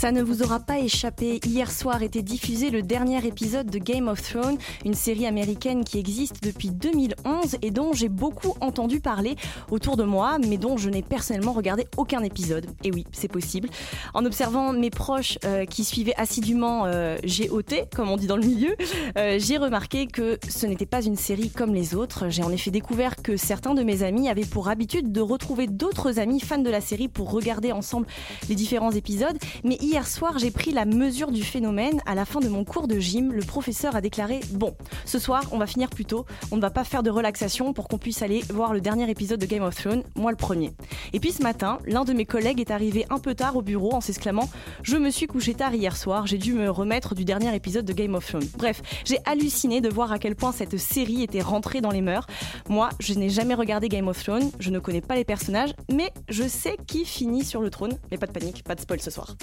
Ça 0.00 0.12
ne 0.12 0.22
vous 0.22 0.42
aura 0.42 0.60
pas 0.60 0.78
échappé. 0.78 1.40
Hier 1.44 1.70
soir 1.70 2.02
était 2.02 2.22
diffusé 2.22 2.70
le 2.70 2.80
dernier 2.80 3.22
épisode 3.26 3.66
de 3.66 3.78
Game 3.78 4.08
of 4.08 4.22
Thrones, 4.22 4.56
une 4.86 4.94
série 4.94 5.26
américaine 5.26 5.84
qui 5.84 5.98
existe 5.98 6.42
depuis 6.42 6.70
2011 6.70 7.58
et 7.60 7.70
dont 7.70 7.92
j'ai 7.92 8.08
beaucoup 8.08 8.54
entendu 8.62 9.00
parler 9.00 9.36
autour 9.70 9.98
de 9.98 10.04
moi, 10.04 10.38
mais 10.38 10.56
dont 10.56 10.78
je 10.78 10.88
n'ai 10.88 11.02
personnellement 11.02 11.52
regardé 11.52 11.86
aucun 11.98 12.22
épisode. 12.22 12.64
Et 12.82 12.90
oui, 12.90 13.04
c'est 13.12 13.28
possible. 13.28 13.68
En 14.14 14.24
observant 14.24 14.72
mes 14.72 14.88
proches 14.88 15.38
euh, 15.44 15.66
qui 15.66 15.84
suivaient 15.84 16.16
assidûment 16.16 16.86
euh, 16.86 17.18
GOT, 17.22 17.84
comme 17.94 18.08
on 18.08 18.16
dit 18.16 18.26
dans 18.26 18.38
le 18.38 18.46
milieu, 18.46 18.74
euh, 19.18 19.36
j'ai 19.38 19.58
remarqué 19.58 20.06
que 20.06 20.38
ce 20.48 20.64
n'était 20.64 20.86
pas 20.86 21.02
une 21.02 21.16
série 21.16 21.50
comme 21.50 21.74
les 21.74 21.94
autres. 21.94 22.30
J'ai 22.30 22.42
en 22.42 22.52
effet 22.52 22.70
découvert 22.70 23.16
que 23.16 23.36
certains 23.36 23.74
de 23.74 23.82
mes 23.82 24.02
amis 24.02 24.30
avaient 24.30 24.46
pour 24.46 24.70
habitude 24.70 25.12
de 25.12 25.20
retrouver 25.20 25.66
d'autres 25.66 26.18
amis 26.18 26.40
fans 26.40 26.56
de 26.56 26.70
la 26.70 26.80
série 26.80 27.08
pour 27.08 27.30
regarder 27.30 27.72
ensemble 27.72 28.06
les 28.48 28.54
différents 28.54 28.92
épisodes. 28.92 29.36
Mais 29.62 29.76
hier 29.90 30.06
soir, 30.06 30.38
j'ai 30.38 30.52
pris 30.52 30.70
la 30.70 30.84
mesure 30.84 31.32
du 31.32 31.42
phénomène. 31.42 32.00
À 32.06 32.14
la 32.14 32.24
fin 32.24 32.38
de 32.38 32.48
mon 32.48 32.64
cours 32.64 32.86
de 32.86 33.00
gym, 33.00 33.32
le 33.32 33.42
professeur 33.42 33.96
a 33.96 34.00
déclaré 34.00 34.38
Bon, 34.52 34.76
ce 35.04 35.18
soir, 35.18 35.42
on 35.50 35.58
va 35.58 35.66
finir 35.66 35.90
plus 35.90 36.04
tôt. 36.04 36.26
On 36.52 36.56
ne 36.56 36.60
va 36.60 36.70
pas 36.70 36.84
faire 36.84 37.02
de 37.02 37.10
relaxation 37.10 37.72
pour 37.72 37.88
qu'on 37.88 37.98
puisse 37.98 38.22
aller 38.22 38.44
voir 38.50 38.72
le 38.72 38.80
dernier 38.80 39.10
épisode 39.10 39.40
de 39.40 39.46
Game 39.46 39.64
of 39.64 39.74
Thrones, 39.74 40.04
moi 40.14 40.30
le 40.30 40.36
premier. 40.36 40.70
Et 41.12 41.18
puis 41.18 41.32
ce 41.32 41.42
matin, 41.42 41.78
l'un 41.86 42.04
de 42.04 42.12
mes 42.12 42.24
collègues 42.24 42.60
est 42.60 42.70
arrivé 42.70 43.04
un 43.10 43.18
peu 43.18 43.34
tard 43.34 43.56
au 43.56 43.62
bureau 43.62 43.92
en 43.92 44.00
s'exclamant 44.00 44.48
Je 44.84 44.96
me 44.96 45.10
suis 45.10 45.26
couché 45.26 45.54
tard 45.54 45.74
hier 45.74 45.96
soir, 45.96 46.28
j'ai 46.28 46.38
dû 46.38 46.54
me 46.54 46.70
remettre 46.70 47.16
du 47.16 47.24
dernier 47.24 47.52
épisode 47.52 47.84
de 47.84 47.92
Game 47.92 48.14
of 48.14 48.24
Thrones. 48.24 48.48
Bref, 48.56 48.82
j'ai 49.04 49.18
halluciné 49.24 49.80
de 49.80 49.88
voir 49.88 50.12
à 50.12 50.20
quel 50.20 50.36
point 50.36 50.52
cette 50.52 50.78
série 50.78 51.24
était 51.24 51.42
rentrée 51.42 51.80
dans 51.80 51.90
les 51.90 52.00
mœurs. 52.00 52.28
Moi, 52.68 52.90
je 53.00 53.14
n'ai 53.14 53.28
jamais 53.28 53.54
regardé 53.54 53.88
Game 53.88 54.06
of 54.06 54.22
Thrones, 54.22 54.52
je 54.60 54.70
ne 54.70 54.78
connais 54.78 55.00
pas 55.00 55.16
les 55.16 55.24
personnages, 55.24 55.74
mais 55.92 56.12
je 56.28 56.46
sais 56.46 56.76
qui 56.86 57.04
finit 57.04 57.44
sur 57.44 57.60
le 57.60 57.70
trône. 57.70 57.98
Mais 58.12 58.18
pas 58.18 58.26
de 58.26 58.32
panique, 58.32 58.62
pas 58.62 58.76
de 58.76 58.80
spoil 58.80 59.00
ce 59.00 59.10
soir. 59.10 59.34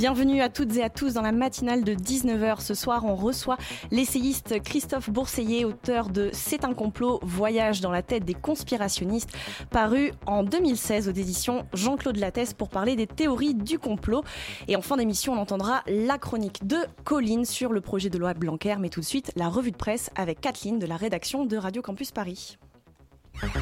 Bienvenue 0.00 0.40
à 0.40 0.48
toutes 0.48 0.74
et 0.78 0.82
à 0.82 0.88
tous 0.88 1.12
dans 1.12 1.20
la 1.20 1.30
matinale 1.30 1.84
de 1.84 1.92
19h. 1.92 2.62
Ce 2.62 2.72
soir, 2.72 3.04
on 3.04 3.14
reçoit 3.14 3.58
l'essayiste 3.90 4.62
Christophe 4.62 5.10
Bourseiller, 5.10 5.66
auteur 5.66 6.08
de 6.08 6.30
C'est 6.32 6.64
un 6.64 6.72
complot, 6.72 7.20
voyage 7.22 7.82
dans 7.82 7.90
la 7.90 8.00
tête 8.00 8.24
des 8.24 8.32
conspirationnistes, 8.32 9.28
paru 9.68 10.12
en 10.24 10.42
2016 10.42 11.08
aux 11.08 11.12
éditions 11.12 11.66
Jean-Claude 11.74 12.16
Lattès 12.16 12.54
pour 12.54 12.70
parler 12.70 12.96
des 12.96 13.06
théories 13.06 13.52
du 13.52 13.78
complot. 13.78 14.24
Et 14.68 14.76
en 14.76 14.80
fin 14.80 14.96
d'émission, 14.96 15.34
on 15.34 15.38
entendra 15.38 15.82
la 15.86 16.16
chronique 16.16 16.66
de 16.66 16.78
Colline 17.04 17.44
sur 17.44 17.70
le 17.70 17.82
projet 17.82 18.08
de 18.08 18.16
loi 18.16 18.32
Blanquer, 18.32 18.76
mais 18.80 18.88
tout 18.88 19.00
de 19.00 19.04
suite, 19.04 19.32
la 19.36 19.50
revue 19.50 19.70
de 19.70 19.76
presse 19.76 20.08
avec 20.16 20.40
Kathleen 20.40 20.78
de 20.78 20.86
la 20.86 20.96
rédaction 20.96 21.44
de 21.44 21.58
Radio 21.58 21.82
Campus 21.82 22.10
Paris. 22.10 22.56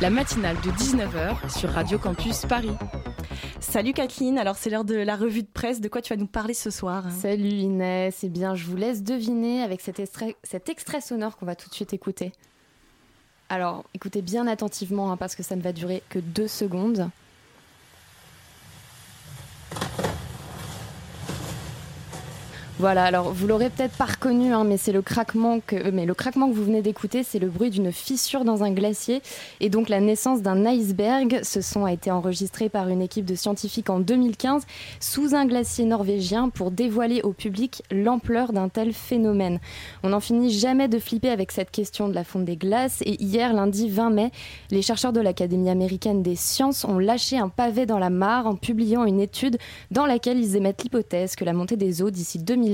La 0.01 0.11
matinale 0.11 0.57
de 0.57 0.71
19h 0.71 1.57
sur 1.57 1.71
Radio 1.71 1.99
Campus 1.99 2.47
Paris. 2.47 2.73
Salut 3.61 3.93
Kathleen, 3.93 4.39
alors 4.39 4.57
c'est 4.57 4.71
l'heure 4.71 4.85
de 4.85 4.95
la 4.95 5.17
revue 5.17 5.43
de 5.43 5.49
presse. 5.49 5.81
De 5.81 5.89
quoi 5.89 6.03
tu 6.03 6.13
vas 6.13 6.19
nous 6.19 6.27
parler 6.27 6.55
ce 6.55 6.71
soir? 6.71 7.05
Salut 7.11 7.49
Inès, 7.49 8.25
eh 8.25 8.29
bien 8.29 8.55
je 8.55 8.65
vous 8.65 8.77
laisse 8.77 9.03
deviner 9.03 9.63
avec 9.63 9.81
cet 9.81 10.01
extrait, 10.01 10.37
cet 10.43 10.69
extrait 10.69 11.01
sonore 11.01 11.37
qu'on 11.37 11.47
va 11.47 11.55
tout 11.55 11.69
de 11.69 11.75
suite 11.75 11.93
écouter. 11.93 12.33
Alors 13.49 13.85
écoutez 13.95 14.23
bien 14.23 14.47
attentivement 14.47 15.13
hein, 15.13 15.17
parce 15.17 15.35
que 15.35 15.43
ça 15.43 15.57
ne 15.57 15.63
va 15.63 15.73
durer 15.73 16.03
que 16.09 16.19
deux 16.19 16.49
secondes. 16.49 17.11
Voilà, 22.81 23.03
alors 23.03 23.33
vous 23.33 23.49
l'aurez 23.49 23.71
peut-être 23.71 23.97
pas 23.97 24.05
reconnu, 24.05 24.55
hein, 24.55 24.63
mais 24.63 24.77
c'est 24.77 24.93
le 24.93 25.03
craquement 25.03 25.59
que, 25.59 25.91
mais 25.91 26.07
le 26.07 26.15
craquement 26.15 26.49
que 26.49 26.55
vous 26.55 26.63
venez 26.63 26.81
d'écouter, 26.81 27.25
c'est 27.25 27.41
le 27.41 27.49
bruit 27.49 27.71
d'une 27.71 27.91
fissure 27.91 28.45
dans 28.45 28.63
un 28.63 28.71
glacier 28.71 29.21
et 29.59 29.69
donc 29.69 29.89
la 29.89 29.99
naissance 29.99 30.43
d'un 30.43 30.65
iceberg. 30.65 31.41
Ce 31.43 31.61
son 31.61 31.87
a 31.87 31.93
été 31.93 32.13
enregistré 32.13 32.69
par 32.69 32.89
une 32.89 33.03
équipe 33.03 33.25
de 33.25 33.35
scientifiques 33.35 33.91
en 33.91 33.99
2015 33.99 34.63
sous 35.01 35.35
un 35.35 35.45
glacier 35.47 35.87
norvégien 35.87 36.51
pour 36.51 36.71
dévoiler 36.71 37.21
au 37.23 37.33
public 37.33 37.83
l'ampleur 37.91 38.53
d'un 38.53 38.69
tel 38.69 38.93
phénomène. 38.93 39.59
On 40.05 40.11
n'en 40.11 40.21
finit 40.21 40.53
jamais 40.53 40.87
de 40.87 41.01
flipper 41.01 41.31
avec 41.31 41.51
cette 41.51 41.73
question 41.73 42.07
de 42.07 42.15
la 42.15 42.23
fonte 42.23 42.45
des 42.45 42.57
glaces 42.57 43.03
et 43.05 43.21
hier, 43.21 43.55
lundi 43.55 43.89
20 43.89 44.11
mai, 44.11 44.31
les 44.71 44.83
chercheurs 44.83 45.13
de 45.13 45.21
l'Académie 45.21 45.71
américaine 45.71 46.23
des 46.23 46.37
sciences 46.37 46.85
ont 46.85 47.01
lâché 47.01 47.39
un 47.39 47.49
pavé 47.49 47.87
dans 47.87 47.99
la 47.99 48.11
mare 48.11 48.47
en 48.47 48.55
publiant 48.55 49.03
une 49.05 49.19
étude 49.19 49.59
dans 49.91 50.07
laquelle 50.07 50.39
ils 50.39 50.55
émettent 50.55 50.85
l'hypothèse 50.85 51.35
que 51.35 51.45
la 51.45 51.53
montée 51.53 51.77
des 51.77 52.03
eaux 52.03 52.11
d'ici 52.11 52.39
2000 52.39 52.68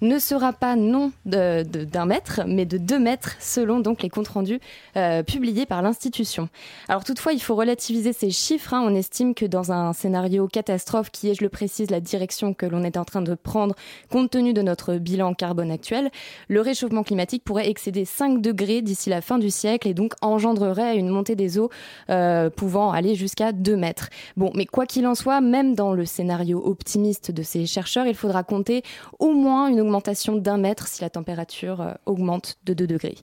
ne 0.00 0.18
sera 0.18 0.52
pas 0.52 0.76
non 0.76 1.12
d'un 1.24 2.06
mètre, 2.06 2.42
mais 2.46 2.64
de 2.64 2.78
deux 2.78 2.98
mètres, 2.98 3.36
selon 3.40 3.80
donc 3.80 4.02
les 4.02 4.08
comptes 4.08 4.28
rendus 4.28 4.60
euh, 4.96 5.22
publiés 5.22 5.66
par 5.66 5.82
l'institution. 5.82 6.48
Alors 6.88 7.04
toutefois, 7.04 7.32
il 7.32 7.40
faut 7.40 7.54
relativiser 7.54 8.12
ces 8.12 8.30
chiffres. 8.30 8.74
Hein. 8.74 8.82
On 8.84 8.94
estime 8.94 9.34
que 9.34 9.44
dans 9.44 9.72
un 9.72 9.92
scénario 9.92 10.48
catastrophe, 10.48 11.10
qui 11.10 11.28
est, 11.28 11.34
je 11.34 11.42
le 11.42 11.48
précise, 11.48 11.90
la 11.90 12.00
direction 12.00 12.54
que 12.54 12.66
l'on 12.66 12.82
est 12.84 12.96
en 12.96 13.04
train 13.04 13.22
de 13.22 13.34
prendre 13.34 13.74
compte 14.10 14.30
tenu 14.30 14.52
de 14.52 14.62
notre 14.62 14.94
bilan 14.96 15.34
carbone 15.34 15.70
actuel, 15.70 16.10
le 16.48 16.60
réchauffement 16.60 17.02
climatique 17.02 17.44
pourrait 17.44 17.68
excéder 17.68 18.04
5 18.04 18.40
degrés 18.40 18.82
d'ici 18.82 19.10
la 19.10 19.20
fin 19.20 19.38
du 19.38 19.50
siècle 19.50 19.88
et 19.88 19.94
donc 19.94 20.14
engendrerait 20.22 20.96
une 20.96 21.08
montée 21.08 21.36
des 21.36 21.58
eaux 21.58 21.70
euh, 22.10 22.50
pouvant 22.50 22.92
aller 22.92 23.14
jusqu'à 23.14 23.52
2 23.52 23.76
mètres. 23.76 24.08
Bon, 24.36 24.50
mais 24.54 24.66
quoi 24.66 24.86
qu'il 24.86 25.06
en 25.06 25.14
soit, 25.14 25.40
même 25.40 25.74
dans 25.74 25.92
le 25.92 26.04
scénario 26.04 26.62
optimiste 26.64 27.30
de 27.30 27.42
ces 27.42 27.66
chercheurs, 27.66 28.06
il 28.06 28.14
faudra 28.14 28.42
compter 28.42 28.82
au 29.18 29.32
moins 29.32 29.68
une 29.68 29.80
augmentation 29.80 30.36
d'un 30.36 30.56
mètre 30.56 30.88
si 30.88 31.02
la 31.02 31.10
température 31.10 31.80
euh, 31.80 31.92
augmente 32.06 32.56
de 32.64 32.74
2 32.74 32.86
degrés. 32.86 33.16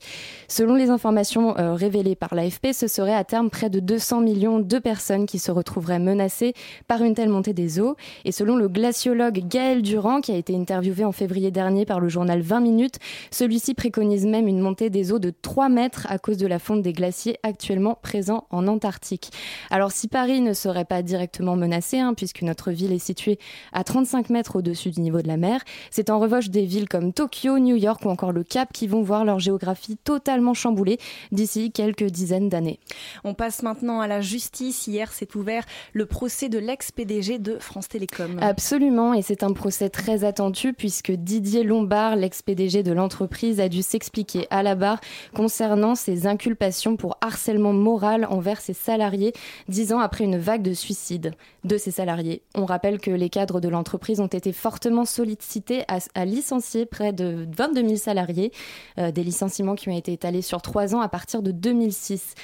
Selon 0.48 0.76
les 0.76 0.90
informations 0.90 1.58
euh, 1.58 1.74
révélées 1.74 2.16
par 2.16 2.36
l'AFP, 2.36 2.74
ce 2.74 2.88
serait 2.88 3.14
à 3.14 3.24
terme 3.24 3.50
près 3.50 3.70
de 3.70 3.80
200 3.80 4.22
millions 4.22 4.60
de 4.60 4.80
personnes 4.80 5.26
qui 5.26 5.40
se 5.40 5.52
retrouveraient 5.52 6.00
menacées 6.00 6.54
par 6.88 7.02
une 7.04 7.14
telle 7.14 7.30
montée 7.30 7.54
des 7.54 7.80
eaux. 7.80 7.96
Et 8.26 8.32
selon 8.32 8.56
le 8.56 8.68
glaciologue 8.68 9.44
Gaël 9.48 9.82
Durand, 9.82 10.22
qui 10.22 10.32
a 10.32 10.36
été 10.36 10.56
interviewé 10.56 11.06
en 11.06 11.12
février 11.12 11.52
dernier 11.52 11.86
par 11.86 12.00
le 12.00 12.10
journal 12.10 12.42
20 12.42 12.60
minutes, 12.60 12.98
celui-ci 13.32 13.74
préconise 13.74 14.26
même 14.26 14.48
une 14.48 14.60
montée 14.60 14.90
des 14.90 15.12
eaux 15.12 15.20
de 15.20 15.32
3 15.42 15.70
mètres 15.70 16.08
à 16.10 16.20
cause 16.20 16.38
de 16.38 16.48
la 16.48 16.60
fonte 16.60 16.82
des 16.82 16.94
glaciers 16.94 17.38
actuellement 17.44 17.98
présents 18.02 18.46
en 18.50 18.68
Antarctique. 18.68 19.32
Alors 19.70 19.92
si 19.92 20.08
Paris 20.08 20.42
ne 20.42 20.54
serait 20.54 20.86
pas 20.86 21.02
directement 21.02 21.56
menacé, 21.56 22.00
hein, 22.00 22.14
puisque 22.14 22.42
notre 22.42 22.72
ville 22.72 22.92
est 22.92 23.00
située 23.00 23.40
à 23.74 23.84
35 23.84 24.30
mètres 24.30 24.56
au-dessus 24.56 24.92
du 24.92 25.02
niveau 25.02 25.22
de 25.22 25.28
la 25.28 25.38
mer, 25.38 25.62
c'est 25.92 26.10
en 26.10 26.20
revanche 26.20 26.50
des 26.50 26.66
villes 26.66 26.90
comme 26.90 27.14
Tokyo, 27.14 27.60
New 27.60 27.76
York 27.76 28.06
ou 28.06 28.10
encore 28.10 28.32
le 28.32 28.44
Cap 28.44 28.72
qui 28.74 28.88
vont 28.88 29.02
voir 29.02 29.26
leur 29.26 29.40
géographie 29.40 29.98
totalement 29.98 30.54
chamboulée 30.54 31.00
d'ici 31.32 31.72
quelques 31.72 32.06
dizaines 32.06 32.50
d'années. 32.50 32.80
On 33.24 33.34
passe 33.34 33.64
maintenant 33.64 34.02
à 34.02 34.08
la 34.08 34.22
justice. 34.22 34.88
Hier 34.88 35.12
s'est 35.12 35.36
ouvert 35.36 35.64
le 35.94 36.06
procès 36.06 36.50
de 36.50 36.60
l'ex-PDG 36.60 37.40
de 37.40 37.58
France 37.60 37.88
Télécom. 37.88 38.38
Absolument, 38.42 39.14
et 39.14 39.22
c'est 39.22 39.44
un 39.44 39.54
procès 39.54 39.90
très 39.90 40.24
attendu 40.24 40.74
puisque 40.74 41.12
Didier 41.12 41.64
Lombard, 41.64 42.16
l'ex-PDG 42.16 42.84
de 42.84 42.92
l'entreprise, 42.92 43.60
a 43.60 43.70
dû 43.70 43.82
s'expliquer 43.82 44.48
à 44.50 44.64
la 44.64 44.76
barre 44.76 45.00
concernant 45.34 45.96
ses 45.96 46.28
inculpations 46.28 46.96
pour 46.96 47.18
harcèlement 47.22 47.74
moral 47.74 48.26
envers 48.30 48.62
ses 48.62 48.74
salariés, 48.74 49.34
dix 49.68 49.94
ans 49.94 50.00
après 50.00 50.24
une 50.24 50.38
vague 50.38 50.62
de 50.62 50.74
suicides 50.74 51.34
de 51.64 51.78
ses 51.78 51.92
salariés. 51.92 52.42
On 52.56 52.66
rappelle 52.66 53.00
que 53.00 53.12
les 53.12 53.30
cadres 53.30 53.60
de 53.60 53.70
l'entreprise 53.70 54.20
ont 54.20 54.28
été 54.28 54.54
fortement 54.54 55.06
sollicités 55.06 55.67
à, 55.88 56.26
licencier 56.26 56.86
près 56.86 57.14
de 57.14 57.48
22 57.56 57.82
000 57.82 57.96
salariés, 57.96 58.52
euh, 58.98 59.12
des 59.12 59.24
licenciements 59.24 59.76
qui 59.76 59.90
ont 59.90 59.98
été 59.98 60.14
étalés 60.14 60.42
sur 60.42 60.62
trois 60.62 60.96
ans 60.96 61.02
à 61.02 61.10
partir 61.10 61.42
de 61.42 61.52
2006. 61.52 62.36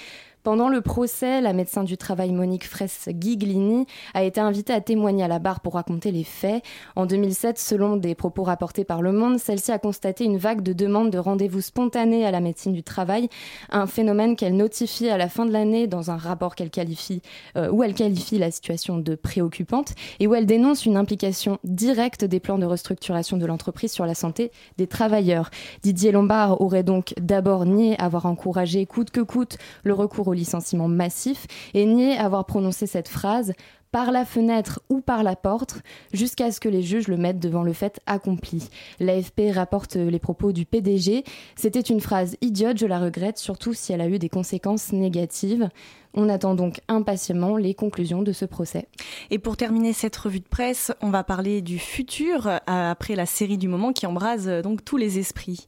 Pendant 0.44 0.68
le 0.68 0.82
procès, 0.82 1.40
la 1.40 1.54
médecin 1.54 1.86
du 1.86 1.96
travail 1.96 2.34
Monique 2.34 2.68
Fraisse-Giglini 2.68 3.86
a 4.14 4.24
été 4.24 4.42
invitée 4.42 4.74
à 4.74 4.82
témoigner 4.82 5.24
à 5.24 5.30
la 5.30 5.40
barre 5.40 5.62
pour 5.62 5.76
raconter 5.76 6.12
les 6.12 6.26
faits. 6.26 6.62
En 6.98 7.06
2007, 7.06 7.58
selon 7.58 7.96
des 7.96 8.14
propos 8.14 8.44
rapportés 8.44 8.84
par 8.84 9.02
Le 9.02 9.14
Monde, 9.14 9.40
celle-ci 9.40 9.72
a 9.72 9.80
constaté 9.80 10.26
une 10.26 10.36
vague 10.36 10.62
de 10.62 10.74
demandes 10.74 11.12
de 11.12 11.18
rendez-vous 11.18 11.62
spontanés 11.62 12.26
à 12.26 12.32
la 12.32 12.42
médecine 12.42 12.74
du 12.74 12.84
travail, 12.84 13.30
un 13.70 13.88
phénomène 13.88 14.36
qu'elle 14.36 14.58
notifie 14.58 15.08
à 15.08 15.16
la 15.18 15.30
fin 15.30 15.46
de 15.46 15.54
l'année 15.54 15.88
dans 15.88 16.12
un 16.12 16.18
rapport 16.18 16.56
qu'elle 16.56 16.72
qualifie, 16.72 17.22
euh, 17.56 17.72
où 17.72 17.82
elle 17.82 17.94
qualifie 17.94 18.38
la 18.38 18.52
situation 18.52 18.98
de 18.98 19.16
préoccupante 19.16 19.94
et 20.20 20.28
où 20.28 20.36
elle 20.36 20.46
dénonce 20.46 20.86
une 20.86 20.98
implication 20.98 21.58
directe 21.64 22.26
des 22.26 22.42
plans 22.42 22.58
de 22.58 22.66
restructuration 22.66 23.38
de 23.38 23.46
l'entreprise 23.46 23.94
sur 23.94 24.06
la 24.06 24.14
santé 24.14 24.52
des 24.78 24.88
travailleurs. 24.88 25.52
Didier 25.84 26.12
Lombard 26.12 26.60
aurait 26.60 26.84
donc 26.84 27.14
d'abord 27.22 27.66
nié 27.66 27.98
avoir 27.98 28.26
encouragé 28.26 28.86
coûte 28.86 29.10
que 29.10 29.22
coûte 29.22 29.58
le 29.86 29.94
recours 29.94 30.33
licenciement 30.34 30.88
massif 30.88 31.48
et 31.74 31.86
nier 31.86 32.18
avoir 32.18 32.46
prononcé 32.46 32.88
cette 32.88 33.08
phrase 33.08 33.54
par 33.94 34.12
la 34.12 34.26
fenêtre 34.26 34.82
ou 34.90 35.02
par 35.02 35.22
la 35.22 35.36
porte, 35.36 35.84
jusqu'à 36.14 36.52
ce 36.52 36.60
que 36.60 36.68
les 36.68 36.82
juges 36.82 37.08
le 37.08 37.16
mettent 37.16 37.40
devant 37.40 37.62
le 37.62 37.74
fait 37.74 38.02
accompli. 38.08 38.68
L'AFP 39.00 39.54
rapporte 39.54 39.96
les 39.96 40.18
propos 40.18 40.52
du 40.52 40.66
PDG. 40.66 41.24
C'était 41.56 41.80
une 41.80 42.02
phrase 42.02 42.36
idiote, 42.42 42.80
je 42.80 42.88
la 42.88 43.00
regrette, 43.00 43.38
surtout 43.38 43.76
si 43.76 43.94
elle 43.94 44.02
a 44.02 44.10
eu 44.10 44.18
des 44.18 44.30
conséquences 44.30 44.94
négatives. 44.94 45.70
On 46.16 46.28
attend 46.28 46.56
donc 46.56 46.82
impatiemment 46.88 47.56
les 47.56 47.76
conclusions 47.76 48.24
de 48.24 48.32
ce 48.32 48.46
procès. 48.46 48.88
Et 49.30 49.38
pour 49.38 49.58
terminer 49.58 49.94
cette 49.94 50.18
revue 50.18 50.40
de 50.40 50.50
presse, 50.50 50.92
on 51.02 51.12
va 51.12 51.24
parler 51.24 51.62
du 51.62 51.78
futur 51.78 52.48
euh, 52.48 52.58
après 52.68 53.16
la 53.16 53.28
série 53.28 53.60
du 53.60 53.68
moment 53.68 53.94
qui 53.94 54.08
embrase 54.08 54.48
euh, 54.48 54.62
donc 54.64 54.84
tous 54.84 54.98
les 54.98 55.20
esprits. 55.20 55.66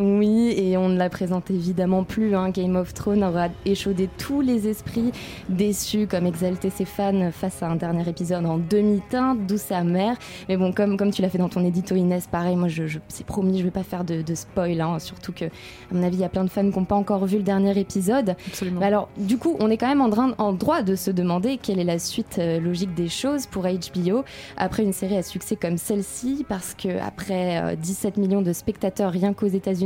Oui, 0.00 0.52
et 0.56 0.76
on 0.76 0.88
ne 0.88 0.98
la 0.98 1.08
présente 1.08 1.52
évidemment 1.52 2.02
plus. 2.02 2.34
Hein. 2.34 2.50
Game 2.50 2.74
of 2.74 2.92
Thrones 2.94 3.22
aura 3.22 3.46
échaudé 3.64 4.08
tous 4.18 4.40
les 4.40 4.66
esprits, 4.66 5.12
déçus 5.48 6.08
comme 6.08 6.26
exalté 6.26 6.68
ses 6.70 6.84
fans 6.84 7.30
face 7.30 7.62
à 7.62 7.68
un 7.68 7.76
dernier 7.76 8.08
épisode 8.08 8.44
en 8.44 8.58
demi-teinte, 8.58 9.46
douce 9.46 9.70
et 9.70 9.74
amère. 9.74 10.16
Mais 10.48 10.56
bon, 10.56 10.72
comme, 10.72 10.96
comme 10.96 11.12
tu 11.12 11.22
l'as 11.22 11.28
fait 11.28 11.38
dans 11.38 11.48
ton 11.48 11.64
édito 11.64 11.94
Inès, 11.94 12.26
pareil, 12.26 12.56
moi 12.56 12.66
je, 12.66 12.88
je 12.88 12.98
c'est 13.06 13.24
promis, 13.24 13.60
je 13.60 13.64
vais 13.64 13.70
pas 13.70 13.84
faire 13.84 14.02
de, 14.02 14.22
de 14.22 14.34
spoil, 14.34 14.80
hein. 14.80 14.98
surtout 14.98 15.32
que, 15.32 15.44
à 15.44 15.48
mon 15.92 16.02
avis, 16.02 16.16
il 16.16 16.22
y 16.22 16.24
a 16.24 16.28
plein 16.28 16.42
de 16.42 16.50
fans 16.50 16.68
qui 16.68 16.76
n'ont 16.76 16.84
pas 16.84 16.96
encore 16.96 17.24
vu 17.26 17.36
le 17.36 17.44
dernier 17.44 17.78
épisode. 17.78 18.34
Absolument. 18.48 18.80
Mais 18.80 18.86
alors, 18.86 19.08
du 19.16 19.38
coup, 19.38 19.56
on 19.60 19.70
est 19.70 19.76
quand 19.76 19.88
même 19.88 20.00
en, 20.00 20.10
en 20.38 20.52
droit 20.52 20.82
de 20.82 20.96
se 20.96 21.12
demander 21.12 21.56
quelle 21.56 21.78
est 21.78 21.84
la 21.84 22.00
suite 22.00 22.38
euh, 22.40 22.58
logique 22.58 22.94
des 22.94 23.08
choses 23.08 23.46
pour 23.46 23.62
HBO 23.62 24.24
après 24.56 24.82
une 24.82 24.92
série 24.92 25.16
à 25.16 25.22
succès 25.22 25.54
comme 25.54 25.78
celle-ci, 25.78 26.44
parce 26.48 26.74
que 26.74 26.98
après 27.00 27.62
euh, 27.62 27.76
17 27.76 28.16
millions 28.16 28.42
de 28.42 28.52
spectateurs 28.52 29.12
rien 29.12 29.32
qu'aux 29.32 29.46
États-Unis, 29.46 29.83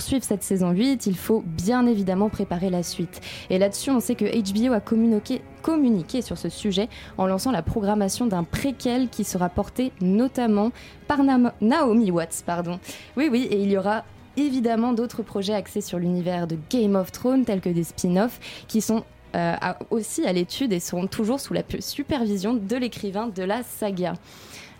suivre 0.00 0.24
cette 0.24 0.42
saison 0.42 0.70
8, 0.70 1.06
il 1.06 1.16
faut 1.16 1.42
bien 1.46 1.86
évidemment 1.86 2.28
préparer 2.28 2.70
la 2.70 2.82
suite. 2.82 3.20
Et 3.50 3.58
là-dessus, 3.58 3.90
on 3.90 4.00
sait 4.00 4.14
que 4.14 4.24
HBO 4.24 4.72
a 4.72 4.80
communiqué, 4.80 5.42
communiqué 5.62 6.22
sur 6.22 6.38
ce 6.38 6.48
sujet 6.48 6.88
en 7.18 7.26
lançant 7.26 7.50
la 7.50 7.62
programmation 7.62 8.26
d'un 8.26 8.44
préquel 8.44 9.08
qui 9.08 9.24
sera 9.24 9.48
porté 9.48 9.92
notamment 10.00 10.72
par 11.08 11.20
Naomi 11.60 12.10
Watts. 12.10 12.42
Pardon. 12.44 12.78
Oui, 13.16 13.28
oui, 13.30 13.48
et 13.50 13.62
il 13.62 13.70
y 13.70 13.76
aura 13.76 14.04
évidemment 14.36 14.92
d'autres 14.92 15.22
projets 15.22 15.54
axés 15.54 15.80
sur 15.80 15.98
l'univers 15.98 16.46
de 16.46 16.56
Game 16.70 16.96
of 16.96 17.12
Thrones, 17.12 17.44
tels 17.44 17.60
que 17.60 17.68
des 17.68 17.84
spin-offs, 17.84 18.64
qui 18.66 18.80
sont 18.80 19.04
euh, 19.34 19.54
aussi 19.90 20.26
à 20.26 20.32
l'étude 20.32 20.72
et 20.72 20.80
seront 20.80 21.06
toujours 21.06 21.40
sous 21.40 21.54
la 21.54 21.62
supervision 21.80 22.54
de 22.54 22.76
l'écrivain 22.76 23.28
de 23.28 23.42
la 23.42 23.62
saga. 23.62 24.14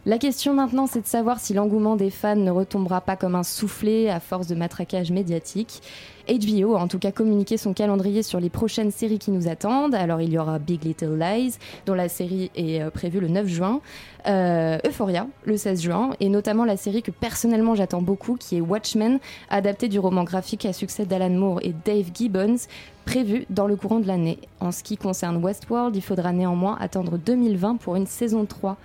La 0.05 0.19
question 0.19 0.53
maintenant, 0.53 0.89
c'est 0.89 1.03
de 1.03 1.07
savoir 1.07 1.39
si 1.39 1.55
l'engouement 1.55 1.95
des 1.95 2.11
fans 2.11 2.35
ne 2.35 2.51
retombera 2.51 3.01
pas 3.01 3.15
comme 3.15 3.37
un 3.37 3.45
soufflet 3.45 4.11
à 4.11 4.19
force 4.19 4.49
de 4.49 4.57
matraquage 4.57 5.13
médiatique. 5.13 5.81
HBO 6.29 6.75
a 6.77 6.81
en 6.81 6.89
tout 6.89 6.99
cas 6.99 7.13
communiqué 7.13 7.57
son 7.57 7.73
calendrier 7.73 8.23
sur 8.23 8.41
les 8.41 8.51
prochaines 8.51 8.91
séries 8.91 9.19
qui 9.19 9.31
nous 9.31 9.49
attendent. 9.49 9.95
Alors 9.95 10.21
il 10.21 10.33
y 10.33 10.39
aura 10.39 10.59
Big 10.59 10.85
Little 10.85 11.19
Lies, 11.19 11.59
dont 11.87 11.95
la 11.95 12.09
série 12.09 12.51
est 12.55 12.83
euh, 12.83 12.91
prévue 12.91 13.21
le 13.21 13.29
9 13.29 13.47
juin, 13.47 13.81
euh, 14.27 14.79
Euphoria 14.87 15.27
le 15.45 15.57
16 15.57 15.83
juin, 15.83 16.11
et 16.21 16.29
notamment 16.29 16.65
la 16.65 16.77
série 16.77 17.03
que 17.03 17.11
personnellement 17.11 17.75
j'attends 17.75 18.03
beaucoup, 18.03 18.37
qui 18.37 18.57
est 18.57 18.61
Watchmen, 18.61 19.19
adaptée 19.51 19.89
du 19.89 19.99
roman 19.99 20.25
graphique 20.25 20.67
à 20.67 20.73
succès 20.73 21.07
d'Alan 21.07 21.31
Moore 21.31 21.61
et 21.63 21.75
Dave 21.85 22.11
Gibbons, 22.15 22.57
prévu 23.05 23.47
dans 23.51 23.67
le 23.67 23.77
courant 23.77 24.01
de 24.01 24.07
l'année. 24.07 24.39
En 24.61 24.73
ce 24.73 24.83
qui 24.83 24.97
concerne 24.97 25.43
Westworld, 25.45 25.95
il 25.97 26.03
faudra 26.03 26.33
néanmoins 26.33 26.77
attendre 26.81 27.19
2020 27.19 27.77
pour 27.77 27.97
une 27.97 28.07
saison 28.07 28.45
3. 28.45 28.77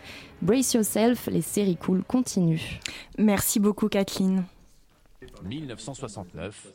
Brace 0.41 0.73
yourself, 0.73 1.27
les 1.31 1.41
séries 1.41 1.77
cool 1.77 2.03
continuent. 2.03 2.79
Merci 3.17 3.59
beaucoup 3.59 3.89
Kathleen. 3.89 4.43
1969, 5.43 6.67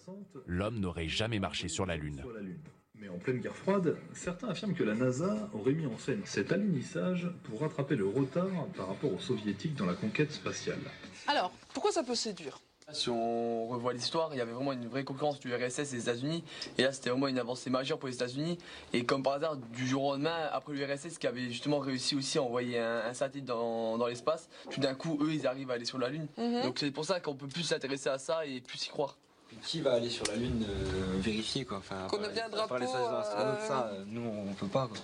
l'homme 0.46 0.80
n'aurait 0.80 1.08
jamais 1.08 1.38
marché 1.38 1.68
sur 1.68 1.86
la 1.86 1.96
Lune. 1.96 2.22
Mais 2.94 3.08
en 3.08 3.18
pleine 3.18 3.40
guerre 3.40 3.56
froide, 3.56 3.96
certains 4.12 4.48
affirment 4.48 4.74
que 4.74 4.84
la 4.84 4.94
NASA 4.94 5.50
aurait 5.54 5.72
mis 5.72 5.86
en 5.86 5.98
scène 5.98 6.22
cet 6.24 6.52
alunissage 6.52 7.28
pour 7.42 7.60
rattraper 7.60 7.96
le 7.96 8.06
retard 8.06 8.66
par 8.76 8.88
rapport 8.88 9.12
aux 9.12 9.18
soviétiques 9.18 9.74
dans 9.74 9.86
la 9.86 9.94
conquête 9.94 10.30
spatiale. 10.30 10.78
Alors, 11.26 11.50
pourquoi 11.74 11.90
ça 11.90 12.04
peut 12.04 12.14
séduire? 12.14 12.60
Si 12.90 13.08
on 13.08 13.68
revoit 13.68 13.92
l'histoire, 13.92 14.30
il 14.32 14.38
y 14.38 14.40
avait 14.40 14.52
vraiment 14.52 14.72
une 14.72 14.86
vraie 14.88 15.04
concurrence 15.04 15.38
du 15.38 15.54
RSS 15.54 15.78
et 15.78 15.96
des 15.96 16.00
États-Unis. 16.02 16.42
Et 16.76 16.82
là, 16.82 16.92
c'était 16.92 17.10
vraiment 17.10 17.28
une 17.28 17.38
avancée 17.38 17.70
majeure 17.70 17.98
pour 17.98 18.08
les 18.08 18.14
États-Unis. 18.16 18.58
Et 18.92 19.04
comme 19.04 19.22
par 19.22 19.34
hasard, 19.34 19.56
du 19.56 19.86
jour 19.86 20.04
au 20.04 20.12
lendemain, 20.12 20.48
après 20.52 20.72
l'URSS 20.74 21.16
qui 21.18 21.26
avait 21.26 21.48
justement 21.50 21.78
réussi 21.78 22.16
aussi 22.16 22.38
à 22.38 22.42
envoyer 22.42 22.78
un, 22.80 23.02
un 23.06 23.14
satellite 23.14 23.46
dans, 23.46 23.96
dans 23.96 24.06
l'espace, 24.08 24.48
tout 24.70 24.80
d'un 24.80 24.94
coup, 24.94 25.16
eux, 25.22 25.32
ils 25.32 25.46
arrivent 25.46 25.70
à 25.70 25.74
aller 25.74 25.84
sur 25.84 25.98
la 25.98 26.08
Lune. 26.08 26.26
Mhm. 26.36 26.62
Donc 26.64 26.78
c'est 26.80 26.90
pour 26.90 27.04
ça 27.04 27.20
qu'on 27.20 27.34
peut 27.34 27.46
plus 27.46 27.62
s'intéresser 27.62 28.08
à 28.10 28.18
ça 28.18 28.44
et 28.44 28.60
plus 28.60 28.84
y 28.84 28.88
croire. 28.90 29.16
Qui 29.62 29.80
va 29.82 29.92
aller 29.94 30.08
sur 30.10 30.24
la 30.26 30.36
Lune 30.36 30.64
euh, 30.68 31.18
vérifier 31.20 31.64
quoi? 31.66 31.76
Enfin, 31.78 32.06
Qu'on 32.10 32.18
un 32.18 32.28
les- 32.28 32.34
les 32.34 32.40
drapeau, 32.50 32.76
stations 32.78 33.16
astronautes, 33.16 33.58
euh, 33.60 33.68
ça, 33.68 33.90
euh, 33.92 34.04
nous 34.08 34.22
on 34.26 34.52
peut 34.54 34.66
pas 34.66 34.86
quoi. 34.88 34.96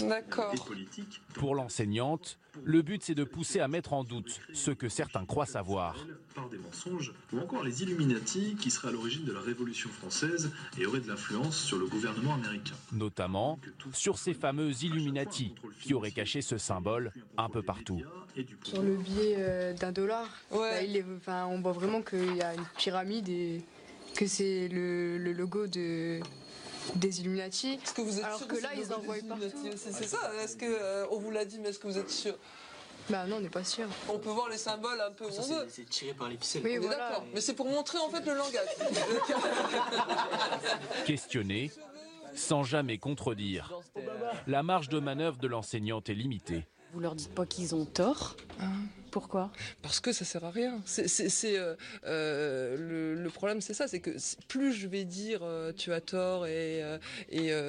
D'accord. 0.00 0.54
Pour 1.34 1.54
l'enseignante, 1.54 2.38
le 2.64 2.82
but 2.82 3.02
c'est 3.02 3.14
de 3.14 3.24
pousser 3.24 3.60
à 3.60 3.68
mettre 3.68 3.92
en 3.92 4.04
doute 4.04 4.40
ce 4.52 4.70
que 4.70 4.88
certains 4.88 5.24
croient 5.24 5.46
savoir. 5.46 5.96
par 6.34 6.48
des 6.48 6.58
mensonges, 6.58 7.12
ou 7.32 7.38
encore 7.38 7.62
les 7.62 7.82
Illuminati 7.84 8.56
qui 8.60 8.70
seraient 8.70 8.88
à 8.88 8.90
l'origine 8.90 9.24
de 9.24 9.32
la 9.32 9.40
Révolution 9.40 9.88
française 9.90 10.50
et 10.78 10.84
auraient 10.84 11.00
de 11.00 11.08
l'influence 11.08 11.56
sur 11.56 11.78
le 11.78 11.86
gouvernement 11.86 12.34
américain. 12.34 12.74
Notamment 12.92 13.58
sur 13.92 14.18
ces 14.18 14.34
fameux 14.34 14.72
Illuminati 14.82 15.54
qui 15.80 15.94
auraient 15.94 16.10
caché 16.10 16.42
ce 16.42 16.58
symbole 16.58 17.12
un 17.38 17.48
peu 17.48 17.62
partout. 17.62 18.00
Sur 18.64 18.82
le 18.82 18.96
billet 18.96 19.36
euh, 19.38 19.72
d'un 19.74 19.92
dollar, 19.92 20.26
Ouais. 20.50 20.58
bah, 20.58 20.82
il 20.82 20.96
est- 20.96 21.04
enfin, 21.18 21.46
on 21.46 21.60
voit 21.60 21.70
vraiment 21.72 22.02
qu'il 22.02 22.34
y 22.36 22.42
a 22.42 22.54
une 22.54 22.64
pyramide 22.76 23.28
et 23.28 23.62
que 24.16 24.26
c'est 24.26 24.66
le, 24.68 25.18
le 25.18 25.32
logo 25.32 25.68
de, 25.68 26.18
des 26.96 27.20
Illuminati. 27.20 27.78
Est-ce 27.82 27.94
que 27.94 28.02
vous 28.02 28.18
êtes 28.18 28.24
Alors 28.24 28.38
sûr 28.38 28.48
que 28.48 28.56
là, 28.56 28.70
ils 28.76 28.92
envoient 28.92 29.16
partout. 29.28 29.46
C'est 29.76 30.04
ça 30.06 30.18
Est-ce 30.42 30.56
que 30.56 30.66
euh, 30.66 31.06
on 31.10 31.18
vous 31.18 31.30
l'a 31.30 31.44
dit, 31.44 31.58
mais 31.58 31.70
est-ce 31.70 31.78
que 31.78 31.86
vous 31.86 31.98
êtes 31.98 32.10
sûr? 32.10 32.36
Bah 33.10 33.26
non, 33.26 33.36
on 33.36 33.40
n'est 33.40 33.50
pas 33.50 33.64
sûr. 33.64 33.86
On 34.08 34.18
peut 34.18 34.30
voir 34.30 34.48
les 34.48 34.56
symboles 34.56 34.98
un 35.00 35.10
peu 35.10 35.26
où 35.26 35.30
Ça, 35.30 35.42
on 35.42 35.58
veut. 35.58 35.66
c'est- 35.68 35.88
tiré 35.88 36.14
par 36.14 36.28
les 36.28 36.38
ficelles. 36.38 36.62
Oui, 36.64 36.78
voilà. 36.78 36.96
d'accord. 36.96 37.24
Mais 37.34 37.40
c'est 37.42 37.52
pour 37.54 37.66
montrer 37.68 37.98
en 37.98 38.08
fait 38.08 38.24
le 38.24 38.34
langage. 38.34 38.68
Questionner 41.06 41.70
sans 42.34 42.64
jamais 42.64 42.98
contredire. 42.98 43.72
La 44.46 44.62
marge 44.62 44.88
de 44.88 44.98
manœuvre 44.98 45.36
de 45.36 45.46
l'enseignante 45.46 46.08
est 46.08 46.14
limitée. 46.14 46.66
Vous 46.92 47.00
leur 47.00 47.14
dites 47.14 47.34
pas 47.34 47.46
qu'ils 47.46 47.74
ont 47.74 47.84
tort? 47.84 48.36
Pourquoi? 49.14 49.52
Parce 49.80 50.00
que 50.00 50.10
ça 50.10 50.24
sert 50.24 50.44
à 50.44 50.50
rien. 50.50 50.82
Euh, 50.98 51.76
euh, 52.04 53.14
le, 53.14 53.30
problème, 53.30 53.60
c'est 53.60 53.72
ça, 53.72 53.86
c'est 53.86 54.00
que 54.00 54.10
plus 54.48 54.72
je 54.72 54.88
vais 54.88 55.04
dire 55.04 55.38
euh, 55.44 55.70
tu 55.72 55.92
as 55.92 56.00
tort 56.00 56.48
et, 56.48 56.82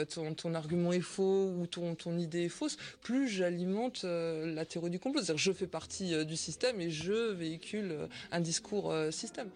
ton, 0.09 0.55
argument 0.55 0.91
est 0.91 1.01
faux 1.01 1.53
ou 1.55 1.67
ton, 1.67 1.93
ton 1.93 2.17
idée 2.17 2.45
est 2.45 2.49
fausse, 2.49 2.77
plus 3.03 3.27
j'alimente 3.27 4.05
la 4.05 4.65
théorie 4.65 4.89
du 4.89 4.97
complot. 4.97 5.21
C'est-à-dire 5.21 5.37
je 5.37 5.51
fais 5.51 5.67
partie 5.67 6.25
du 6.25 6.35
système 6.35 6.81
et 6.81 6.89
je 6.89 7.33
véhicule 7.33 7.95
un 8.31 8.39
discours 8.39 8.91
système. 9.11 9.51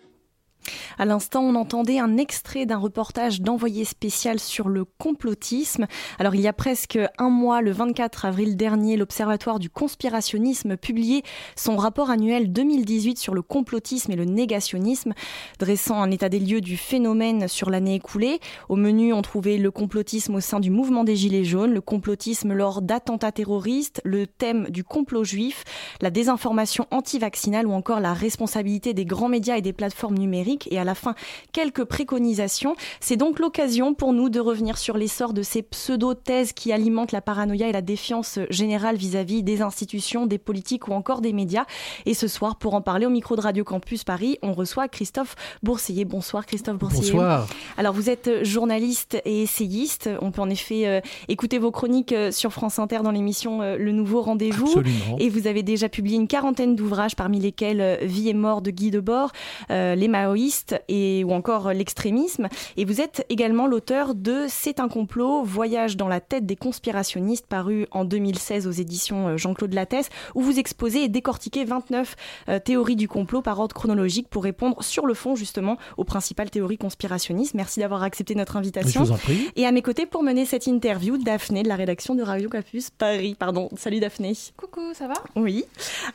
À 0.98 1.06
l'instant, 1.06 1.42
on 1.44 1.56
entendait 1.56 2.00
un 2.00 2.18
extrait 2.18 2.66
d'un 2.66 2.78
reportage 2.78 3.42
d'envoyé 3.42 3.86
spécial 3.86 4.40
sur 4.40 4.70
le 4.70 4.86
complotisme. 4.86 5.88
Alors, 6.20 6.36
il 6.36 6.42
y 6.42 6.48
a 6.48 6.54
presque 6.54 7.00
un 7.18 7.30
mois, 7.30 7.62
le 7.62 7.72
24 7.72 8.26
avril 8.26 8.58
dernier, 8.58 8.98
l'Observatoire 8.98 9.60
du 9.60 9.70
conspirationnisme 9.70 10.78
publiait 10.78 11.24
son 11.56 11.78
rapport 11.78 12.10
annuel 12.10 12.52
2018 12.52 13.18
sur 13.18 13.34
le 13.34 13.42
complotisme 13.42 14.12
et 14.12 14.16
le 14.16 14.26
négationnisme, 14.26 15.14
dressant 15.60 16.02
un 16.02 16.12
état 16.12 16.30
des 16.30 16.40
lieux 16.40 16.62
du 16.62 16.78
phénomène 16.78 17.48
sur 17.48 17.70
l'année 17.70 17.96
écoulée. 17.96 18.40
Au 18.68 18.76
menu, 18.76 19.14
on 19.14 19.22
trouvait 19.22 19.58
le 19.58 19.72
complotisme 19.72 20.36
au 20.36 20.40
sein 20.40 20.60
du 20.60 20.70
mouvement 20.70 21.04
des 21.04 21.16
Gilets 21.16 21.44
jaunes, 21.44 21.74
le 21.74 21.82
complotisme 21.82 22.54
lors 22.54 22.82
d'attentats 22.82 23.32
terroristes, 23.32 24.02
le 24.04 24.28
thème 24.28 24.68
du 24.70 24.84
complot 24.84 25.24
juif, 25.24 25.64
la 26.02 26.10
désinformation 26.10 26.86
anti-vaccinale 26.92 27.68
ou 27.68 27.72
encore 27.72 28.00
la 28.00 28.14
responsabilité 28.14 28.94
des 28.94 29.06
grands 29.06 29.30
médias 29.30 29.58
et 29.58 29.62
des 29.62 29.74
plateformes 29.74 30.18
numériques 30.18 30.59
et 30.68 30.80
à 30.80 30.84
la 30.84 30.96
fin 30.96 31.16
quelques 31.52 31.84
préconisations. 31.84 32.76
C'est 33.00 33.18
donc 33.18 33.40
l'occasion 33.40 33.94
pour 33.94 34.14
nous 34.14 34.30
de 34.30 34.40
revenir 34.40 34.78
sur 34.78 34.98
l'essor 34.98 35.34
de 35.34 35.42
ces 35.42 35.62
pseudo-thèses 35.62 36.54
qui 36.54 36.72
alimentent 36.72 37.12
la 37.12 37.22
paranoïa 37.22 37.68
et 37.68 37.72
la 37.72 37.82
défiance 37.82 38.40
générale 38.50 38.96
vis-à-vis 38.96 39.44
des 39.44 39.62
institutions, 39.62 40.26
des 40.26 40.38
politiques 40.38 40.88
ou 40.88 40.94
encore 40.94 41.22
des 41.22 41.34
médias. 41.34 41.66
Et 42.06 42.14
ce 42.14 42.28
soir, 42.28 42.58
pour 42.58 42.74
en 42.74 42.82
parler 42.82 43.06
au 43.06 43.10
micro 43.10 43.36
de 43.36 43.42
Radio 43.42 43.64
Campus 43.64 44.04
Paris, 44.04 44.38
on 44.42 44.54
reçoit 44.54 44.88
Christophe 44.88 45.36
Boursier. 45.64 46.06
Bonsoir 46.06 46.46
Christophe 46.46 46.78
Boursier. 46.78 47.12
Bonsoir. 47.12 47.48
Alors 47.78 47.94
vous 47.94 48.10
êtes 48.10 48.44
journaliste 48.44 49.22
et 49.26 49.44
essayiste. 49.44 50.10
On 50.22 50.32
peut 50.32 50.42
en 50.42 50.50
effet 50.50 50.88
euh, 50.88 51.02
écouter 51.28 51.58
vos 51.58 51.72
chroniques 51.72 52.14
euh, 52.14 52.32
sur 52.32 52.52
France 52.52 52.80
Inter 52.80 53.00
dans 53.04 53.12
l'émission 53.12 53.62
euh, 53.62 53.78
Le 53.78 53.92
Nouveau 53.92 54.22
Rendez-vous. 54.22 54.82
Et 55.20 55.30
vous 55.30 55.48
avez 55.48 55.64
déjà 55.64 55.90
publié 55.90 56.18
une 56.18 56.28
quarantaine 56.28 56.76
d'ouvrages, 56.76 57.16
parmi 57.16 57.40
lesquels 57.40 58.00
Vie 58.02 58.30
et 58.30 58.34
mort 58.34 58.62
de 58.62 58.72
Guy 58.72 58.92
Debord, 58.92 59.32
Les 59.70 60.08
Maoïstes, 60.08 60.49
et 60.88 61.24
ou 61.24 61.32
encore 61.32 61.74
l'extrémisme. 61.74 62.48
Et 62.78 62.86
vous 62.86 63.02
êtes 63.02 63.26
également 63.30 63.68
l'auteur 63.68 64.16
de 64.16 64.46
C'est 64.48 64.80
un 64.80 64.88
complot, 64.88 65.44
voyage 65.44 65.98
dans 65.98 66.08
la 66.08 66.20
tête 66.20 66.46
des 66.46 66.56
conspirationnistes, 66.56 67.48
paru 67.48 67.88
en 67.92 68.06
2016 68.06 68.68
aux 68.68 68.72
éditions 68.72 69.38
Jean-Claude 69.38 69.74
Lattès, 69.74 70.10
où 70.36 70.42
vous 70.42 70.60
exposez 70.60 71.04
et 71.04 71.10
décortiquez 71.10 71.66
29 71.66 72.16
théories 72.64 72.96
du 72.96 73.08
complot 73.08 73.42
par 73.42 73.60
ordre 73.60 73.76
chronologique 73.76 74.28
pour 74.30 74.44
répondre 74.44 74.84
sur 74.84 75.06
le 75.06 75.14
fond 75.14 75.36
justement 75.36 75.78
aux 75.98 76.04
principales 76.04 76.50
théories 76.50 76.78
conspirationnistes. 76.78 77.54
Merci 77.54 77.80
d'avoir 77.80 78.04
accepté 78.04 78.36
notre 78.36 78.58
invitation. 78.58 79.04
Je 79.04 79.10
vous 79.10 79.16
en 79.16 79.18
prie. 79.18 79.50
Et 79.56 79.66
à 79.66 79.72
mes 79.72 79.82
côtés 79.82 80.06
pour 80.06 80.24
mener 80.24 80.46
cette 80.46 80.68
interview, 80.68 81.18
Daphné 81.18 81.64
de 81.64 81.68
la 81.68 81.76
rédaction 81.76 82.16
de 82.16 82.24
Radio 82.24 82.50
Campus 82.50 82.90
Paris. 82.90 83.36
Pardon. 83.38 83.70
Salut 83.78 84.00
Daphné. 84.00 84.34
Coucou, 84.58 84.94
ça 84.94 85.08
va? 85.08 85.16
Oui. 85.36 85.66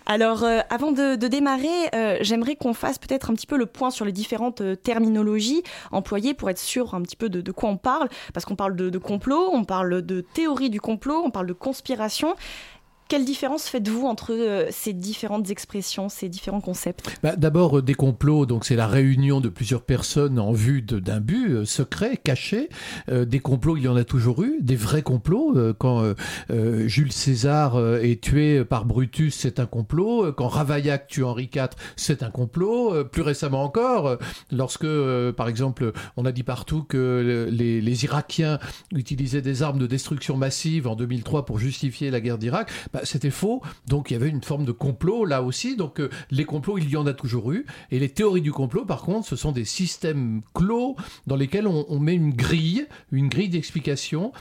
Alors, 0.07 0.45
euh, 0.45 0.61
avant 0.71 0.93
de, 0.93 1.17
démarrer, 1.17 1.69
euh, 1.95 2.19
j'aimerais 2.21 2.57
qu'on 2.57 2.75
fasse 2.75 2.99
peut-être 2.99 3.31
un 3.31 3.35
petit 3.35 3.47
peu 3.47 3.57
le 3.57 3.67
point 3.67 3.91
sur 3.91 4.05
les 4.05 4.12
différentes 4.14 4.62
euh, 4.62 4.76
terminologies 4.76 5.62
employées 5.92 6.33
pour 6.33 6.49
être 6.49 6.59
sûr 6.59 6.94
un 6.94 7.02
petit 7.02 7.16
peu 7.16 7.28
de, 7.28 7.52
quoi 7.52 7.68
on 7.68 7.76
parle. 7.76 8.09
Parce 8.33 8.47
qu'on 8.47 8.56
parle 8.56 8.76
de, 8.76 8.88
de 8.88 8.99
complot, 8.99 9.50
on 9.52 9.64
parle 9.64 10.02
de 10.02 10.21
théorie 10.23 10.71
du 10.71 10.80
complot, 10.80 11.23
on 11.25 11.30
parle 11.30 11.47
de 11.47 11.52
conspiration. 11.52 12.35
Quelle 13.14 13.25
différence 13.25 13.68
faites-vous 13.68 14.09
entre 14.09 14.33
euh, 14.33 14.66
ces 14.73 14.92
différentes 14.92 15.49
expressions, 15.49 16.09
ces 16.09 16.28
différents 16.28 16.61
concepts? 16.61 17.16
Bah, 17.23 17.37
D'abord, 17.37 17.78
euh, 17.78 17.80
des 17.80 17.94
complots, 17.94 18.44
donc 18.44 18.64
c'est 18.64 18.75
la 18.75 18.88
réunion 18.88 19.40
de 19.40 19.49
plusieurs 19.49 19.83
personnes 19.83 20.40
en 20.40 20.50
vue 20.50 20.83
d'un 20.83 21.21
but 21.21 21.52
euh, 21.52 21.64
secret, 21.64 22.16
caché. 22.16 22.68
des 23.09 23.38
complots, 23.38 23.76
il 23.76 23.85
y 23.85 23.88
en 23.88 23.94
a 23.94 24.02
toujours 24.02 24.42
eu. 24.42 24.59
Des 24.61 24.75
vrais 24.75 25.02
complots. 25.02 25.54
quand 25.78 26.14
Jules 26.87 27.12
César 27.12 27.78
est 28.02 28.21
tué 28.21 28.64
par 28.64 28.85
Brutus, 28.85 29.35
c'est 29.35 29.61
un 29.61 29.66
complot. 29.66 30.33
Quand 30.33 30.49
Ravaillac 30.49 31.06
tue 31.06 31.23
Henri 31.23 31.49
IV, 31.54 31.68
c'est 31.97 32.23
un 32.23 32.30
complot. 32.30 33.04
plus 33.04 33.23
récemment 33.23 33.62
encore, 33.62 34.18
lorsque, 34.50 34.87
par 35.37 35.49
exemple, 35.49 35.92
on 36.16 36.25
a 36.25 36.33
dit 36.33 36.42
partout 36.42 36.83
que 36.83 37.49
les, 37.50 38.04
Irakiens 38.04 38.59
utilisaient 38.92 39.42
des 39.42 39.62
armes 39.62 39.78
de 39.78 39.87
destruction 39.87 40.37
massive 40.37 40.88
en 40.88 40.97
2003 40.97 41.44
pour 41.44 41.59
justifier 41.59 42.11
la 42.11 42.21
guerre 42.21 42.38
d'Irak, 42.38 42.71
bah, 42.92 43.03
c'était 43.04 43.30
faux. 43.30 43.62
Donc 43.88 44.11
il 44.11 44.14
y 44.14 44.16
avait 44.16 44.28
une 44.28 44.42
forme 44.42 44.64
de 44.64 44.73
complot 44.73 45.25
là 45.25 45.42
aussi. 45.42 45.76
Donc 45.76 46.00
euh, 46.00 46.11
les 46.30 46.44
complots, 46.44 46.78
il 46.78 46.88
y 46.88 46.96
en 46.96 47.06
a 47.06 47.14
toujours 47.14 47.52
eu. 47.52 47.66
Et 47.90 47.99
les 47.99 48.08
théories 48.08 48.42
du 48.42 48.52
complot, 48.52 48.84
par 48.84 49.02
contre, 49.02 49.26
ce 49.26 49.37
sont 49.37 49.52
des 49.52 49.64
systèmes 49.64 50.42
clos 50.54 50.96
dans 51.26 51.37
lesquels 51.37 51.66
on, 51.66 51.87
on 51.88 51.99
met 51.99 52.14
une 52.14 52.32
grille, 52.32 52.87
une 53.12 53.28
grille 53.28 53.49
d'explication 53.49 54.32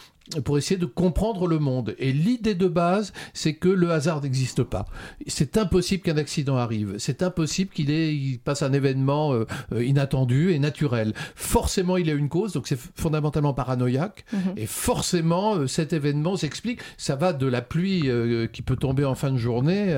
pour 0.46 0.58
essayer 0.58 0.80
de 0.80 0.86
comprendre 0.86 1.48
le 1.48 1.60
monde. 1.60 1.96
Et 2.00 2.14
l'idée 2.14 2.56
de 2.56 2.68
base, 2.68 3.12
c'est 3.34 3.54
que 3.54 3.68
le 3.68 3.92
hasard 3.92 4.22
n'existe 4.22 4.64
pas. 4.64 4.86
C'est 5.28 5.58
impossible 5.58 6.04
qu'un 6.04 6.18
accident 6.18 6.56
arrive. 6.56 6.96
C'est 6.98 7.22
impossible 7.24 7.72
qu'il 7.72 7.90
il 7.90 8.40
passe 8.40 8.64
un 8.64 8.72
événement 8.72 9.34
euh, 9.34 9.46
euh, 9.74 9.84
inattendu 9.84 10.52
et 10.52 10.60
naturel. 10.60 11.14
Forcément, 11.36 11.98
il 11.98 12.08
y 12.08 12.12
a 12.12 12.14
une 12.14 12.30
cause, 12.30 12.54
donc 12.54 12.68
c'est 12.68 12.80
fondamentalement 12.96 13.54
paranoïaque. 13.54 14.24
Mhm. 14.32 14.40
Et 14.56 14.66
forcément, 14.66 15.56
euh, 15.56 15.68
cet 15.68 15.92
événement 15.92 16.38
s'explique. 16.38 16.80
Ça 16.98 17.16
va 17.16 17.34
de 17.34 17.48
la 17.48 17.62
pluie 17.62 18.10
qui 18.52 18.62
peut 18.62 18.76
tomber 18.76 19.06
en 19.06 19.16
fin 19.16 19.32
de 19.32 19.38
journée 19.38 19.94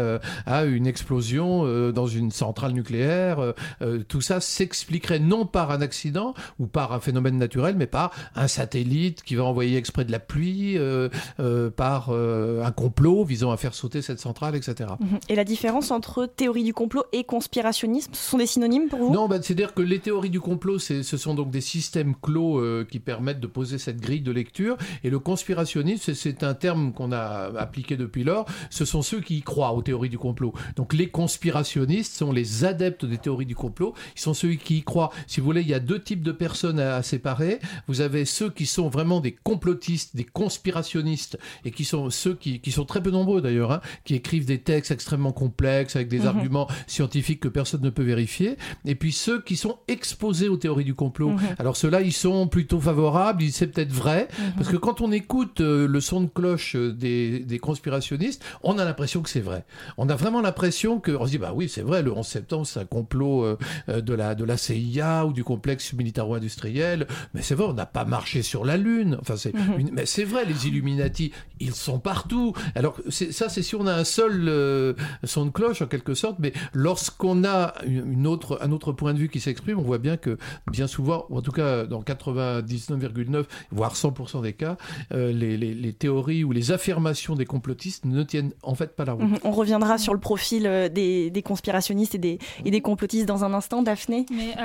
à 0.45 0.65
une 0.65 0.87
explosion 0.87 1.91
dans 1.91 2.07
une 2.07 2.31
centrale 2.31 2.71
nucléaire. 2.71 3.53
tout 4.07 4.21
ça 4.21 4.39
s'expliquerait 4.39 5.19
non 5.19 5.45
par 5.45 5.71
un 5.71 5.81
accident 5.81 6.33
ou 6.59 6.67
par 6.67 6.93
un 6.93 6.99
phénomène 6.99 7.37
naturel, 7.37 7.75
mais 7.77 7.87
par 7.87 8.11
un 8.35 8.47
satellite 8.47 9.23
qui 9.23 9.35
va 9.35 9.43
envoyer 9.43 9.77
exprès 9.77 10.05
de 10.05 10.11
la 10.15 10.19
pluie, 10.19 10.77
euh, 10.77 11.09
euh, 11.41 11.69
par 11.69 12.07
euh, 12.09 12.63
un 12.63 12.71
complot 12.71 13.25
visant 13.25 13.51
à 13.51 13.57
faire 13.57 13.73
sauter 13.73 14.01
cette 14.01 14.19
centrale, 14.19 14.55
etc. 14.55 14.91
Mhm. 14.99 15.19
Et 15.27 15.35
la 15.35 15.43
différence 15.43 15.91
entre 15.91 16.25
théorie 16.25 16.63
du 16.63 16.73
complot 16.73 17.03
et 17.11 17.25
conspirationnisme, 17.25 18.11
ce 18.13 18.29
sont 18.29 18.37
des 18.37 18.45
synonymes 18.45 18.87
pour 18.87 18.99
vous? 18.99 19.13
Non, 19.13 19.27
bah, 19.27 19.39
c'est-à-dire 19.41 19.73
que 19.73 19.81
les 19.81 19.99
théories 19.99 20.29
du 20.29 20.39
complot, 20.39 20.79
ce 20.79 21.03
sont 21.03 21.33
donc 21.33 21.51
des 21.51 21.61
systèmes 21.61 22.15
clos 22.21 22.61
qui 22.85 22.99
permettent 22.99 23.41
de 23.41 23.47
poser 23.47 23.77
cette 23.77 23.99
grille 23.99 24.21
de 24.21 24.31
lecture, 24.31 24.77
et 25.03 25.09
le 25.09 25.19
conspirationnisme, 25.19 26.13
c'est 26.13 26.43
un 26.43 26.53
terme 26.53 26.93
qu'on 26.93 27.11
a 27.11 27.51
appliqué 27.57 27.97
depuis 27.97 28.23
lors, 28.23 28.45
ce 28.69 28.85
sont 28.85 29.01
ceux 29.01 29.19
qui 29.19 29.37
y 29.37 29.41
croient 29.41 29.73
aux 29.73 29.81
théories 29.81 30.09
du 30.09 30.17
complot. 30.17 30.53
Donc 30.77 30.93
les 30.93 31.09
conspirationnistes 31.09 32.15
sont 32.15 32.31
les 32.31 32.63
adeptes 32.63 33.05
des 33.05 33.17
théories 33.17 33.45
du 33.45 33.55
complot, 33.55 33.93
ils 34.15 34.21
sont 34.21 34.33
ceux 34.33 34.53
qui 34.53 34.77
y 34.77 34.83
croient. 34.83 35.11
Si 35.27 35.39
vous 35.39 35.45
voulez, 35.45 35.61
il 35.61 35.67
y 35.67 35.73
a 35.73 35.79
deux 35.79 36.01
types 36.01 36.23
de 36.23 36.31
personnes 36.31 36.79
à 36.79 37.03
séparer. 37.03 37.59
Vous 37.87 38.01
avez 38.01 38.25
ceux 38.25 38.49
qui 38.49 38.65
sont 38.65 38.89
vraiment 38.89 39.19
des 39.19 39.33
complotistes, 39.33 40.04
des 40.13 40.23
conspirationnistes, 40.23 41.37
et 41.63 41.71
qui 41.71 41.85
sont 41.85 42.09
ceux 42.09 42.35
qui, 42.35 42.59
qui 42.59 42.71
sont 42.71 42.85
très 42.85 43.01
peu 43.01 43.11
nombreux 43.11 43.41
d'ailleurs, 43.41 43.71
hein, 43.71 43.81
qui 44.03 44.15
écrivent 44.15 44.45
des 44.45 44.59
textes 44.59 44.91
extrêmement 44.91 45.31
complexes 45.31 45.95
avec 45.95 46.07
des 46.07 46.19
mhm. 46.19 46.27
arguments 46.27 46.67
scientifiques 46.87 47.39
que 47.39 47.47
personne 47.47 47.81
ne 47.81 47.89
peut 47.89 48.03
vérifier, 48.03 48.57
et 48.85 48.95
puis 48.95 49.11
ceux 49.11 49.41
qui 49.41 49.55
sont 49.55 49.77
exposés 49.87 50.47
aux 50.47 50.57
théories 50.57 50.83
du 50.83 50.95
complot. 50.95 51.31
Mhm. 51.31 51.39
Alors 51.59 51.77
ceux-là, 51.77 52.01
ils 52.01 52.13
sont 52.13 52.47
plutôt 52.47 52.79
favorables, 52.79 53.43
c'est 53.51 53.67
peut-être 53.67 53.91
vrai, 53.91 54.27
mhm. 54.37 54.53
parce 54.57 54.69
que 54.69 54.77
quand 54.77 55.01
on 55.01 55.11
écoute 55.11 55.61
euh, 55.61 55.87
le 55.87 56.01
son 56.01 56.21
de 56.21 56.27
cloche 56.27 56.75
euh, 56.75 56.91
des, 56.91 57.39
des 57.39 57.59
conspirationnistes, 57.59 58.43
on 58.63 58.77
a 58.77 58.85
l'impression 58.85 59.21
que 59.21 59.29
c'est 59.29 59.41
vrai. 59.41 59.65
On 59.97 60.09
a 60.09 60.15
vraiment 60.15 60.41
l'impression 60.41 60.99
que, 60.99 61.11
on 61.11 61.25
se 61.25 61.31
dit, 61.31 61.37
bah 61.37 61.53
oui, 61.55 61.69
c'est 61.69 61.81
vrai, 61.81 62.01
le 62.01 62.11
11 62.11 62.25
septembre, 62.25 62.67
c'est 62.67 62.79
un 62.79 62.85
complot 62.85 63.45
euh, 63.45 64.01
de, 64.01 64.13
la, 64.13 64.35
de 64.35 64.43
la 64.43 64.57
CIA 64.57 65.25
ou 65.25 65.33
du 65.33 65.43
complexe 65.43 65.93
militaro-industriel, 65.93 67.07
mais 67.33 67.41
c'est 67.41 67.55
vrai, 67.55 67.67
on 67.67 67.73
n'a 67.73 67.85
pas 67.85 68.05
marché 68.05 68.41
sur 68.41 68.65
la 68.65 68.77
Lune. 68.77 69.17
Enfin, 69.21 69.35
c'est 69.37 69.53
une, 69.77 69.94
mais 69.95 70.05
c'est 70.05 70.25
vrai, 70.25 70.45
les 70.45 70.67
Illuminati, 70.67 71.31
ils 71.61 71.73
sont 71.73 71.99
partout. 71.99 72.53
Alors 72.75 72.97
ça, 73.09 73.47
c'est 73.47 73.61
si 73.61 73.75
on 73.75 73.87
a 73.87 73.93
un 73.93 74.03
seul 74.03 74.47
euh, 74.49 74.93
son 75.23 75.45
de 75.45 75.51
cloche 75.51 75.81
en 75.81 75.87
quelque 75.87 76.13
sorte, 76.13 76.37
mais 76.39 76.51
lorsqu'on 76.73 77.45
a 77.45 77.73
une 77.85 78.27
autre, 78.27 78.59
un 78.61 78.71
autre 78.71 78.91
point 78.91 79.13
de 79.13 79.19
vue 79.19 79.29
qui 79.29 79.39
s'exprime, 79.39 79.79
on 79.79 79.83
voit 79.83 79.97
bien 79.97 80.17
que 80.17 80.37
bien 80.69 80.87
souvent, 80.87 81.25
en 81.31 81.41
tout 81.41 81.53
cas 81.53 81.85
dans 81.85 82.01
99,9 82.01 83.45
voire 83.71 83.95
100% 83.95 84.41
des 84.41 84.53
cas, 84.53 84.75
euh, 85.13 85.31
les, 85.31 85.55
les, 85.57 85.93
théories 85.93 86.43
ou 86.43 86.51
les 86.51 86.71
affirmations 86.71 87.35
des 87.35 87.45
complotistes 87.45 88.03
ne 88.03 88.23
tiennent 88.23 88.51
en 88.63 88.75
fait 88.75 88.95
pas 88.95 89.05
la 89.05 89.13
route. 89.13 89.29
Mhm. 89.29 89.39
On 89.43 89.51
reviendra 89.51 89.97
sur 89.97 90.13
le 90.13 90.19
profil 90.19 90.67
euh, 90.67 90.89
des, 90.89 91.29
des 91.29 91.41
conspirationnistes 91.41 92.15
et 92.15 92.19
des, 92.19 92.39
et 92.65 92.71
des 92.71 92.81
complotistes 92.81 93.27
dans 93.27 93.45
un 93.45 93.53
instant, 93.53 93.81
Daphné. 93.81 94.25
Mais 94.29 94.55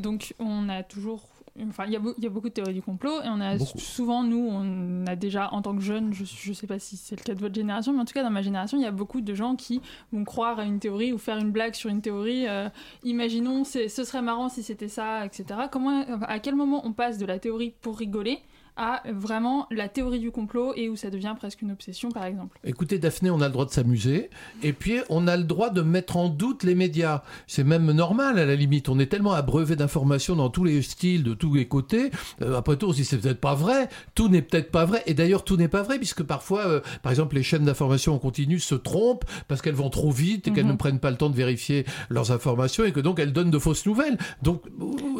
donc 0.00 0.34
on 0.40 0.68
a 0.68 0.82
toujours 0.82 1.31
Enfin, 1.68 1.84
il 1.86 1.92
y, 1.92 1.96
a 1.96 2.30
beaucoup 2.30 2.48
de 2.48 2.54
théories 2.54 2.72
du 2.72 2.80
complot 2.80 3.20
et 3.22 3.28
on 3.28 3.38
a 3.38 3.58
souvent, 3.58 4.22
nous, 4.22 4.48
on 4.50 5.06
a 5.06 5.16
déjà, 5.16 5.52
en 5.52 5.60
tant 5.60 5.76
que 5.76 5.82
jeunes, 5.82 6.12
je 6.14 6.48
ne 6.48 6.54
sais 6.54 6.66
pas 6.66 6.78
si 6.78 6.96
c'est 6.96 7.14
le 7.14 7.22
cas 7.22 7.34
de 7.34 7.40
votre 7.40 7.54
génération, 7.54 7.92
mais 7.92 8.00
en 8.00 8.04
tout 8.06 8.14
cas, 8.14 8.22
dans 8.22 8.30
ma 8.30 8.40
génération, 8.40 8.78
il 8.78 8.82
y 8.82 8.86
a 8.86 8.90
beaucoup 8.90 9.20
de 9.20 9.34
gens 9.34 9.54
qui 9.54 9.82
vont 10.12 10.24
croire 10.24 10.58
à 10.58 10.64
une 10.64 10.78
théorie 10.78 11.12
ou 11.12 11.18
faire 11.18 11.36
une 11.36 11.50
blague 11.50 11.74
sur 11.74 11.90
une 11.90 12.00
théorie. 12.00 12.48
Euh, 12.48 12.70
imaginons, 13.04 13.64
ce 13.64 13.88
serait 13.88 14.22
marrant 14.22 14.48
si 14.48 14.62
c'était 14.62 14.88
ça, 14.88 15.26
etc. 15.26 15.44
Comment, 15.70 16.04
à 16.22 16.38
quel 16.38 16.54
moment 16.54 16.86
on 16.86 16.92
passe 16.92 17.18
de 17.18 17.26
la 17.26 17.38
théorie 17.38 17.74
pour 17.82 17.98
rigoler 17.98 18.38
à 18.76 19.02
vraiment 19.12 19.66
la 19.70 19.88
théorie 19.88 20.18
du 20.18 20.30
complot 20.30 20.72
et 20.76 20.88
où 20.88 20.96
ça 20.96 21.10
devient 21.10 21.34
presque 21.36 21.60
une 21.62 21.72
obsession, 21.72 22.10
par 22.10 22.24
exemple. 22.24 22.58
Écoutez, 22.64 22.98
Daphné, 22.98 23.30
on 23.30 23.40
a 23.40 23.46
le 23.46 23.52
droit 23.52 23.66
de 23.66 23.70
s'amuser, 23.70 24.30
et 24.62 24.72
puis 24.72 25.00
on 25.10 25.26
a 25.26 25.36
le 25.36 25.44
droit 25.44 25.70
de 25.70 25.82
mettre 25.82 26.16
en 26.16 26.28
doute 26.28 26.62
les 26.62 26.74
médias. 26.74 27.22
C'est 27.46 27.64
même 27.64 27.90
normal, 27.92 28.38
à 28.38 28.46
la 28.46 28.54
limite. 28.54 28.88
On 28.88 28.98
est 28.98 29.06
tellement 29.06 29.32
abreuvé 29.32 29.76
d'informations 29.76 30.36
dans 30.36 30.48
tous 30.48 30.64
les 30.64 30.80
styles, 30.80 31.22
de 31.22 31.34
tous 31.34 31.54
les 31.54 31.68
côtés. 31.68 32.10
Euh, 32.40 32.56
après 32.56 32.76
tout, 32.76 32.86
on 32.86 32.92
se 32.92 32.96
dit 32.96 33.04
c'est 33.04 33.18
peut-être 33.18 33.40
pas 33.40 33.54
vrai. 33.54 33.88
Tout 34.14 34.28
n'est 34.28 34.42
peut-être 34.42 34.70
pas 34.70 34.86
vrai. 34.86 35.02
Et 35.06 35.14
d'ailleurs, 35.14 35.44
tout 35.44 35.56
n'est 35.56 35.68
pas 35.68 35.82
vrai, 35.82 35.98
puisque 35.98 36.22
parfois, 36.22 36.66
euh, 36.66 36.80
par 37.02 37.12
exemple, 37.12 37.36
les 37.36 37.42
chaînes 37.42 37.64
d'information 37.64 38.14
en 38.14 38.18
continu 38.18 38.58
se 38.58 38.74
trompent 38.74 39.24
parce 39.48 39.60
qu'elles 39.60 39.74
vont 39.74 39.90
trop 39.90 40.10
vite 40.10 40.48
et 40.48 40.52
qu'elles 40.52 40.64
mhm. 40.64 40.72
ne 40.72 40.76
prennent 40.76 41.00
pas 41.00 41.10
le 41.10 41.16
temps 41.18 41.30
de 41.30 41.36
vérifier 41.36 41.84
leurs 42.08 42.32
informations 42.32 42.84
et 42.84 42.92
que 42.92 43.00
donc 43.00 43.18
elles 43.18 43.32
donnent 43.32 43.50
de 43.50 43.58
fausses 43.58 43.84
nouvelles. 43.84 44.16
Donc, 44.42 44.62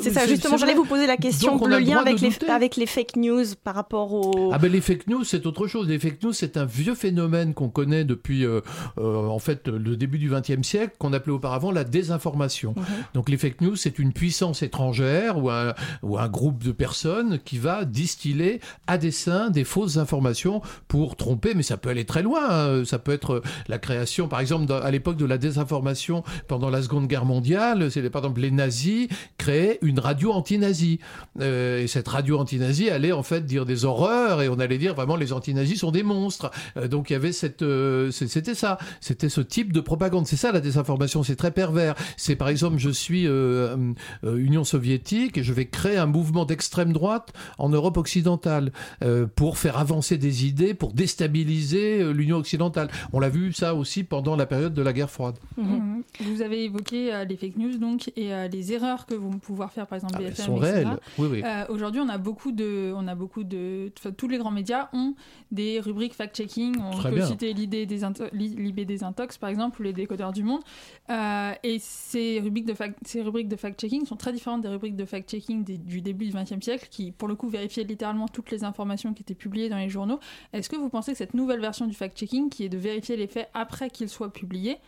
c'est 0.01 0.13
ça, 0.13 0.27
justement, 0.27 0.57
j'allais 0.57 0.75
vous 0.75 0.87
poser 0.87 1.07
la 1.07 1.19
question, 1.19 1.63
le 1.67 1.79
lien 1.79 1.99
avec 1.99 2.21
les, 2.21 2.33
avec 2.49 2.77
les 2.77 2.87
fake 2.87 3.17
news 3.17 3.42
par 3.63 3.75
rapport 3.75 4.13
au... 4.13 4.51
Ah 4.53 4.59
ben 4.59 4.71
les 4.71 4.81
fake 4.81 5.07
news, 5.07 5.25
c'est 5.25 5.47
autre 5.47 5.67
chose. 5.67 5.89
Les 5.89 5.99
fake 5.99 6.23
news, 6.23 6.33
c'est 6.33 6.57
un 6.57 6.65
vieux 6.65 6.95
phénomène 6.95 7.55
qu'on 7.55 7.69
connaît 7.69 8.05
depuis, 8.05 8.45
euh, 8.45 8.61
euh, 8.99 9.27
en 9.27 9.39
fait, 9.39 9.69
le 9.69 9.97
début 9.97 10.19
du 10.19 10.31
XXe 10.31 10.67
siècle, 10.67 10.95
qu'on 10.99 11.13
appelait 11.13 11.33
auparavant 11.33 11.71
la 11.71 11.85
désinformation. 11.85 12.75
Mhm. 12.77 12.85
Donc 13.15 13.29
les 13.29 13.37
fake 13.37 13.61
news, 13.61 13.77
c'est 13.77 13.99
une 13.99 14.13
puissance 14.13 14.63
étrangère 14.63 15.43
ou 15.43 15.51
un, 15.51 15.75
ou 16.03 16.19
un 16.19 16.29
groupe 16.29 16.63
de 16.63 16.73
personnes 16.73 17.39
qui 17.39 17.59
va 17.59 17.85
distiller 17.85 18.61
à 18.87 18.99
dessein 18.99 19.51
des 19.51 19.65
fausses 19.65 19.97
informations 19.97 20.63
pour 20.89 21.17
tromper, 21.17 21.55
mais 21.55 21.63
ça 21.63 21.77
peut 21.77 21.91
aller 21.91 22.05
très 22.05 22.23
loin. 22.23 22.49
Hein. 22.51 22.85
Ça 22.85 22.99
peut 22.99 23.13
être 23.13 23.43
la 23.69 23.79
création, 23.79 24.29
par 24.29 24.41
exemple, 24.41 24.73
à 24.73 24.91
l'époque 24.91 25.17
de 25.17 25.27
la 25.27 25.39
désinformation 25.39 26.25
pendant 26.49 26.71
la 26.71 26.83
Seconde 26.83 27.07
Guerre 27.07 27.25
mondiale, 27.25 27.91
c'est 27.91 28.09
par 28.11 28.23
exemple 28.23 28.41
les 28.41 28.51
nazis 28.51 29.09
créaient 29.39 29.79
une 29.83 29.99
radio 29.99 30.33
anti-nazie. 30.33 31.01
Euh, 31.41 31.83
et 31.83 31.87
cette 31.87 32.09
radio 32.09 32.39
anti-nazie 32.39 32.91
allait 32.91 33.13
en 33.13 33.23
fait 33.23 33.32
dire 33.41 33.67
des 33.67 33.85
horreurs 33.85 34.43
et 34.43 34.49
on 34.49 34.59
allait 34.59 34.79
dire 34.79 34.95
vraiment 34.95 35.17
les 35.17 35.33
anti-nazis 35.33 35.81
sont 35.81 35.91
des 35.91 36.03
monstres. 36.03 36.51
Euh, 36.77 36.89
donc 36.89 37.11
il 37.11 37.15
y 37.15 37.17
avait 37.17 37.33
cette, 37.33 37.63
euh, 37.63 38.11
c'était 38.11 38.55
ça, 38.55 38.79
c'était 39.01 39.29
ce 39.29 39.41
type 39.41 39.73
de 39.73 39.81
propagande. 39.81 40.27
C'est 40.27 40.37
ça 40.37 40.53
la 40.53 40.61
désinformation, 40.61 41.23
c'est 41.23 41.37
très 41.37 41.51
pervers. 41.51 41.95
C'est 42.17 42.37
par 42.37 42.49
exemple, 42.49 42.79
je 42.79 42.91
suis 42.91 43.27
euh, 43.27 43.77
Union 44.23 44.65
soviétique 44.65 45.39
et 45.39 45.43
je 45.43 45.53
vais 45.53 45.67
créer 45.67 45.97
un 45.97 46.07
mouvement 46.07 46.45
d'extrême 46.45 46.93
droite 46.93 47.33
en 47.59 47.69
Europe 47.69 47.97
occidentale 47.97 48.73
euh, 49.03 49.27
pour 49.27 49.59
faire 49.59 49.79
avancer 49.79 50.19
des 50.19 50.47
idées, 50.47 50.75
pour 50.75 50.93
déstabiliser 50.93 52.01
euh, 52.01 52.13
l'Union 52.13 52.37
occidentale. 52.37 52.89
On 53.13 53.21
l'a 53.21 53.29
vu 53.29 53.53
ça 53.53 53.75
aussi 53.75 54.05
pendant 54.05 54.37
la 54.37 54.47
période 54.47 54.75
de 54.75 54.83
la 54.83 54.93
guerre 54.93 55.11
froide. 55.11 55.37
Mhm. 55.57 56.03
Vous 56.21 56.43
avez 56.43 56.65
évoqué 56.65 57.13
euh, 57.13 57.25
les 57.25 57.37
fake 57.37 57.57
news 57.57 57.79
donc 57.79 58.11
et 58.17 58.31
les 58.51 58.73
erreurs 58.73 59.07
que 59.07 59.15
vont 59.15 59.39
pouvoir 59.39 59.73
faire 59.73 59.87
par 59.87 59.97
exemple 59.97 60.15
ah, 60.17 60.21
BFM. 60.21 60.35
Elles 60.37 60.45
sont 60.45 60.57
réelles. 60.57 60.97
Oui, 61.19 61.29
oui. 61.31 61.43
Aujourd'hui, 61.69 62.01
on 62.01 62.09
a 62.09 62.19
beaucoup 62.19 62.53
de, 62.53 62.93
on 62.95 63.07
a 63.09 63.15
beaucoup 63.23 63.45
de, 63.45 63.93
tous 64.17 64.27
les 64.27 64.39
grands 64.39 64.51
médias 64.51 64.89
ont 64.93 65.15
des 65.53 65.79
rubriques 65.79 66.15
fact-checking. 66.15 66.75
On 66.81 67.01
peut 67.01 67.23
citer 67.23 67.53
l'idée 67.53 67.87
des, 67.87 68.01
l'IB 68.33 68.81
des 68.81 69.05
intox 69.05 69.39
par 69.39 69.49
exemple 69.49 69.81
ou 69.81 69.85
les 69.85 69.93
décodeurs 69.93 70.33
du 70.33 70.43
monde. 70.43 70.63
et 71.09 71.79
ces 71.79 72.41
rubriques 72.41 72.67
de 72.67 72.75
fact, 72.75 72.99
ces 73.07 73.23
rubriques 73.23 73.49
de 73.49 73.57
fact-checking 73.57 74.07
sont 74.07 74.17
très 74.17 74.33
différentes 74.33 74.63
des 74.63 74.69
rubriques 74.69 74.97
de 74.97 75.05
fact-checking 75.05 75.65
du 75.65 76.01
début 76.01 76.27
du 76.27 76.33
XXe 76.33 76.61
siècle 76.61 76.89
qui, 76.91 77.13
pour 77.13 77.29
le 77.29 77.37
coup, 77.37 77.49
vérifiaient 77.49 77.85
littéralement 77.85 78.27
toutes 78.27 78.51
les 78.51 78.65
informations 78.65 79.15
qui 79.15 79.23
étaient 79.23 79.35
publiées 79.35 79.69
dans 79.69 79.79
les 79.79 79.89
journaux. 79.89 80.19
Est-ce 80.53 80.69
que 80.69 80.77
vous 80.77 80.89
pensez 80.89 81.13
que 81.13 81.19
cette 81.19 81.35
nouvelle 81.35 81.61
version 81.61 81.87
du 81.87 81.95
fact-checking, 81.95 82.51
qui 82.51 82.65
est 82.65 82.69
de 82.69 82.79
vérifier 82.79 83.17
les 83.17 83.29
faits 83.29 83.49
après 83.55 83.89
qu'ils 83.89 84.09
soient 84.09 84.33
publiés, 84.33 84.79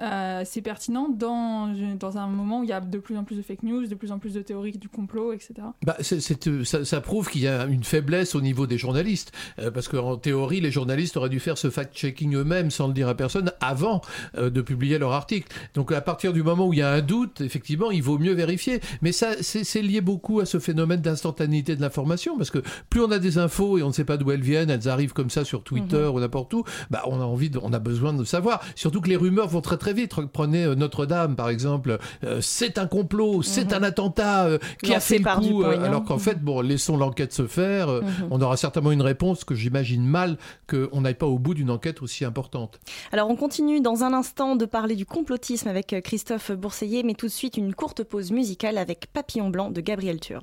euh, 0.00 0.42
c'est 0.44 0.62
pertinent 0.62 1.08
dans, 1.08 1.74
dans 1.98 2.18
un 2.18 2.26
moment 2.26 2.60
où 2.60 2.64
il 2.64 2.70
y 2.70 2.72
a 2.72 2.80
de 2.80 2.98
plus 2.98 3.16
en 3.16 3.24
plus 3.24 3.36
de 3.36 3.42
fake 3.42 3.62
news, 3.62 3.86
de 3.86 3.94
plus 3.94 4.12
en 4.12 4.18
plus 4.18 4.34
de 4.34 4.42
théories 4.42 4.72
du 4.72 4.88
complot, 4.88 5.32
etc. 5.32 5.54
Bah, 5.84 5.96
euh, 5.98 6.64
ça, 6.64 6.84
ça, 6.84 7.00
prouve 7.00 7.28
qu'il 7.28 7.42
y 7.42 7.48
a 7.48 7.66
une 7.66 7.84
faiblesse 7.84 8.34
au 8.34 8.40
niveau 8.40 8.66
des 8.66 8.78
journalistes, 8.78 9.32
euh, 9.58 9.70
parce 9.70 9.88
qu'en 9.88 10.16
théorie, 10.16 10.60
les 10.60 10.70
journalistes 10.70 11.16
auraient 11.16 11.28
dû 11.28 11.40
faire 11.40 11.58
ce 11.58 11.68
fact-checking 11.68 12.34
eux-mêmes 12.34 12.70
sans 12.70 12.88
le 12.88 12.94
dire 12.94 13.08
à 13.08 13.14
personne 13.14 13.52
avant 13.60 14.00
de 14.36 14.60
publier 14.62 14.98
leur 14.98 15.12
article. 15.12 15.48
Donc 15.74 15.92
à 15.92 16.00
partir 16.00 16.32
du 16.32 16.42
moment 16.42 16.66
où 16.66 16.72
il 16.72 16.78
y 16.78 16.82
a 16.82 16.90
un 16.90 17.00
doute, 17.00 17.40
effectivement, 17.40 17.90
il 17.90 18.02
vaut 18.02 18.18
mieux 18.18 18.32
vérifier. 18.32 18.80
Mais 19.02 19.12
ça, 19.12 19.34
c'est 19.40 19.82
lié 19.82 20.00
beaucoup 20.00 20.40
à 20.40 20.46
ce 20.46 20.58
phénomène 20.58 21.00
d'instantanéité 21.00 21.76
de 21.76 21.80
l'information, 21.80 22.36
parce 22.36 22.50
que 22.50 22.62
plus 22.88 23.02
on 23.02 23.10
a 23.10 23.18
des 23.18 23.38
infos 23.38 23.78
et 23.78 23.82
on 23.82 23.88
ne 23.88 23.92
sait 23.92 24.04
pas 24.04 24.16
d'où 24.16 24.30
elles 24.30 24.42
viennent, 24.42 24.70
elles 24.70 24.88
arrivent 24.88 25.12
comme 25.12 25.30
ça 25.30 25.44
sur 25.44 25.62
Twitter 25.62 26.04
mhm. 26.04 26.14
ou 26.14 26.20
n'importe 26.20 26.52
où, 26.54 26.64
bah, 26.90 27.02
on 27.06 27.20
a 27.20 27.24
envie, 27.24 27.50
on 27.62 27.72
a 27.72 27.78
besoin 27.78 28.12
de 28.12 28.24
savoir. 28.24 28.60
Surtout 28.74 29.00
que 29.00 29.08
les 29.08 29.16
rumeurs 29.16 29.48
vont 29.48 29.60
très 29.60 29.76
très 29.76 29.89
vite. 29.92 30.14
Prenez 30.32 30.64
euh, 30.64 30.74
Notre-Dame, 30.74 31.36
par 31.36 31.48
exemple. 31.48 31.98
Euh, 32.24 32.40
c'est 32.40 32.78
un 32.78 32.86
complot, 32.86 33.42
c'est 33.42 33.66
mhm. 33.66 33.74
un 33.74 33.82
attentat 33.82 34.46
euh, 34.46 34.58
qui 34.82 34.94
a 34.94 35.00
fait 35.00 35.18
le 35.18 35.24
coup. 35.24 35.62
alors 35.62 36.04
qu'en 36.04 36.18
fait, 36.18 36.42
bon, 36.42 36.60
laissons 36.60 36.96
l'enquête 36.96 37.32
se 37.32 37.46
faire. 37.46 37.88
Mhm. 37.88 38.28
On 38.30 38.40
aura 38.40 38.56
certainement 38.56 38.92
une 38.92 39.02
réponse 39.02 39.44
que 39.44 39.54
j'imagine 39.54 40.04
mal 40.04 40.38
qu'on 40.68 41.00
n'aille 41.00 41.14
pas 41.14 41.26
au 41.26 41.38
bout 41.38 41.54
d'une 41.54 41.70
enquête 41.70 42.02
aussi 42.02 42.24
importante. 42.24 42.80
Alors, 43.12 43.30
on 43.30 43.36
continue 43.36 43.80
dans 43.80 44.04
un 44.04 44.12
instant 44.12 44.56
de 44.56 44.64
parler 44.64 44.96
du 44.96 45.06
complotisme 45.06 45.68
avec 45.68 45.94
Christophe 46.02 46.52
Bourseiller, 46.52 47.02
mais 47.02 47.14
tout 47.14 47.26
de 47.26 47.32
suite 47.32 47.56
une 47.56 47.74
courte 47.74 48.02
pause 48.02 48.30
musicale 48.32 48.78
avec 48.78 49.08
Papillon 49.12 49.50
Blanc 49.50 49.70
de 49.70 49.80
Gabriel 49.80 50.20
Tur. 50.20 50.42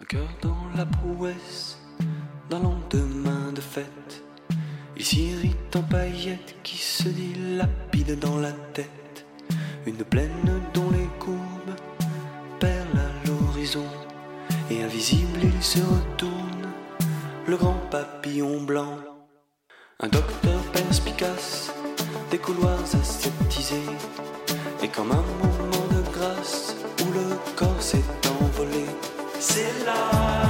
Un 0.00 0.04
cœur 0.06 0.28
dans 0.42 0.56
la 0.76 0.86
prouesse, 0.86 1.78
d'un 2.48 2.60
lendemain 2.60 3.52
de 3.52 3.60
fête 3.60 4.24
il 5.00 5.06
s'irrite 5.06 5.76
en 5.76 5.82
paillettes 5.82 6.56
qui 6.62 6.76
se 6.76 7.08
dilapident 7.08 8.18
dans 8.20 8.36
la 8.36 8.52
tête. 8.74 9.24
Une 9.86 10.04
plaine 10.04 10.60
dont 10.74 10.90
les 10.90 11.08
courbes 11.18 11.74
perlent 12.58 12.98
à 12.98 13.26
l'horizon. 13.26 13.86
Et 14.70 14.82
invisible 14.82 15.40
il 15.42 15.62
se 15.62 15.78
retourne, 15.78 16.68
le 17.46 17.56
grand 17.56 17.80
papillon 17.90 18.60
blanc. 18.60 18.98
Un 20.00 20.08
docteur 20.08 20.60
perspicace, 20.70 21.72
des 22.30 22.38
couloirs 22.38 22.84
aseptisés. 22.92 23.96
Et 24.82 24.88
comme 24.88 25.12
un 25.12 25.24
moment 25.42 25.86
de 25.94 26.02
grâce 26.12 26.76
où 27.00 27.10
le 27.10 27.36
corps 27.56 27.82
s'est 27.82 28.04
envolé, 28.42 28.84
c'est 29.38 29.86
là. 29.86 30.49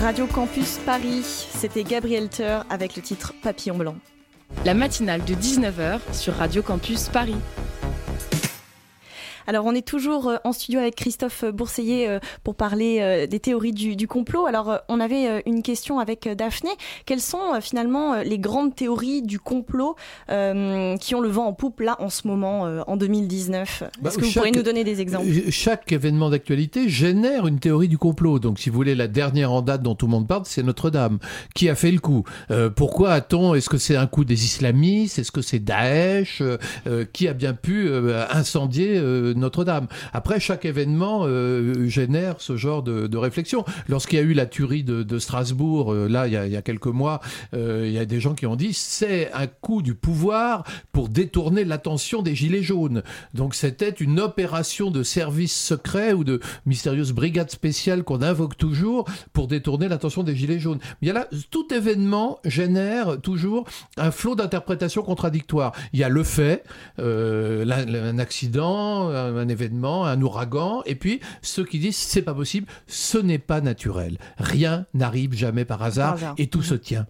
Radio 0.00 0.26
Campus 0.26 0.78
Paris. 0.84 1.22
C'était 1.22 1.82
Gabriel 1.82 2.28
Teur 2.28 2.64
avec 2.70 2.96
le 2.96 3.02
titre 3.02 3.32
Papillon 3.42 3.76
Blanc. 3.76 3.96
La 4.64 4.74
matinale 4.74 5.24
de 5.24 5.34
19h 5.34 6.00
sur 6.12 6.34
Radio 6.34 6.62
Campus 6.62 7.08
Paris. 7.08 7.36
Alors 9.46 9.64
on 9.64 9.74
est 9.74 9.86
toujours 9.86 10.28
euh, 10.28 10.36
en 10.44 10.52
studio 10.52 10.80
avec 10.80 10.96
Christophe 10.96 11.44
Bourseiller 11.44 12.08
euh, 12.08 12.18
pour 12.42 12.54
parler 12.54 12.98
euh, 13.00 13.26
des 13.26 13.40
théories 13.40 13.72
du, 13.72 14.08
complot. 14.08 14.46
Alors 14.46 14.78
on 14.88 15.00
avait 15.00 15.42
une 15.46 15.62
question 15.62 15.98
avec 15.98 16.28
Daphné. 16.28 16.70
Quelles 17.06 17.20
sont 17.20 17.60
finalement 17.60 18.22
les 18.22 18.38
grandes 18.38 18.74
théories 18.74 19.22
du 19.22 19.40
complot 19.40 19.96
qui 20.28 21.14
ont 21.14 21.20
le 21.20 21.28
vent 21.28 21.46
en 21.46 21.52
poupe 21.52 21.80
là 21.80 21.96
en 21.98 22.08
ce 22.08 22.28
moment 22.28 22.62
en 22.86 22.96
2019 22.96 23.82
bah, 24.00 24.10
Est-ce 24.10 24.18
que 24.18 24.24
vous 24.24 24.32
pourriez 24.32 24.52
nous 24.52 24.62
donner 24.62 24.84
des 24.84 25.00
exemples? 25.00 25.26
Chaque 25.50 25.90
événement 25.90 26.30
d'actualité 26.30 26.88
génère 26.88 27.46
une 27.46 27.58
théorie 27.58 27.88
du 27.88 27.98
complot. 27.98 28.38
Donc 28.38 28.60
si 28.60 28.70
vous 28.70 28.76
voulez 28.76 28.94
la 28.94 29.08
dernière 29.08 29.50
en 29.50 29.62
date 29.62 29.82
dont 29.82 29.96
tout 29.96 30.06
le 30.06 30.12
monde 30.12 30.28
parle, 30.28 30.42
c'est 30.44 30.62
Notre-Dame. 30.62 31.18
Qui 31.54 31.68
a 31.68 31.74
fait 31.74 31.90
le 31.90 31.98
coup? 31.98 32.24
Pourquoi 32.76 33.12
a-t-on 33.12 33.54
Est-ce 33.54 33.68
que 33.68 33.78
c'est 33.78 33.96
un 33.96 34.06
coup 34.06 34.24
des 34.24 34.44
islamistes? 34.44 35.18
Est-ce 35.18 35.32
que 35.32 35.42
c'est 35.42 35.58
Daesh? 35.60 36.42
Qui 37.12 37.28
a 37.28 37.32
bien 37.32 37.54
pu 37.54 37.90
incendier 38.30 39.00
notre-Dame. 39.38 39.86
Après, 40.12 40.40
chaque 40.40 40.64
événement 40.64 41.22
euh, 41.24 41.88
génère 41.88 42.36
ce 42.38 42.56
genre 42.56 42.82
de, 42.82 43.16
réflexion. 43.16 43.64
Lorsqu'il 43.88 44.18
y 44.18 44.22
a 44.22 44.24
eu 44.24 44.34
la 44.34 44.46
tuerie 44.46 44.84
de, 44.84 45.18
Strasbourg, 45.18 45.92
euh, 45.92 46.06
là, 46.08 46.26
il 46.26 46.32
y, 46.32 46.56
a, 46.56 46.62
quelques 46.62 46.86
mois, 46.86 47.20
euh, 47.54 47.84
il 47.86 47.92
y 47.92 47.98
a 47.98 48.04
des 48.04 48.20
gens 48.20 48.34
qui 48.34 48.46
ont 48.46 48.56
dit 48.56 48.74
c'est 48.74 49.32
un 49.32 49.46
coup 49.46 49.80
du 49.80 49.94
pouvoir 49.94 50.64
pour 50.92 51.08
détourner 51.08 51.64
l'attention 51.64 52.22
des 52.22 52.34
Gilets 52.34 52.62
jaunes. 52.62 53.02
Donc 53.32 53.54
c'était 53.54 53.90
une 53.90 54.20
opération 54.20 54.90
de 54.90 55.02
service 55.02 55.56
secret 55.56 56.12
ou 56.12 56.24
de 56.24 56.40
mystérieuse 56.66 57.12
brigade 57.12 57.50
spéciale 57.50 58.04
qu'on 58.04 58.22
invoque 58.22 58.56
toujours 58.56 59.06
pour 59.32 59.48
détourner 59.48 59.88
l'attention 59.88 60.22
des 60.22 60.36
Gilets 60.36 60.58
jaunes. 60.58 60.78
Il 61.00 61.08
y 61.08 61.10
a 61.10 61.14
là, 61.14 61.28
tout 61.50 61.72
événement 61.72 62.38
génère 62.44 63.20
toujours 63.20 63.66
un 63.96 64.10
flot 64.10 64.34
d'interprétations 64.34 65.02
contradictoires. 65.02 65.72
Il 65.92 66.00
y 66.00 66.04
a 66.04 66.08
le 66.08 66.22
fait, 66.22 66.64
un 66.98 68.18
accident, 68.18 69.08
un, 69.08 69.25
un 69.26 69.48
événement, 69.48 70.06
un 70.06 70.20
ouragan, 70.22 70.82
et 70.86 70.94
puis 70.94 71.20
ceux 71.42 71.64
qui 71.64 71.78
disent 71.78 71.96
c'est 71.96 72.22
pas 72.22 72.34
possible, 72.34 72.66
ce 72.86 73.18
n'est 73.18 73.38
pas 73.38 73.60
naturel. 73.60 74.18
Rien 74.38 74.86
n'arrive 74.94 75.34
jamais 75.34 75.64
par 75.64 75.82
hasard, 75.82 76.14
hasard. 76.14 76.34
et 76.38 76.46
tout 76.46 76.62
se 76.62 76.74
tient. 76.74 77.06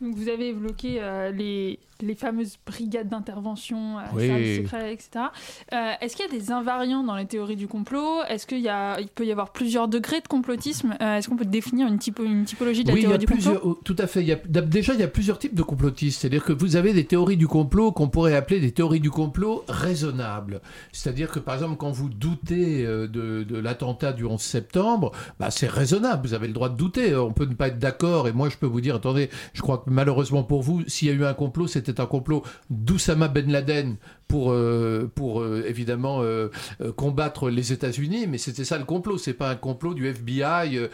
Donc 0.00 0.16
vous 0.16 0.28
avez 0.28 0.48
évoqué 0.48 0.98
euh, 1.00 1.30
les, 1.30 1.78
les 2.04 2.14
fameuses 2.14 2.56
brigades 2.66 3.08
d'intervention, 3.08 3.98
euh, 3.98 4.02
Oui. 4.14 4.56
secrets, 4.56 4.92
etc. 4.92 5.26
Euh, 5.72 5.92
Est-ce 6.00 6.16
qu'il 6.16 6.26
y 6.26 6.28
a 6.28 6.32
des 6.32 6.50
invariants 6.52 7.02
dans 7.02 7.16
les 7.16 7.26
théories 7.26 7.56
du 7.56 7.66
complot? 7.68 8.22
Est-ce 8.28 8.46
qu'il 8.46 8.60
y 8.60 8.68
a, 8.68 9.00
il 9.00 9.08
peut 9.08 9.24
y 9.26 9.32
avoir 9.32 9.52
plusieurs 9.52 9.88
degrés 9.88 10.20
de 10.20 10.28
complotisme? 10.28 10.94
Euh, 11.00 11.16
Est-ce 11.16 11.28
qu'on 11.28 11.36
peut 11.36 11.44
définir 11.44 11.86
une, 11.88 11.98
typo, 11.98 12.24
une 12.24 12.44
typologie 12.44 12.82
de 12.84 12.88
la 12.88 12.94
Oui, 12.94 13.00
il 13.00 13.02
y 13.02 13.06
théorie 13.06 13.14
a 13.16 13.18
du 13.18 13.26
complot? 13.26 13.60
oh, 13.64 13.78
tout 13.84 13.96
à 13.98 14.06
fait. 14.06 14.20
Il 14.20 14.26
y 14.28 14.32
a, 14.32 14.36
d'ab- 14.46 14.68
déjà, 14.68 14.94
il 14.94 15.00
y 15.00 15.02
a 15.02 15.08
plusieurs 15.08 15.38
types 15.38 15.54
de 15.54 15.62
complotistes. 15.62 16.20
C'est-à-dire 16.20 16.44
que 16.44 16.52
vous 16.52 16.76
avez 16.76 16.92
des 16.92 17.04
théories 17.06 17.36
du 17.36 17.48
complot 17.48 17.92
qu'on 17.92 18.08
pourrait 18.08 18.34
appeler 18.36 18.60
des 18.60 18.72
théories 18.72 19.00
du 19.00 19.10
complot 19.10 19.64
raisonnables. 19.68 20.60
C'est-à-dire 20.92 21.30
que, 21.30 21.38
par 21.38 21.54
exemple, 21.54 21.76
quand 21.76 21.90
vous 21.90 22.08
doutez 22.08 22.84
de, 22.84 23.06
de 23.06 23.58
l'attentat 23.58 24.12
du 24.12 24.24
11 24.24 24.40
septembre, 24.40 25.12
bah, 25.38 25.50
c'est 25.50 25.68
raisonnable. 25.68 26.26
Vous 26.26 26.34
avez 26.34 26.46
le 26.48 26.52
droit 26.52 26.68
de 26.68 26.76
douter. 26.76 27.14
On 27.16 27.32
peut 27.32 27.46
ne 27.46 27.54
pas 27.54 27.68
être 27.68 27.78
d'accord. 27.78 28.28
Et 28.28 28.32
moi, 28.32 28.48
je 28.48 28.56
peux 28.56 28.66
vous 28.66 28.80
dire, 28.80 28.96
attendez, 28.96 29.30
je 29.52 29.62
crois 29.62 29.78
que 29.78 29.90
malheureusement 29.90 30.42
pour 30.42 30.62
vous, 30.62 30.82
s'il 30.86 31.08
y 31.08 31.10
a 31.10 31.14
eu 31.14 31.24
un 31.24 31.34
complot, 31.34 31.66
c'était 31.66 31.93
un 32.00 32.06
complot 32.06 32.42
d'Oussama 32.70 33.28
Ben 33.28 33.50
Laden 33.50 33.96
pour, 34.28 34.52
euh, 34.52 35.10
pour 35.14 35.40
euh, 35.40 35.64
évidemment 35.68 36.22
euh, 36.22 36.48
combattre 36.96 37.50
les 37.50 37.72
États-Unis, 37.72 38.26
mais 38.26 38.38
c'était 38.38 38.64
ça 38.64 38.78
le 38.78 38.84
complot. 38.84 39.18
C'est 39.18 39.34
pas 39.34 39.50
un 39.50 39.54
complot 39.54 39.94
du 39.94 40.08
FBI 40.08 40.88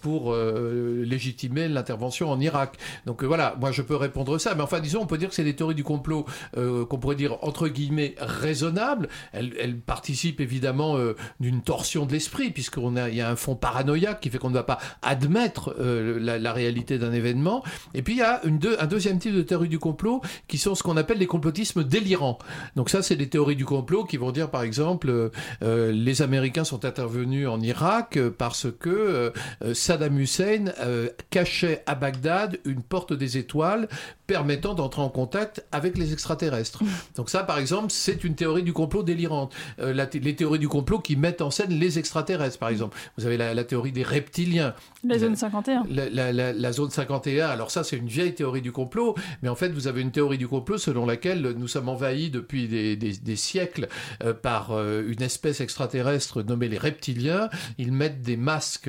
pour 0.00 0.34
légitimer 0.34 1.68
l'intervention 1.68 2.30
en 2.30 2.40
Irak. 2.40 2.76
Donc 3.06 3.22
voilà, 3.22 3.56
moi 3.60 3.72
je 3.72 3.82
peux 3.82 3.96
répondre 3.96 4.38
ça. 4.38 4.54
Mais 4.54 4.62
enfin, 4.62 4.80
disons, 4.80 5.02
on 5.02 5.06
peut 5.06 5.18
dire 5.18 5.28
que 5.28 5.34
c'est 5.34 5.44
des 5.44 5.56
théories 5.56 5.74
du 5.74 5.84
complot 5.84 6.26
qu'on 6.54 6.98
pourrait 6.98 7.16
dire 7.16 7.36
entre 7.42 7.68
guillemets 7.68 8.14
raisonnables. 8.18 9.08
Elles, 9.32 9.52
elles 9.58 9.78
participent 9.78 10.40
évidemment 10.40 10.96
d'une 11.40 11.62
torsion 11.62 12.06
de 12.06 12.12
l'esprit, 12.12 12.50
puisqu'on 12.50 12.96
a, 12.96 13.08
y 13.10 13.20
a 13.20 13.30
un 13.30 13.36
fond 13.36 13.56
paranoïaque 13.56 14.20
qui 14.20 14.30
fait 14.30 14.38
qu'on 14.38 14.50
ne 14.50 14.54
va 14.54 14.64
pas 14.64 14.78
admettre 15.02 15.74
la, 15.78 16.52
réalité 16.52 16.98
d'un 16.98 17.12
événement. 17.12 17.62
Et 17.94 18.02
puis 18.02 18.14
il 18.14 18.18
y 18.18 18.22
a 18.22 18.40
un 18.44 18.86
deuxième 18.86 19.18
type 19.18 19.34
de 19.34 19.42
théorie 19.42 19.68
du 19.68 19.78
complot 19.78 20.22
qui 20.48 20.58
sont 20.58 20.74
ce 20.74 20.82
qu'on 20.82 20.96
appelle 20.96 21.18
les 21.18 21.26
complotismes 21.26 21.84
délirants. 21.84 22.38
Donc 22.76 22.90
ça, 22.90 23.02
c'est 23.02 23.16
des 23.16 23.28
théories 23.28 23.56
du 23.56 23.64
complot 23.64 24.04
qui 24.04 24.16
vont 24.16 24.32
dire, 24.32 24.50
par 24.50 24.62
exemple, 24.62 25.08
euh, 25.08 25.30
euh, 25.62 25.92
les 25.92 26.22
Américains 26.22 26.64
sont 26.64 26.84
intervenus 26.84 27.48
en 27.48 27.60
Irak 27.60 28.16
euh, 28.16 28.30
parce 28.36 28.66
que 28.78 28.90
euh, 28.90 29.30
euh, 29.62 29.74
Saddam 29.74 30.18
Hussein 30.18 30.66
euh, 30.80 31.08
cachait 31.30 31.82
à 31.86 31.94
Bagdad 31.94 32.58
une 32.64 32.82
porte 32.82 33.12
des 33.12 33.38
étoiles 33.38 33.88
permettant 34.26 34.74
d'entrer 34.74 35.02
en 35.02 35.08
contact 35.08 35.64
avec 35.72 35.96
les 35.98 36.12
extraterrestres. 36.12 36.82
Donc 37.16 37.30
ça, 37.30 37.42
par 37.44 37.58
exemple, 37.58 37.86
c'est 37.90 38.24
une 38.24 38.34
théorie 38.34 38.62
du 38.62 38.72
complot 38.72 39.02
délirante. 39.02 39.54
Euh, 39.80 39.92
la 39.94 40.06
les 40.12 40.34
théories 40.34 40.58
du 40.58 40.68
complot 40.68 40.98
qui 41.00 41.16
mettent 41.16 41.42
en 41.42 41.50
scène 41.50 41.70
les 41.70 41.98
extraterrestres, 41.98 42.58
par 42.58 42.68
exemple. 42.70 42.96
Vous 43.18 43.26
avez 43.26 43.36
la, 43.36 43.54
la 43.54 43.64
théorie 43.64 43.92
des 43.92 44.02
reptiliens. 44.02 44.74
La 45.04 45.18
zone 45.18 45.36
51. 45.36 45.84
La, 45.90 46.08
la- 46.10 46.32
la- 46.32 46.52
la 46.52 46.72
zone 46.72 46.90
51, 46.90 47.48
alors 47.48 47.70
ça 47.70 47.84
c'est 47.84 47.96
une 47.96 48.08
vieille 48.08 48.34
théorie 48.34 48.62
du 48.62 48.72
complot, 48.72 49.14
mais 49.42 49.48
en 49.48 49.54
fait 49.54 49.68
vous 49.68 49.86
avez 49.88 50.00
une 50.00 50.10
théorie 50.10 50.38
du 50.38 50.48
complot 50.48 50.78
selon 50.78 51.06
laquelle 51.06 51.54
nous 51.56 51.68
sommes 51.68 51.88
envahis 51.88 52.30
depuis 52.30 52.66
des, 52.68 52.96
des- 52.96 53.12
des 53.16 53.36
siècles 53.36 53.88
euh, 54.24 54.32
par 54.32 54.72
euh, 54.72 55.04
une 55.06 55.22
espèce 55.22 55.60
extraterrestre 55.60 56.42
nommée 56.42 56.68
les 56.68 56.78
reptiliens. 56.78 57.48
Ils 57.78 57.92
mettent 57.92 58.22
des 58.22 58.36
masques, 58.36 58.88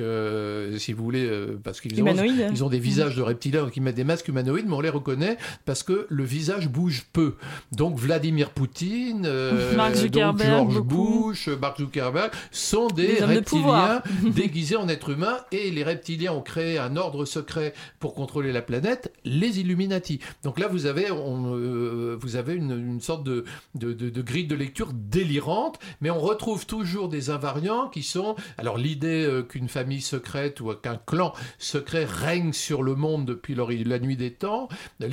si 0.78 0.92
vous 0.92 1.04
voulez, 1.04 1.30
parce 1.62 1.80
qu'ils 1.80 2.00
ont, 2.02 2.04
ils 2.52 2.64
ont 2.64 2.68
des 2.68 2.78
visages 2.78 3.14
de 3.16 3.22
reptiliens, 3.22 3.62
donc 3.64 3.76
ils 3.76 3.82
mettent 3.82 3.94
des 3.96 4.04
masques 4.04 4.28
humanoïdes, 4.28 4.66
mais 4.66 4.74
on 4.74 4.80
les 4.80 4.88
reconnaît 4.88 5.27
parce 5.64 5.82
que 5.82 6.06
le 6.08 6.24
visage 6.24 6.68
bouge 6.68 7.04
peu. 7.12 7.34
Donc 7.72 7.98
Vladimir 7.98 8.50
Poutine, 8.50 9.24
euh, 9.26 9.74
Mark 9.76 9.92
donc 9.94 10.02
Zuckerberg, 10.02 10.70
George 10.70 10.80
beaucoup. 10.82 11.28
Bush, 11.28 11.48
Mark 11.48 11.78
Zuckerberg 11.78 12.30
sont 12.50 12.88
des, 12.88 13.06
Des 13.06 13.22
hommes 13.22 13.30
de 13.30 13.34
reptiliens 13.36 14.02
déguisés 14.34 14.76
en 14.76 14.88
êtres 14.88 15.10
humains 15.10 15.38
et 15.52 15.70
les 15.70 15.84
reptiliens 15.84 16.32
ont 16.32 16.40
créé 16.42 16.78
un 16.78 16.96
ordre 16.96 17.24
secret 17.24 17.74
pour 17.98 18.14
contrôler 18.14 18.52
la 18.52 18.62
planète, 18.62 19.12
les 19.24 19.60
Illuminati. 19.60 20.20
Donc 20.44 20.58
là, 20.58 20.68
vous 20.68 20.86
avez, 20.86 21.10
on, 21.10 21.54
euh, 21.56 22.16
vous 22.20 22.36
avez 22.36 22.54
une, 22.54 22.70
une 22.72 23.00
sorte 23.00 23.24
de, 23.24 23.44
de, 23.74 23.92
de- 23.92 24.08
de 24.10 24.22
grille 24.22 24.46
de 24.46 24.54
lecture 24.54 24.92
délirante, 24.94 25.78
mais 26.00 26.10
on 26.10 26.18
retrouve 26.20 26.66
toujours 26.66 27.08
des 27.08 27.30
invariants 27.30 27.88
qui 27.88 28.02
sont, 28.02 28.36
alors 28.56 28.78
l'idée 28.78 29.24
euh, 29.24 29.42
qu'une 29.42 29.68
famille 29.68 30.00
secrète 30.00 30.60
ou 30.60 30.72
qu'un 30.74 30.96
clan 31.06 31.32
secret 31.58 32.04
règne 32.04 32.52
sur 32.52 32.82
le 32.82 32.94
monde 32.94 33.24
depuis 33.26 33.54
la 33.54 33.98
nuit 33.98 34.16
des 34.16 34.32
temps, 34.32 34.68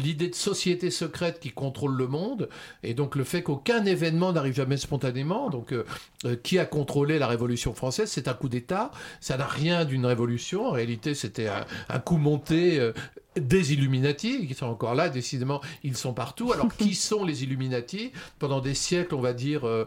l'idée 0.06 0.30
de 0.30 0.36
société 0.36 0.92
secrète 0.92 1.40
qui 1.40 1.52
contrôle 1.52 1.96
le 1.96 2.08
monde, 2.08 2.50
et 2.84 2.94
donc 2.94 3.16
le 3.16 3.24
fait 3.24 3.44
qu'aucun 3.44 3.86
événement 3.86 4.34
n'arrive 4.34 4.56
jamais 4.56 4.78
spontanément, 4.78 5.50
donc 5.50 5.74
euh, 5.74 5.84
euh, 6.26 6.36
qui 6.36 6.60
a 6.60 6.66
contrôlé 6.66 7.20
la 7.20 7.28
Révolution 7.28 7.74
française, 7.74 8.10
c'est 8.10 8.28
un 8.28 8.34
coup 8.34 8.50
d'État, 8.50 8.92
ça 9.20 9.38
n'a 9.38 9.48
rien 9.48 9.86
d'une 9.86 10.06
révolution, 10.06 10.68
en 10.68 10.72
réalité 10.72 11.16
c'était 11.16 11.48
un, 11.48 11.66
un 11.90 12.00
coup 12.00 12.18
monté 12.18 12.80
euh, 12.80 12.94
des 13.36 13.74
Illuminati, 13.74 14.48
qui 14.48 14.54
sont 14.54 14.68
encore 14.68 14.96
là, 14.96 15.10
décidément, 15.10 15.62
ils 15.84 15.98
sont 15.98 16.14
partout. 16.14 16.54
Alors, 16.54 16.74
qui 16.76 16.96
sont 17.10 17.24
les 17.24 17.44
Illuminati? 17.44 18.12
Pendant 18.40 18.62
des 18.62 18.74
siècles, 18.74 19.16
on 19.16 19.22
va 19.22 19.34
dire, 19.34 19.68
euh, 19.68 19.86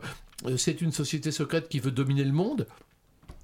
c'est 0.57 0.81
une 0.81 0.92
société 0.92 1.31
secrète 1.31 1.68
qui 1.68 1.81
veut 1.81 1.90
dominer 1.90 2.24
le 2.24 2.33
monde. 2.33 2.66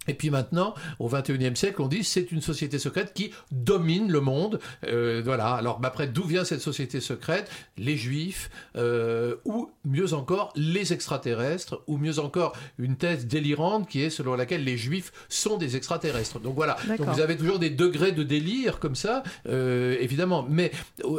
Et 0.09 0.15
puis 0.15 0.31
maintenant, 0.31 0.75
au 0.99 1.09
XXIe 1.09 1.55
siècle, 1.57 1.81
on 1.83 1.89
dit 1.89 2.05
c'est 2.05 2.31
une 2.33 2.41
société 2.41 2.79
secrète 2.79 3.13
qui 3.15 3.31
domine 3.51 4.11
le 4.11 4.21
monde. 4.21 4.61
Euh, 4.87 5.23
voilà. 5.25 5.55
Alors 5.55 5.79
bah, 5.81 5.89
après, 5.89 6.07
d'où 6.07 6.25
vient 6.25 6.45
cette 6.45 6.61
société 6.61 7.01
secrète? 7.01 7.51
Les 7.77 7.97
Juifs, 7.97 8.51
euh, 8.77 9.37
ou 9.45 9.71
mieux 9.85 10.13
encore 10.15 10.53
les 10.57 10.93
extraterrestres, 10.93 11.83
ou 11.87 11.97
mieux 11.97 12.19
encore 12.19 12.53
une 12.79 12.97
thèse 12.97 13.27
délirante 13.27 13.89
qui 13.89 14.03
est 14.03 14.11
selon 14.11 14.35
laquelle 14.35 14.65
les 14.65 14.77
Juifs 14.77 15.13
sont 15.29 15.57
des 15.57 15.77
extraterrestres. 15.77 16.41
Donc 16.41 16.55
voilà. 16.55 16.77
Donc 16.99 17.09
vous 17.09 17.21
avez 17.21 17.37
toujours 17.37 17.59
des 17.59 17.71
degrés 17.71 18.13
de 18.13 18.23
délire 18.23 18.79
comme 18.79 18.95
ça, 18.95 19.23
euh, 19.49 19.97
évidemment. 20.01 20.45
Mais 20.49 20.71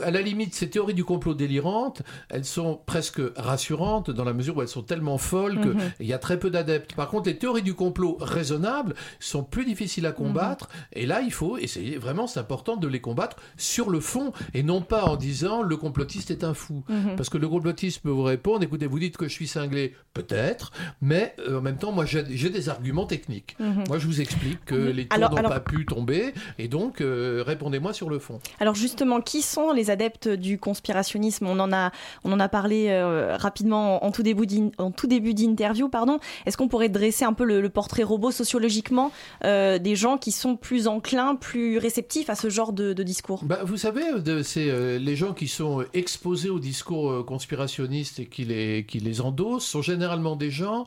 à 0.04 0.12
la 0.12 0.22
limite, 0.22 0.54
ces 0.54 0.70
théories 0.70 0.94
du 0.94 1.04
complot 1.06 1.34
délirantes, 1.34 2.02
elles 2.30 2.46
sont 2.46 2.80
presque 2.86 3.22
rassurantes 3.38 4.12
dans 4.12 4.24
la 4.24 4.34
mesure 4.34 4.58
où 4.58 4.62
elles 4.62 4.68
sont 4.68 4.84
tellement 4.84 5.18
folles 5.18 5.60
qu'il 5.62 5.72
Mhm. 5.72 5.92
y 6.02 6.14
a 6.14 6.18
très 6.20 6.40
peu 6.40 6.50
d'adeptes. 6.50 6.94
Par 6.96 7.10
contre, 7.10 7.28
les 7.30 7.38
théories 7.38 7.62
du 7.64 7.74
complot 7.74 8.18
raisonnables 8.20 8.75
sont 9.20 9.44
plus 9.44 9.66
difficiles 9.66 10.06
à 10.06 10.12
combattre. 10.12 10.70
Et 10.94 11.06
là, 11.06 11.22
il 11.22 11.32
faut 11.32 11.58
essayer, 11.58 11.98
vraiment, 11.98 12.28
c'est 12.28 12.40
important 12.40 12.76
de 12.78 12.88
les 12.88 13.00
combattre 13.02 13.38
sur 13.58 13.90
le 13.90 14.00
fond 14.00 14.32
et 14.54 14.64
non 14.64 14.82
pas 14.82 15.04
en 15.06 15.16
disant 15.16 15.62
le 15.62 15.78
complotiste 15.78 16.32
est 16.32 16.44
un 16.44 16.54
fou. 16.54 16.84
Mhm. 16.90 17.16
Parce 17.16 17.30
que 17.30 17.38
le 17.38 17.48
complotiste 17.48 18.02
peut 18.02 18.10
vous 18.10 18.24
répondre 18.24 18.64
écoutez, 18.64 18.88
vous 18.88 19.00
dites 19.00 19.18
que 19.18 19.28
je 19.28 19.34
suis 19.34 19.48
cinglé, 19.48 19.94
peut-être, 20.14 20.72
mais 21.02 21.36
euh, 21.48 21.60
en 21.60 21.62
même 21.62 21.78
temps, 21.78 21.92
moi, 21.92 22.06
j'ai 22.06 22.24
des 22.50 22.70
arguments 22.70 23.06
techniques. 23.06 23.56
Mhm. 23.60 23.84
Moi, 23.88 23.98
je 24.00 24.08
vous 24.08 24.22
explique 24.22 24.64
que 24.66 24.76
Mhm. 24.76 24.90
les 24.90 25.08
tours 25.08 25.20
n'ont 25.20 25.28
alors- 25.38 25.52
pas 25.52 25.60
pu 25.60 25.86
tomber 25.86 26.34
et 26.58 26.68
donc 26.68 27.02
euh, 27.02 27.44
répondez-moi 27.46 27.94
sur 27.94 28.10
le 28.10 28.20
fond. 28.20 28.40
Alors 28.60 28.76
justement, 28.76 29.22
qui 29.22 29.42
sont 29.42 29.72
les 29.72 29.90
adeptes 29.90 30.28
du 30.28 30.58
conspirationnisme? 30.58 31.48
On 31.48 31.60
en 31.60 31.72
a, 31.74 31.92
on 32.24 32.32
en 32.32 32.40
a 32.40 32.50
parlé 32.50 32.88
euh, 32.90 33.36
rapidement 33.38 34.04
en 34.06 34.12
tout 34.12 34.24
début 34.24 35.34
d'interview, 35.34 35.90
pardon. 35.90 36.20
Est-ce 36.46 36.58
qu'on 36.58 36.68
pourrait 36.68 36.90
dresser 36.90 37.26
un 37.26 37.34
peu 37.34 37.44
le, 37.46 37.62
le 37.62 37.70
portrait 37.70 38.04
robot 38.04 38.32
sociologiquement 38.66 39.12
euh, 39.44 39.80
des 39.80 39.96
gens 39.96 40.18
qui 40.18 40.32
sont 40.32 40.56
plus 40.56 40.88
enclins, 40.88 41.36
plus 41.36 41.78
réceptifs 41.78 42.30
à 42.30 42.36
ce 42.36 42.50
genre 42.50 42.74
de, 42.74 42.94
discours. 43.04 43.44
Bah, 43.44 43.60
vous 43.64 43.78
savez, 43.78 44.02
c'est 44.44 44.70
euh, 44.70 44.98
les 44.98 45.16
gens 45.16 45.34
qui 45.34 45.48
sont 45.48 45.82
euh, 45.82 45.88
exposés 45.94 46.50
au 46.50 46.60
discours 46.60 47.12
euh, 47.12 47.24
conspirationniste 47.24 48.20
et 48.20 48.26
qui 48.26 48.46
les, 48.46 48.86
qui 48.88 49.00
les 49.00 49.22
endossent 49.22 49.66
sont 49.66 49.82
généralement 49.82 50.36
des 50.36 50.50
gens 50.50 50.86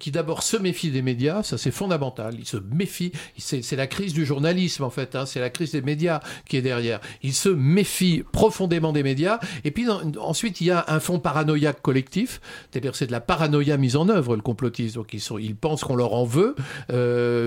qui 0.00 0.10
d'abord 0.10 0.42
se 0.42 0.56
méfient 0.56 0.90
des 0.90 1.02
médias, 1.02 1.42
ça 1.42 1.58
c'est 1.58 1.70
fondamental, 1.70 2.36
ils 2.38 2.46
se 2.46 2.56
méfient, 2.56 3.12
c'est 3.38 3.76
la 3.76 3.86
crise 3.86 4.12
du 4.12 4.24
journalisme 4.24 4.84
en 4.84 4.90
fait, 4.90 5.14
hein, 5.14 5.26
c'est 5.26 5.40
la 5.40 5.50
crise 5.50 5.72
des 5.72 5.82
médias 5.82 6.20
qui 6.48 6.56
est 6.56 6.62
derrière. 6.62 7.00
Ils 7.22 7.34
se 7.34 7.48
méfient 7.48 8.22
profondément 8.32 8.92
des 8.92 9.02
médias. 9.02 9.38
Et 9.64 9.70
puis 9.70 9.86
ensuite 10.20 10.60
il 10.60 10.68
y 10.68 10.70
a 10.70 10.84
un 10.88 11.00
fond 11.00 11.18
paranoïaque 11.18 11.82
collectif, 11.82 12.40
c'est-à-dire 12.70 12.94
c'est 12.94 13.06
de 13.06 13.12
la 13.12 13.20
paranoïa 13.20 13.76
mise 13.76 13.96
en 13.96 14.08
œuvre 14.08 14.36
le 14.36 14.42
complotisme, 14.42 14.96
donc 14.96 15.14
ils, 15.14 15.56
pensent 15.56 15.84
qu'on 15.84 15.96
leur 15.96 16.14
en 16.14 16.24
veut, 16.24 16.54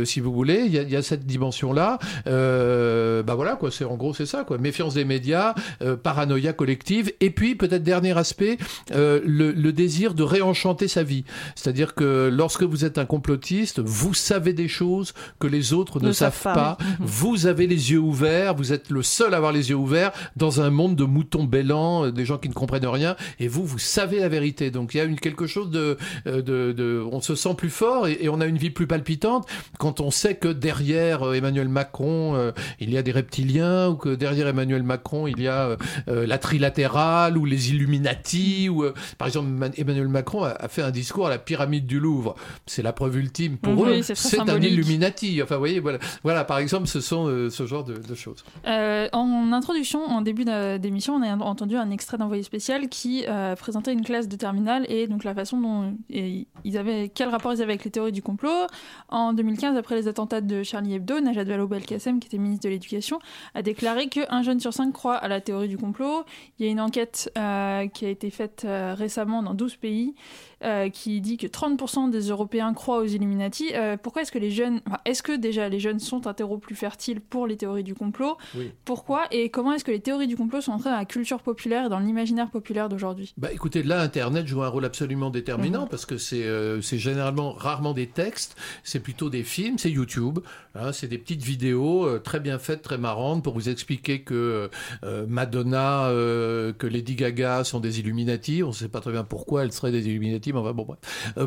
si 0.06 0.20
vous 0.20 0.32
voulez, 0.32 0.64
il 0.66 0.72
y 0.74 0.80
a, 0.80 0.84
il 0.84 0.90
y 0.90 0.96
a 0.96 1.02
cette 1.02 1.26
dimension-là. 1.26 2.00
Euh, 2.28 3.24
bah 3.24 3.36
voilà, 3.36 3.56
quoi, 3.56 3.72
c'est 3.72 3.86
en 3.86 3.96
gros 3.96 4.14
c'est 4.14 4.26
ça, 4.26 4.44
quoi. 4.44 4.58
Méfiance 4.58 4.94
des 4.94 5.06
médias, 5.06 5.54
euh, 5.82 5.96
paranoïa 5.96 6.54
collective, 6.54 7.12
et 7.20 7.30
puis 7.30 7.56
peut-être 7.56 7.84
dernier 7.84 8.18
aspect, 8.18 8.58
euh, 8.92 9.20
le, 9.26 9.52
le 9.52 9.72
désir 9.74 10.14
de 10.14 10.24
réenchanter 10.24 10.88
sa 10.88 11.04
vie. 11.04 11.24
C'est-à-dire 11.56 11.96
que 11.96 12.30
lorsque 12.32 12.64
vous 12.64 12.86
êtes 12.86 12.98
un 12.98 13.06
complotiste, 13.06 13.80
vous 13.80 14.14
savez 14.14 14.54
des 14.54 14.68
choses 14.68 15.14
que 15.40 15.48
les 15.48 15.74
autres 15.74 16.00
ne, 16.00 16.08
Ne 16.08 16.12
savent 16.14 16.34
savent 16.34 16.54
pas. 16.54 16.76
pas, 16.78 16.78
Vous 17.00 17.46
avez 17.48 17.68
les 17.68 17.92
yeux 17.92 18.00
ouverts, 18.00 18.56
vous 18.56 18.74
êtes 18.74 18.90
le 18.90 19.04
seul 19.04 19.34
à 19.34 19.38
avoir 19.38 19.52
les 19.52 19.70
yeux 19.70 19.76
ouverts 19.76 20.12
dans 20.36 20.62
un 20.62 20.70
monde 20.70 20.96
de 20.96 21.04
moutons 21.04 21.44
bêlants, 21.44 22.06
euh, 22.06 22.12
des 22.12 22.26
gens 22.26 22.38
qui 22.38 22.50
ne 22.50 22.54
comprennent 22.54 22.86
rien, 22.88 23.16
et 23.40 23.48
vous, 23.48 23.66
vous 23.66 23.80
savez 23.80 24.20
la 24.20 24.30
vérité. 24.30 24.72
Donc 24.72 24.94
il 24.94 24.98
y 24.98 25.02
a 25.02 25.04
une, 25.04 25.20
quelque 25.20 25.48
chose 25.48 25.70
de, 25.70 25.98
euh, 26.28 26.42
de, 26.42 26.72
de- 26.72 27.04
on 27.12 27.22
se 27.22 27.36
sent 27.36 27.54
plus 27.58 27.70
fort 27.70 28.08
et, 28.08 28.18
et 28.22 28.30
on 28.30 28.40
a 28.42 28.46
une 28.46 28.58
vie 28.58 28.70
plus 28.70 28.88
palpitante. 28.88 29.48
Quand 29.78 30.02
on 30.02 30.12
sait 30.12 30.36
que 30.36 30.48
derrière 30.48 31.24
euh, 31.24 31.34
Emmanuel 31.34 31.70
Macron, 31.70 32.36
euh, 32.36 32.52
il 32.80 32.90
y 32.90 32.98
a 32.98 33.02
des 33.02 33.12
reptiliens, 33.12 33.90
ou 33.90 33.96
que 33.96 34.10
derrière 34.10 34.48
Emmanuel 34.48 34.84
Macron, 34.84 35.28
il 35.28 35.40
y 35.42 35.48
a 35.48 35.78
euh, 36.08 36.28
la 36.28 36.38
trilatérale, 36.38 37.38
ou 37.38 37.46
les 37.46 37.70
Illuminati, 37.70 38.70
ou 38.70 38.86
par 39.18 39.28
exemple, 39.28 39.50
Emmanuel 39.78 40.08
Macron 40.08 40.44
a, 40.44 40.68
fait 40.68 40.82
un 40.82 40.92
discours 40.92 41.28
à 41.28 41.30
la 41.30 41.38
pyramide 41.38 41.86
du 41.86 42.00
Louvre. 42.00 42.36
C'est 42.66 42.82
la 42.82 42.94
preuve 42.94 43.18
ultime 43.18 43.58
pour 43.58 43.86
eux. 43.86 44.02
C'est 44.02 44.40
un 44.40 44.62
Illuminati. 44.62 45.42
Enfin, 45.42 45.56
vous 45.56 45.62
voyez, 45.62 45.80
voilà, 45.80 46.00
voilà 46.24 46.44
par 46.44 46.60
exemple, 46.60 46.88
ce 46.88 47.02
sont 47.02 47.50
ce 47.50 47.66
genre 47.66 47.84
de, 47.84 47.96
de 47.96 48.16
choses. 48.16 48.44
en 48.66 49.54
introduction, 49.54 50.06
en 50.06 50.22
début 50.22 50.46
d'émission, 50.46 51.16
on 51.16 51.24
a 51.24 51.36
entendu 51.38 51.76
un 51.76 51.92
extrait 51.92 52.18
d'envoyé 52.18 52.44
spécial 52.44 52.90
qui 52.90 53.26
présentait 53.58 53.94
une 53.94 54.04
classe 54.04 54.28
de 54.28 54.36
terminale 54.36 54.86
et 54.90 55.08
donc 55.08 55.24
la 55.24 55.34
façon 55.34 55.60
dont 55.60 55.94
ils 56.10 56.78
avaient, 56.78 57.10
quel 57.10 57.30
rapport 57.30 57.54
ils 57.54 57.62
avaient 57.62 57.74
avec 57.74 57.86
les 57.86 57.92
théories 57.92 58.12
du 58.12 58.22
complot. 58.22 58.68
En 59.10 59.34
2015, 59.40 59.78
après 59.78 59.96
les 59.96 60.08
attentats 60.10 60.42
de 60.42 60.64
Charlie 60.64 60.96
Hebdo, 60.96 61.22
Najat 61.22 61.46
Vallaud-Belkacem, 61.46 62.20
qui 62.20 62.28
était 62.28 62.38
ministre 62.38 62.66
de 62.66 62.70
l'Éducation, 62.70 63.20
a 63.56 63.62
déclaré 63.62 64.08
qu'un 64.08 64.44
jeune 64.44 64.60
sur 64.60 64.74
cinq 64.74 64.92
croit 64.92 65.16
à 65.16 65.30
la 65.30 65.40
théorie 65.40 65.70
du 65.70 65.78
complot. 65.78 66.26
Il 66.58 66.66
y 66.66 66.70
a 66.70 66.72
une 66.72 66.82
enquête 66.82 67.32
euh, 67.38 67.88
qui 67.88 68.06
a 68.06 68.10
été 68.10 68.30
faite 68.30 68.64
euh, 68.66 68.94
récemment 68.98 69.42
dans 69.42 69.54
12 69.54 69.78
pays 69.78 70.14
euh, 70.64 70.90
qui 70.90 71.22
dit 71.22 71.38
que 71.38 71.48
30% 71.48 72.10
des 72.10 72.30
Européens 72.30 72.74
croient 72.74 73.00
aux 73.00 73.06
Illuminati. 73.06 73.72
pourquoi 74.04 74.22
est-ce 74.24 74.32
que 74.32 74.40
les 74.40 74.52
jeunes... 74.52 74.82
est-ce 75.06 75.24
que 75.24 75.36
déjà 75.36 75.70
les 75.70 75.80
jeunes 75.80 76.00
sont 76.00 76.28
un 76.28 76.34
terreau 76.34 76.58
plus 76.58 76.76
fertile 76.76 77.22
pour 77.22 77.48
les 77.48 77.58
théories 77.58 77.84
du 77.84 77.96
complot 77.96 78.38
Pourquoi 78.86 79.28
Et 79.32 79.50
comment 79.50 79.74
est-ce 79.74 79.84
que 79.84 79.92
les 79.92 80.00
théories 80.00 80.28
du 80.28 80.36
complot 80.36 80.62
sont 80.62 80.72
entrées 80.72 80.90
dans 80.90 80.98
la 80.98 81.06
culture 81.06 81.42
populaire 81.42 81.86
et 81.86 81.90
dans 81.90 82.00
l'imaginaire 82.00 82.50
populaire 82.50 82.90
d'aujourd'hui? 82.90 83.34
Bah, 83.38 83.52
Écoutez, 83.52 83.84
là, 83.84 84.02
Internet 84.02 84.48
joue 84.48 84.64
un 84.64 84.70
rôle 84.70 84.86
absolument 84.86 85.30
déterminant 85.30 85.84
mhm. 85.84 85.90
parce 85.90 86.06
que 86.06 86.18
c'est 86.18 86.98
généralement 86.98 87.52
rarement 87.54 87.94
des 87.94 88.08
textes, 88.08 88.56
c'est 88.84 89.00
plutôt 89.00 89.30
des 89.30 89.44
films, 89.44 89.78
c'est 89.78 89.92
YouTube. 89.92 90.40
Hein, 90.76 90.92
c'est 90.94 91.08
des 91.08 91.18
petites 91.18 91.44
vidéos 91.44 92.06
euh, 92.06 92.20
très 92.20 92.40
bien 92.40 92.60
faites, 92.60 92.84
très 92.84 92.98
marrantes 92.98 93.44
pour 93.44 93.54
vous 93.54 93.70
expliquer 93.70 94.22
que 94.22 94.70
euh, 95.04 95.26
Madonna, 95.28 96.10
euh, 96.10 96.74
que 96.74 96.86
Lady 96.86 97.16
Gaga 97.16 97.64
sont 97.64 97.80
des 97.80 98.00
Illuminati. 98.00 98.62
On 98.64 98.68
ne 98.68 98.74
sait 98.74 98.88
pas 98.88 99.02
très 99.02 99.12
bien 99.12 99.24
pourquoi 99.24 99.64
elles 99.64 99.72
seraient 99.72 99.92
des 99.92 100.08
Illuminati, 100.08 100.49
bref. 100.52 101.00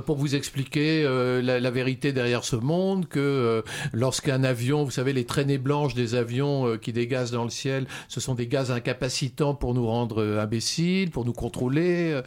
pour 0.06 0.16
vous 0.16 0.34
expliquer 0.34 1.02
la, 1.42 1.70
vérité 1.70 2.12
derrière 2.12 2.44
ce 2.44 2.56
monde, 2.56 3.08
que 3.08 3.62
lorsqu'un 3.92 4.44
avion, 4.44 4.84
vous 4.84 4.90
savez, 4.90 5.12
les 5.12 5.24
traînées 5.24 5.58
blanches 5.58 5.94
des 5.94 6.14
avions 6.14 6.76
qui 6.78 6.92
dégazent 6.92 7.30
dans 7.30 7.44
le 7.44 7.50
ciel, 7.50 7.86
ce 8.08 8.20
sont 8.20 8.34
des 8.34 8.46
gaz 8.46 8.70
incapacitants 8.70 9.54
pour 9.54 9.74
nous 9.74 9.86
rendre 9.86 10.38
imbéciles, 10.38 11.10
pour 11.10 11.24
nous 11.24 11.32
contrôler. 11.32 12.20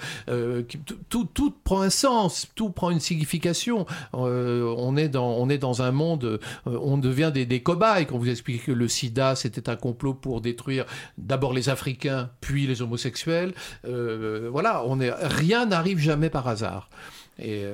tout, 1.10 1.54
prend 1.64 1.82
un 1.82 1.90
sens, 1.90 2.48
tout 2.56 2.70
prend 2.70 2.90
une 2.90 3.00
signification. 3.00 3.86
on 4.14 4.98
est 4.98 5.10
dans 5.10 5.36
on 5.36 5.50
est 5.50 5.58
dans 5.58 5.82
un 5.82 5.92
monde 5.92 6.40
on 6.66 6.98
devient 6.98 7.32
des, 7.34 7.62
cobayes 7.62 8.06
quand 8.06 8.18
vous 8.18 8.30
expliquez 8.30 8.66
que 8.66 8.72
le 8.72 8.88
sida 8.88 9.36
c'était 9.36 9.70
un 9.70 9.76
complot 9.76 10.14
pour 10.14 10.42
détruire 10.42 10.86
d'abord 11.18 11.54
les 11.54 11.70
Africains 11.70 12.30
puis 12.42 12.68
les 12.68 12.82
homosexuels. 12.82 13.54
Euh, 13.88 14.50
voilà, 14.52 14.84
on 14.86 15.00
est, 15.00 15.12
rien 15.12 15.66
n'arrive 15.66 16.00
jamais 16.00 16.30
par 16.30 16.48
hasard. 16.48 16.65
Et, 17.38 17.66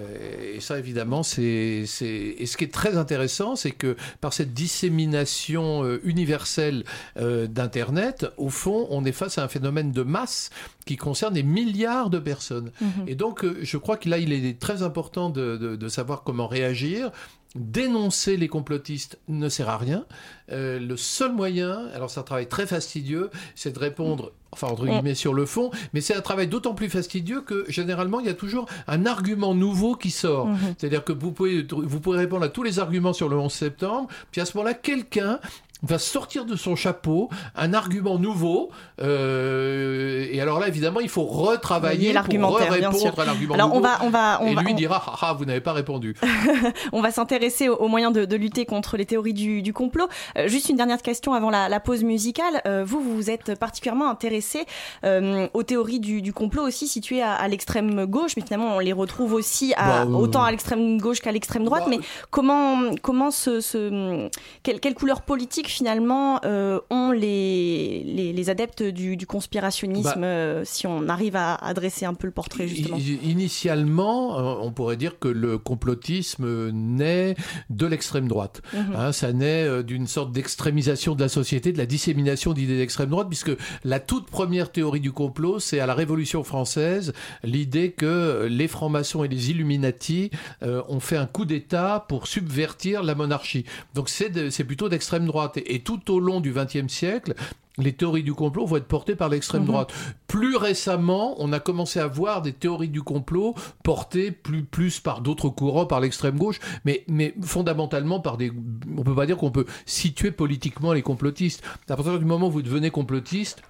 ça, 0.59 0.79
évidemment, 0.79 1.21
c'est. 1.21 1.43
Et 1.43 1.85
ce 1.85 2.57
qui 2.57 2.63
est 2.63 2.73
très 2.73 2.97
intéressant, 2.97 3.55
c'est 3.55 3.71
que 3.71 3.95
par 4.19 4.33
cette 4.33 4.53
dissémination 4.53 5.83
euh, 5.83 6.01
universelle 6.03 6.83
euh, 7.17 7.45
d'Internet, 7.45 8.25
au 8.37 8.49
fond, 8.49 8.87
on 8.89 9.05
est 9.05 9.11
face 9.11 9.37
à 9.37 9.43
un 9.43 9.47
phénomène 9.47 9.91
de 9.91 10.01
masse 10.01 10.49
qui 10.85 10.97
concerne 10.97 11.35
des 11.35 11.43
milliards 11.43 12.09
de 12.09 12.17
personnes. 12.17 12.71
Mm-hmm. 12.81 13.07
Et 13.07 13.15
donc, 13.15 13.45
je 13.61 13.77
crois 13.77 13.97
que 13.97 14.09
là, 14.09 14.17
il 14.17 14.33
est 14.33 14.59
très 14.59 14.81
important 14.81 15.29
de 15.29 15.87
savoir 15.89 16.23
comment 16.23 16.47
réagir 16.47 17.11
dénoncer 17.55 18.37
les 18.37 18.47
complotistes 18.47 19.19
ne 19.27 19.49
sert 19.49 19.69
à 19.69 19.77
rien. 19.77 20.05
Euh, 20.51 20.79
le 20.79 20.95
seul 20.97 21.33
moyen, 21.33 21.87
alors 21.93 22.09
c'est 22.09 22.19
un 22.19 22.23
travail 22.23 22.47
très 22.47 22.65
fastidieux, 22.65 23.29
c'est 23.55 23.73
de 23.73 23.79
répondre, 23.79 24.31
enfin 24.51 24.67
entre 24.67 24.85
guillemets, 24.85 25.15
sur 25.15 25.33
le 25.33 25.45
fond, 25.45 25.69
mais 25.93 26.01
c'est 26.01 26.15
un 26.15 26.21
travail 26.21 26.47
d'autant 26.47 26.73
plus 26.73 26.89
fastidieux 26.89 27.41
que 27.41 27.65
généralement 27.67 28.19
il 28.19 28.25
y 28.25 28.29
a 28.29 28.33
toujours 28.33 28.67
un 28.87 29.05
argument 29.05 29.53
nouveau 29.53 29.95
qui 29.95 30.11
sort. 30.11 30.47
Mhm. 30.47 30.75
C'est-à-dire 30.77 31.03
que 31.03 31.13
vous 31.13 31.31
pouvez, 31.31 31.65
vous 31.69 31.99
pouvez 31.99 32.17
répondre 32.17 32.43
à 32.43 32.49
tous 32.49 32.63
les 32.63 32.79
arguments 32.79 33.13
sur 33.13 33.27
le 33.27 33.37
11 33.37 33.51
septembre, 33.51 34.07
puis 34.31 34.39
à 34.39 34.45
ce 34.45 34.57
moment-là, 34.57 34.73
quelqu'un 34.73 35.39
va 35.83 35.97
sortir 35.99 36.45
de 36.45 36.55
son 36.55 36.75
chapeau 36.75 37.29
un 37.55 37.73
argument 37.73 38.19
nouveau. 38.19 38.69
Euh, 39.01 40.27
et 40.31 40.39
alors 40.41 40.59
là, 40.59 40.67
évidemment, 40.67 40.99
il 40.99 41.09
faut 41.09 41.23
retravailler 41.23 42.13
pour 42.13 42.57
répondre 42.57 43.19
à 43.19 43.25
l'argument 43.25 43.57
nouveau. 43.57 43.77
On 43.77 43.79
va, 43.79 43.99
on 44.03 44.09
va, 44.09 44.39
on 44.41 44.47
et 44.47 44.55
va, 44.55 44.61
lui 44.61 44.73
dira, 44.73 45.03
ah, 45.05 45.17
ah, 45.21 45.33
vous 45.33 45.45
n'avez 45.45 45.61
pas 45.61 45.73
répondu. 45.73 46.15
on 46.91 47.01
va 47.01 47.11
s'intéresser 47.11 47.69
aux, 47.69 47.87
moyens 47.87 48.13
de, 48.13 48.35
lutter 48.35 48.65
contre 48.65 48.97
les 48.97 49.05
théories 49.05 49.33
du, 49.33 49.73
complot. 49.73 50.07
Euh, 50.37 50.47
juste 50.47 50.69
une 50.69 50.77
dernière 50.77 51.01
question 51.01 51.33
avant 51.33 51.49
la, 51.49 51.79
pause 51.79 52.03
musicale. 52.03 52.61
Euh, 52.67 52.83
vous, 52.85 53.01
vous 53.01 53.29
êtes 53.29 53.57
particulièrement 53.57 54.09
intéressé 54.09 54.65
aux 55.03 55.63
théories 55.63 55.99
du, 55.99 56.33
complot 56.33 56.63
aussi 56.63 56.87
situées 56.87 57.21
à, 57.21 57.47
l'extrême 57.47 58.05
gauche, 58.05 58.33
mais 58.37 58.43
finalement, 58.43 58.75
on 58.75 58.79
les 58.79 58.93
retrouve 58.93 59.33
aussi 59.33 59.73
à, 59.75 60.05
bah, 60.05 60.11
autant 60.11 60.43
à 60.43 60.51
l'extrême 60.51 60.99
gauche 60.99 61.21
qu'à 61.21 61.31
l'extrême 61.31 61.63
droite. 61.63 61.83
Bah, 61.85 61.89
mais 61.89 61.99
comment, 62.29 62.91
comment 63.01 63.31
ce, 63.31 63.59
ce 63.61 64.29
quelle, 64.63 64.79
quelle 64.79 64.93
couleur 64.93 65.21
politique 65.21 65.70
finalement 65.71 66.39
euh, 66.45 66.79
ont 66.89 67.11
les, 67.11 68.03
les, 68.03 68.49
adeptes 68.49 68.83
du, 68.83 69.25
conspirationnisme, 69.25 70.21
bah, 70.21 70.27
euh, 70.27 70.61
si 70.65 70.87
on 70.87 71.07
arrive 71.07 71.35
à 71.35 71.55
adresser 71.55 72.05
un 72.05 72.13
peu 72.13 72.27
le 72.27 72.33
portrait 72.33 72.67
justement 72.67 72.97
Initialement, 72.97 74.39
euh, 74.39 74.55
on 74.61 74.71
pourrait 74.71 74.97
dire 74.97 75.19
que 75.19 75.27
le 75.27 75.57
complotisme 75.57 76.71
naît 76.71 77.35
de 77.69 77.85
l'extrême 77.85 78.27
droite. 78.27 78.61
Mhm. 78.73 78.95
Hein, 78.95 79.11
ça 79.11 79.31
naît 79.31 79.83
d'une 79.83 80.07
sorte 80.07 80.31
d'extrémisation 80.31 81.15
de 81.15 81.21
la 81.21 81.29
société, 81.29 81.71
de 81.71 81.77
la 81.77 81.85
dissémination 81.85 82.53
d'idées 82.53 82.77
d'extrême 82.77 83.09
droite, 83.09 83.27
puisque 83.27 83.51
la 83.83 83.99
toute 83.99 84.27
première 84.27 84.71
théorie 84.71 84.99
du 84.99 85.11
complot, 85.11 85.59
c'est 85.59 85.79
à 85.79 85.85
la 85.85 85.93
Révolution 85.93 86.43
française 86.43 87.13
l'idée 87.43 87.91
que 87.91 88.47
les 88.49 88.67
francs-maçons 88.67 89.23
et 89.23 89.27
les 89.27 89.51
Illuminati 89.51 90.31
ont 90.61 90.99
fait 90.99 91.17
un 91.17 91.25
coup 91.25 91.45
d'État 91.45 92.05
pour 92.07 92.27
subvertir 92.27 93.03
la 93.03 93.15
monarchie. 93.15 93.65
Donc 93.93 94.09
c'est 94.09 94.63
plutôt 94.63 94.89
d'extrême 94.89 95.25
droite. 95.25 95.59
Et 95.67 95.79
tout 95.79 96.11
au 96.11 96.19
long 96.19 96.41
du 96.41 96.53
XXe 96.53 96.87
siècle, 96.87 97.35
les 97.77 97.93
théories 97.93 98.23
du 98.23 98.33
complot 98.33 98.65
vont 98.65 98.77
être 98.77 98.87
portées 98.87 99.15
par 99.15 99.29
l'extrême 99.29 99.61
mhm. 99.61 99.67
droite. 99.67 99.93
Plus 100.27 100.55
récemment, 100.55 101.35
on 101.39 101.53
a 101.53 101.59
commencé 101.59 101.99
à 101.99 102.07
voir 102.07 102.41
des 102.41 102.53
théories 102.53 102.89
du 102.89 103.01
complot 103.01 103.55
portées 103.83 104.31
plus, 104.31 104.63
plus 104.63 104.99
par 104.99 105.21
d'autres 105.21 105.49
courants, 105.49 105.85
par 105.85 105.99
l'extrême 105.99 106.37
gauche, 106.37 106.59
mais, 106.85 107.03
mais 107.07 107.33
fondamentalement 107.41 108.19
par 108.19 108.37
des... 108.37 108.51
On 108.97 109.03
peut 109.03 109.15
pas 109.15 109.25
dire 109.25 109.37
qu'on 109.37 109.51
peut 109.51 109.65
situer 109.85 110.31
politiquement 110.31 110.93
les 110.93 111.01
complotistes. 111.01 111.63
À 111.89 111.95
partir 111.95 112.19
du 112.19 112.25
moment 112.25 112.47
où 112.47 112.51
vous 112.51 112.61
devenez 112.61 112.91
complotiste, 112.91 113.61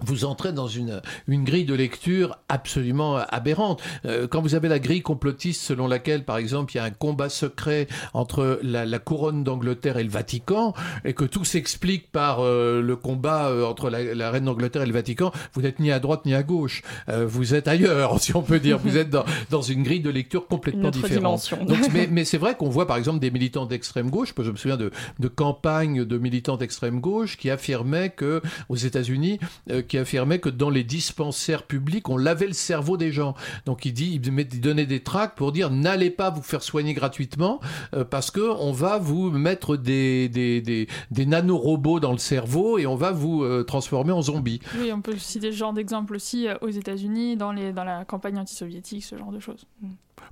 vous 0.00 0.24
entrez 0.24 0.52
dans 0.52 0.66
une, 0.66 1.02
une 1.28 1.44
grille 1.44 1.64
de 1.64 1.74
lecture 1.74 2.38
absolument 2.48 3.16
aberrante. 3.16 3.82
Euh, 4.06 4.26
quand 4.26 4.40
vous 4.40 4.54
avez 4.54 4.68
la 4.68 4.78
grille 4.78 5.02
complotiste 5.02 5.62
selon 5.62 5.86
laquelle, 5.86 6.24
par 6.24 6.38
exemple, 6.38 6.72
il 6.72 6.76
y 6.76 6.80
a 6.80 6.84
un 6.84 6.90
combat 6.90 7.28
secret 7.28 7.86
entre 8.14 8.58
la, 8.62 8.86
la 8.86 8.98
couronne 8.98 9.44
d'Angleterre 9.44 9.98
et 9.98 10.04
le 10.04 10.10
Vatican, 10.10 10.74
et 11.04 11.12
que 11.12 11.24
tout 11.24 11.44
s'explique 11.44 12.10
par 12.10 12.40
euh, 12.40 12.80
le 12.80 12.96
combat 12.96 13.48
euh, 13.48 13.64
entre 13.64 13.90
la, 13.90 14.14
la 14.14 14.30
reine 14.30 14.44
d'Angleterre 14.44 14.82
et 14.82 14.86
le 14.86 14.92
Vatican, 14.92 15.32
vous 15.52 15.62
n'êtes 15.62 15.80
ni 15.80 15.92
à 15.92 16.00
droite 16.00 16.24
ni 16.24 16.34
à 16.34 16.42
gauche. 16.42 16.82
vous 17.08 17.54
êtes 17.54 17.68
ailleurs, 17.68 18.20
si 18.20 18.34
on 18.34 18.42
peut 18.42 18.60
dire. 18.60 18.78
Vous 18.78 18.96
êtes 18.96 19.10
dans, 19.10 19.24
dans 19.50 19.62
une 19.62 19.82
grille 19.82 20.00
de 20.00 20.10
lecture 20.10 20.46
complètement 20.46 20.90
différente. 20.90 21.54
Donc, 21.66 21.78
mais, 21.92 22.08
mais 22.10 22.24
c'est 22.24 22.38
vrai 22.38 22.56
qu'on 22.56 22.70
voit, 22.70 22.86
par 22.86 22.96
exemple, 22.96 23.18
des 23.18 23.30
militants 23.30 23.66
d'extrême 23.66 24.10
gauche. 24.10 24.32
Je 24.36 24.50
me 24.50 24.56
souviens 24.56 24.76
de, 24.76 24.90
de 25.18 25.28
campagnes 25.28 26.04
de 26.04 26.18
militants 26.18 26.56
d'extrême 26.56 27.00
gauche 27.00 27.36
qui 27.36 27.50
affirmaient 27.50 28.10
que 28.10 28.42
aux 28.68 28.76
États-Unis, 28.76 29.38
euh, 29.74 29.82
qui 29.82 29.98
affirmait 29.98 30.38
que 30.38 30.48
dans 30.48 30.70
les 30.70 30.84
dispensaires 30.84 31.64
publics, 31.64 32.08
on 32.08 32.16
lavait 32.16 32.46
le 32.46 32.52
cerveau 32.52 32.96
des 32.96 33.12
gens. 33.12 33.34
Donc 33.66 33.84
il 33.84 33.92
dit, 33.92 34.20
il 34.22 34.60
donnait 34.60 34.86
des 34.86 35.00
tracts 35.00 35.36
pour 35.36 35.52
dire 35.52 35.70
n'allez 35.70 36.10
pas 36.10 36.30
vous 36.30 36.42
faire 36.42 36.62
soigner 36.62 36.94
gratuitement 36.94 37.60
euh, 37.94 38.04
parce 38.04 38.30
que 38.30 38.40
on 38.40 38.72
va 38.72 38.98
vous 38.98 39.30
mettre 39.30 39.76
des, 39.76 40.28
des, 40.28 40.60
des, 40.60 40.88
des 41.10 41.26
nanorobots 41.26 42.00
dans 42.00 42.12
le 42.12 42.18
cerveau 42.18 42.78
et 42.78 42.86
on 42.86 42.96
va 42.96 43.12
vous 43.12 43.42
euh, 43.42 43.64
transformer 43.64 44.12
en 44.12 44.22
zombie. 44.22 44.60
Oui, 44.78 44.90
on 44.92 45.00
peut 45.00 45.16
citer 45.18 45.52
ce 45.52 45.56
genre 45.56 45.72
d'exemple 45.72 46.14
aussi 46.14 46.46
aux 46.60 46.70
États-Unis, 46.70 47.36
dans, 47.36 47.52
les, 47.52 47.72
dans 47.72 47.84
la 47.84 48.04
campagne 48.04 48.38
anti-soviétique, 48.38 49.04
ce 49.04 49.16
genre 49.16 49.32
de 49.32 49.40
choses. 49.40 49.66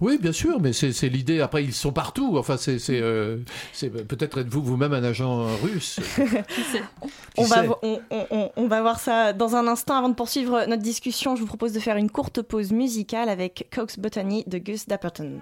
Oui, 0.00 0.18
bien 0.20 0.32
sûr, 0.32 0.60
mais 0.60 0.72
c'est 0.72 1.08
l'idée. 1.08 1.40
Après, 1.40 1.62
ils 1.62 1.72
sont 1.72 1.92
partout. 1.92 2.36
Enfin, 2.36 2.56
c'est 2.56 2.80
euh, 2.90 3.38
peut-être 4.08 4.40
êtes-vous 4.40 4.62
vous-même 4.62 4.92
un 4.92 5.04
agent 5.04 5.46
russe. 5.62 6.00
on, 7.38 7.44
va, 7.44 7.64
on, 7.82 8.00
on, 8.10 8.50
on, 8.56 8.66
va 8.66 8.82
voir 8.82 8.98
ça 8.98 9.32
dans 9.32 9.54
un 9.54 9.68
instant. 9.68 9.96
Avant 9.96 10.08
de 10.08 10.14
poursuivre 10.14 10.64
notre 10.66 10.82
discussion, 10.82 11.36
je 11.36 11.42
vous 11.42 11.46
propose 11.46 11.72
de 11.72 11.78
faire 11.78 11.96
une 11.96 12.10
courte 12.10 12.42
pause 12.42 12.72
musicale 12.72 13.28
avec 13.28 13.68
Cox 13.72 13.98
Botany 13.98 14.42
de 14.48 14.58
Gus 14.58 14.88
Dapperton. 14.88 15.40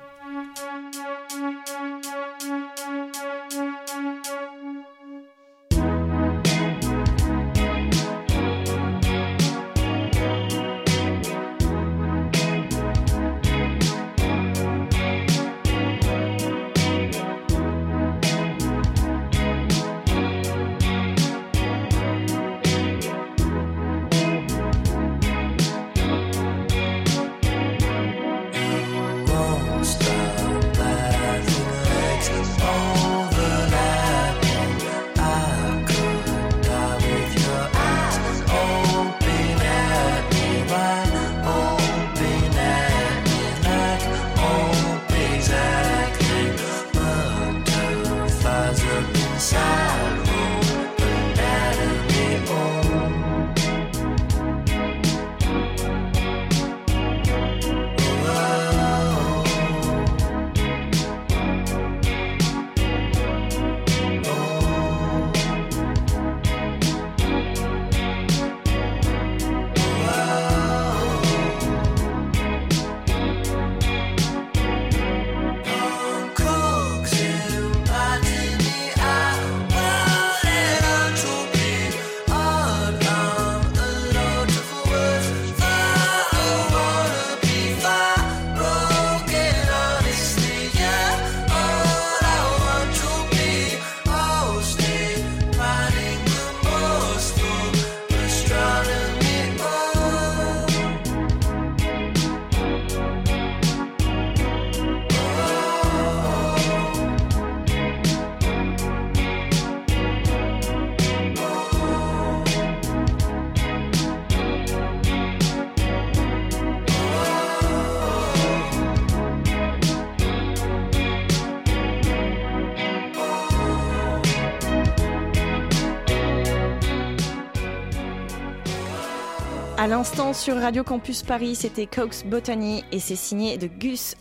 L'instant 130.01 130.33
sur 130.33 130.57
Radio 130.57 130.83
Campus 130.83 131.23
Paris, 131.23 131.55
c'était 131.55 131.85
Cox 131.85 132.25
Botany 132.25 132.83
et 132.91 133.01
c'est 133.01 133.17
signé 133.17 133.59
de 133.59 133.67
Gus 133.67 134.17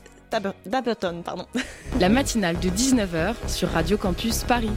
Dapperton. 0.65 1.21
Pardon. 1.23 1.45
La 2.01 2.09
matinale 2.09 2.59
de 2.59 2.67
19h 2.67 3.35
sur 3.47 3.69
Radio 3.69 3.95
Campus 3.95 4.43
Paris. 4.43 4.71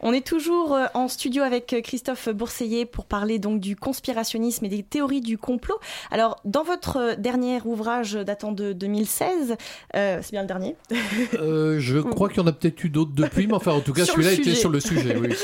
On 0.00 0.12
est 0.12 0.26
toujours 0.26 0.74
euh, 0.74 0.86
en 0.94 1.08
studio 1.08 1.42
avec 1.42 1.72
euh, 1.72 1.80
Christophe 1.80 2.28
Bourseiller 2.28 2.86
pour 2.86 3.04
parler 3.04 3.38
donc 3.38 3.60
du 3.60 3.76
conspirationnisme 3.76 4.64
et 4.64 4.68
des 4.68 4.82
théories 4.82 5.20
du 5.20 5.38
complot. 5.38 5.78
Alors, 6.10 6.40
dans 6.44 6.62
votre 6.62 6.96
euh, 6.98 7.16
dernier 7.16 7.60
ouvrage 7.64 8.12
datant 8.14 8.52
de 8.52 8.72
2016, 8.72 9.56
c'est 9.94 10.30
bien 10.30 10.42
le 10.42 10.48
dernier 10.48 10.76
Je 11.32 11.98
crois 12.10 12.28
qu'il 12.28 12.38
y 12.38 12.40
en 12.40 12.46
a 12.46 12.52
peut-être 12.52 12.82
eu 12.84 12.90
d'autres 12.90 13.12
depuis, 13.12 13.46
mais 13.46 13.54
enfin, 13.54 13.72
en 13.72 13.80
tout 13.80 13.92
cas, 13.92 14.04
celui-là 14.04 14.32
était 14.32 14.54
sur 14.54 14.70
le 14.70 14.80
sujet. 14.80 15.16
Oui, 15.16 15.34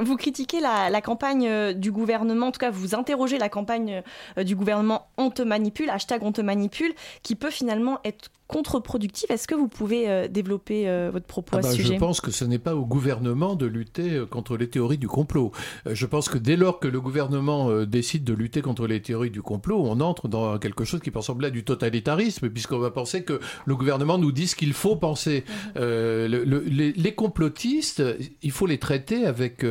vous 0.02 0.16
critiquez 0.16 0.60
la, 0.60 0.90
la, 0.90 1.00
campagne 1.00 1.74
du 1.74 1.92
gouvernement, 1.92 2.48
en 2.48 2.52
tout 2.52 2.58
cas, 2.58 2.70
vous 2.70 2.94
interrogez 2.94 3.38
la 3.38 3.48
campagne 3.48 4.02
du 4.36 4.56
gouvernement 4.56 5.08
On 5.16 5.30
te 5.30 5.42
manipule, 5.42 5.90
hashtag 5.90 6.22
On 6.22 6.32
te 6.32 6.40
manipule, 6.40 6.92
qui 7.22 7.36
peut 7.36 7.50
finalement 7.50 8.00
être 8.04 8.30
contre-productif. 8.50 9.30
Est-ce 9.30 9.46
que 9.46 9.54
vous 9.54 9.68
pouvez 9.68 10.10
euh, 10.10 10.28
développer 10.28 10.88
euh, 10.88 11.10
votre 11.12 11.26
propos 11.26 11.52
ah 11.54 11.58
à 11.58 11.62
ce 11.62 11.68
bah, 11.68 11.74
sujet? 11.74 11.94
Je 11.94 11.98
pense 11.98 12.20
que 12.20 12.30
ce 12.32 12.44
n'est 12.44 12.58
pas 12.58 12.74
au 12.74 12.84
gouvernement 12.84 13.54
de 13.54 13.64
lutter 13.66 14.16
euh, 14.16 14.26
contre 14.26 14.56
les 14.56 14.68
théories 14.68 14.98
du 14.98 15.08
complot. 15.08 15.52
je 15.86 16.06
pense 16.06 16.28
que 16.28 16.36
dès 16.36 16.56
lors 16.56 16.80
que 16.80 16.88
le 16.88 17.00
gouvernement 17.00 17.84
décide 17.84 18.24
de 18.24 18.34
lutter 18.34 18.60
contre 18.60 18.86
les 18.86 19.00
théories 19.00 19.30
du 19.30 19.40
complot, 19.40 19.80
on 19.84 20.00
entre 20.00 20.28
dans 20.28 20.58
quelque 20.58 20.84
chose 20.84 21.00
qui 21.00 21.10
peut 21.10 21.20
ressembler 21.20 21.48
à 21.48 21.50
du 21.50 21.64
totalitarisme, 21.64 22.50
puisqu'on 22.50 22.78
va 22.78 22.90
penser 22.90 23.22
que 23.22 23.40
le 23.64 23.76
gouvernement 23.76 24.18
nous 24.18 24.32
dit 24.32 24.48
ce 24.48 24.56
qu'il 24.56 24.72
faut 24.72 24.96
penser. 24.96 25.44
Mhm. 25.76 26.92
les, 26.96 27.14
complotistes, 27.14 28.02
il 28.42 28.50
faut 28.50 28.66
les 28.66 28.78
traiter 28.78 29.26
avec 29.26 29.64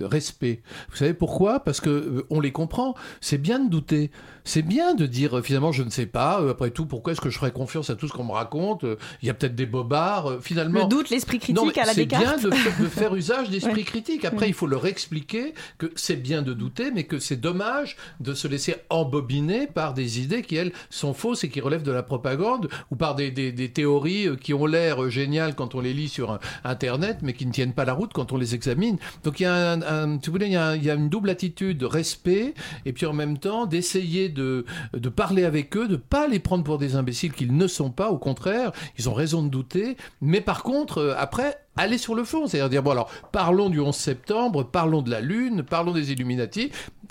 respect. 0.00 0.62
Vous 0.90 0.96
savez 0.96 1.14
pourquoi? 1.14 1.60
Parce 1.60 1.80
que 1.80 2.26
on 2.30 2.40
les 2.40 2.52
comprend. 2.52 2.94
C'est 3.20 3.38
bien 3.38 3.60
de 3.60 3.70
douter. 3.70 4.10
C'est 4.44 4.62
bien 4.62 4.94
de 4.94 5.06
dire 5.06 5.40
finalement 5.44 5.70
je 5.70 5.84
ne 5.84 5.90
sais 5.90 6.06
pas. 6.06 6.38
après 6.50 6.70
tout, 6.70 6.86
pourquoi 6.86 7.12
est-ce 7.12 7.20
que 7.20 7.30
je 7.30 7.38
ferais 7.38 7.52
confiance 7.52 7.90
à 7.90 7.91
tout 7.94 8.08
ce 8.08 8.12
qu'on 8.12 8.24
me 8.24 8.32
raconte. 8.32 8.84
Il 9.22 9.26
y 9.26 9.30
a 9.30 9.34
peut-être 9.34 9.54
des 9.54 9.66
bobards. 9.66 10.30
Euh, 10.30 10.40
finalement, 10.40 10.82
le 10.82 10.88
doute, 10.88 11.10
l'esprit 11.10 11.38
critique 11.38 11.78
à 11.78 11.84
la. 11.84 11.94
C'est 11.94 12.06
bien 12.06 12.36
de, 12.36 12.50
faire 12.50 13.14
usage 13.14 13.50
d'esprit 13.50 13.84
critique. 13.84 14.24
Après, 14.24 14.48
il 14.48 14.54
faut 14.54 14.66
leur 14.66 14.86
expliquer 14.86 15.54
que 15.78 15.92
c'est 15.96 16.16
bien 16.16 16.42
de 16.42 16.52
douter, 16.52 16.90
mais 16.90 17.04
que 17.04 17.18
c'est 17.18 17.36
dommage 17.36 17.96
de 18.20 18.34
se 18.34 18.48
laisser 18.48 18.76
embobiner 18.90 19.66
par 19.66 19.94
des 19.94 20.20
idées 20.20 20.42
qui 20.42 20.56
elles 20.56 20.72
sont 20.90 21.14
fausses 21.14 21.44
et 21.44 21.48
qui 21.48 21.60
relèvent 21.60 21.82
de 21.82 21.92
la 21.92 22.02
propagande 22.02 22.68
ou 22.90 22.96
par 22.96 23.14
des, 23.14 23.32
théories 23.72 24.28
euh, 24.28 24.36
qui 24.36 24.54
ont 24.54 24.66
l'air 24.66 25.08
géniales 25.10 25.54
quand 25.54 25.74
on 25.74 25.80
les 25.80 25.92
lit 25.92 26.08
sur 26.08 26.38
Internet, 26.64 27.18
mais 27.22 27.32
qui 27.32 27.46
ne 27.46 27.52
tiennent 27.52 27.72
pas 27.72 27.84
la 27.84 27.92
route 27.92 28.12
quand 28.12 28.32
on 28.32 28.36
les 28.36 28.54
examine. 28.54 28.98
Donc 29.24 29.40
il 29.40 29.44
y 29.44 29.46
a, 29.46 29.72
un, 29.72 30.18
tu 30.18 30.30
voulais, 30.30 30.46
il 30.46 30.52
y 30.52 30.56
a, 30.56 30.76
il 30.76 30.84
y 30.84 30.90
a 30.90 30.94
une 30.94 31.08
double 31.08 31.30
attitude 31.30 31.78
de 31.78 31.86
respect 31.86 32.54
et 32.84 32.92
puis 32.92 33.06
en 33.06 33.12
même 33.12 33.38
temps 33.38 33.66
d'essayer 33.66 34.28
de, 34.28 34.64
de 34.94 35.08
parler 35.08 35.44
avec 35.44 35.76
eux, 35.76 35.88
de 35.88 35.96
pas 35.96 36.28
les 36.28 36.38
prendre 36.38 36.64
pour 36.64 36.78
des 36.78 36.96
imbéciles 36.96 37.32
qu'ils 37.32 37.56
ne 37.56 37.66
sont 37.66 37.81
pas, 37.90 38.10
au 38.10 38.18
contraire, 38.18 38.72
ils 38.98 39.08
ont 39.08 39.14
raison 39.14 39.42
de 39.42 39.48
douter. 39.48 39.96
Mais 40.20 40.40
par 40.40 40.62
contre, 40.62 40.98
euh, 40.98 41.14
après, 41.16 41.58
aller 41.76 41.98
sur 41.98 42.14
le 42.14 42.24
fond, 42.24 42.46
c'est-à-dire 42.46 42.68
dire, 42.68 42.82
bon 42.82 42.90
alors, 42.90 43.10
parlons 43.32 43.70
du 43.70 43.80
11 43.80 43.94
septembre, 43.94 44.64
parlons 44.64 45.02
de 45.02 45.10
la 45.10 45.20
Lune, 45.20 45.62
parlons 45.62 45.92
des 45.92 46.12
Illuminati. 46.12 46.70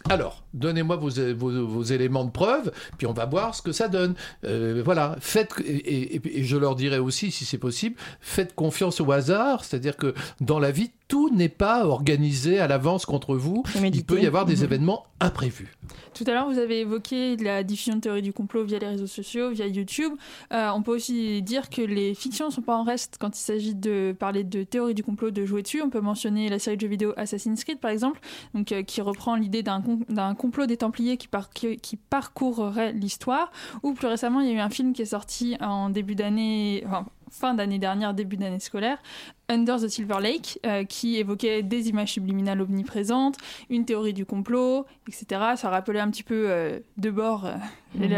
Alors, 0.10 0.44
donnez-moi 0.54 0.96
vos, 0.96 1.10
vos, 1.66 1.84
éléments 1.84 2.26
de 2.26 2.32
preuve, 2.32 2.72
puis 2.98 3.06
on 3.06 3.14
va 3.14 3.26
voir 3.26 3.54
ce 3.54 3.62
que 3.62 3.72
ça 3.72 3.88
donne. 3.88 4.16
Euh, 4.46 4.82
voilà, 4.84 5.16
faites, 5.20 5.54
et, 5.64 6.40
et, 6.40 6.44
je 6.44 6.58
leur 6.58 6.76
dirais 6.76 6.98
aussi, 6.98 7.32
si 7.32 7.46
c'est 7.46 7.60
possible, 7.60 7.96
faites 8.20 8.56
confiance 8.56 9.00
au 9.00 9.12
hasard, 9.12 9.64
c'est-à-dire 9.64 9.98
que 9.98 10.14
dans 10.40 10.60
la 10.60 10.72
vie, 10.72 10.92
tout 11.08 11.30
n'est 11.30 11.50
pas 11.50 11.86
organisé 11.86 12.60
à 12.60 12.68
l'avance 12.68 13.06
contre 13.06 13.36
vous. 13.36 13.64
Il 13.76 14.06
peut 14.06 14.22
y 14.22 14.26
avoir 14.26 14.46
des 14.46 14.58
mhm. 14.58 14.64
événements 14.64 15.06
imprévus. 15.20 15.76
Tout 16.13 16.26
à 16.28 16.32
l'heure, 16.32 16.50
vous 16.50 16.60
avez 16.60 16.82
évoqué 16.82 17.38
la 17.38 17.63
diffusion 17.63 17.95
de 17.95 18.02
théories 18.02 18.21
du 18.21 18.34
complot 18.34 18.65
via 18.65 18.80
les 18.80 18.88
réseaux 18.88 19.08
sociaux, 19.08 19.50
via 19.52 19.65
YouTube. 19.65 20.12
Euh, 20.52 20.69
on 20.76 20.82
peut 20.82 20.93
aussi 20.93 21.41
dire 21.41 21.69
que 21.69 21.82
les 21.82 22.13
fictions 22.15 22.47
ne 22.47 22.52
sont 22.52 22.62
pas 22.62 22.76
en 22.76 22.84
reste 22.84 23.17
quand 23.17 23.38
il 23.38 23.41
s'agit 23.41 23.76
de 23.76 24.13
parler 24.17 24.43
de 24.43 24.63
théories 24.63 24.93
du 24.93 25.04
complot, 25.04 25.32
de 25.32 25.45
jouer 25.45 25.62
dessus. 25.62 25.82
On 25.82 25.89
peut 25.89 26.02
mentionner 26.02 26.50
la 26.50 26.60
série 26.60 26.76
de 26.76 26.82
jeux 26.82 26.88
vidéo 26.88 27.13
Assassin's 27.15 27.63
Creed, 27.63 27.80
par 27.80 27.91
exemple, 27.91 28.19
euh, 28.56 28.84
qui 28.84 29.00
reprend 29.00 29.36
l'idée 29.36 29.63
d'un, 29.63 29.82
complot 30.36 30.65
des 30.65 30.78
Templiers 30.78 31.15
qui, 31.15 31.30
qui, 31.78 31.95
parcourrait 31.95 32.91
l'histoire. 32.91 33.52
Ou 33.84 33.93
plus 33.93 34.08
récemment, 34.08 34.41
il 34.41 34.50
y 34.50 34.52
a 34.52 34.56
eu 34.56 34.60
un 34.60 34.69
film 34.69 34.91
qui 34.91 35.04
est 35.04 35.06
sorti 35.06 35.56
en 35.62 35.89
début 35.89 36.15
d'année, 36.15 36.84
fin 37.30 37.54
d'année 37.54 37.80
dernière, 37.80 38.13
début 38.13 38.38
d'année 38.38 38.60
scolaire, 38.60 38.97
Under 39.52 39.78
the 39.82 39.90
Silver 39.90 40.22
Lake, 40.22 40.60
euh, 40.66 40.86
qui 40.86 41.18
évoquait 41.18 41.62
des 41.62 41.90
images 41.90 42.14
subliminales 42.14 42.62
omniprésentes, 42.62 43.36
une 43.70 43.84
théorie 43.84 44.14
du 44.14 44.26
complot, 44.26 44.86
etc. 45.10 45.26
Ça 45.58 45.70
rappelait 45.70 46.00
un 46.00 46.10
petit 46.10 46.24
peu 46.24 46.46
euh, 46.48 46.80
de 46.96 47.10
bord 47.10 47.46
euh, 47.46 47.56
mhm. 47.96 48.10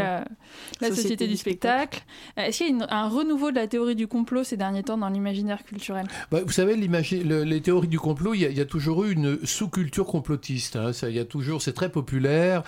la, 0.80 0.88
société, 0.88 1.26
du 1.26 1.36
spectacle. 1.36 2.04
Est-ce 2.36 2.58
qu'il 2.58 2.78
y 2.78 2.82
a 2.82 2.96
un 2.96 3.08
renouveau 3.08 3.50
de 3.50 3.56
la 3.56 3.66
théorie 3.66 3.96
du 3.96 4.06
complot 4.06 4.44
ces 4.44 4.56
derniers 4.56 4.84
temps 4.84 4.96
dans 4.96 5.08
l'imaginaire 5.08 5.64
culturel? 5.64 6.06
Bah, 6.30 6.38
Vous 6.46 6.52
savez, 6.52 6.76
les 6.76 7.60
théories 7.60 7.88
du 7.88 7.98
complot, 7.98 8.34
il 8.34 8.42
y, 8.42 8.60
a 8.60 8.64
toujours 8.64 9.04
eu 9.04 9.12
une 9.12 9.44
sous-culture 9.44 10.06
complotiste. 10.06 10.76
Hein. 10.76 10.92
Ça, 10.92 11.10
y 11.10 11.18
a 11.18 11.24
toujours, 11.24 11.62
c'est 11.62 11.72
très 11.72 11.88
populaire, 11.88 12.62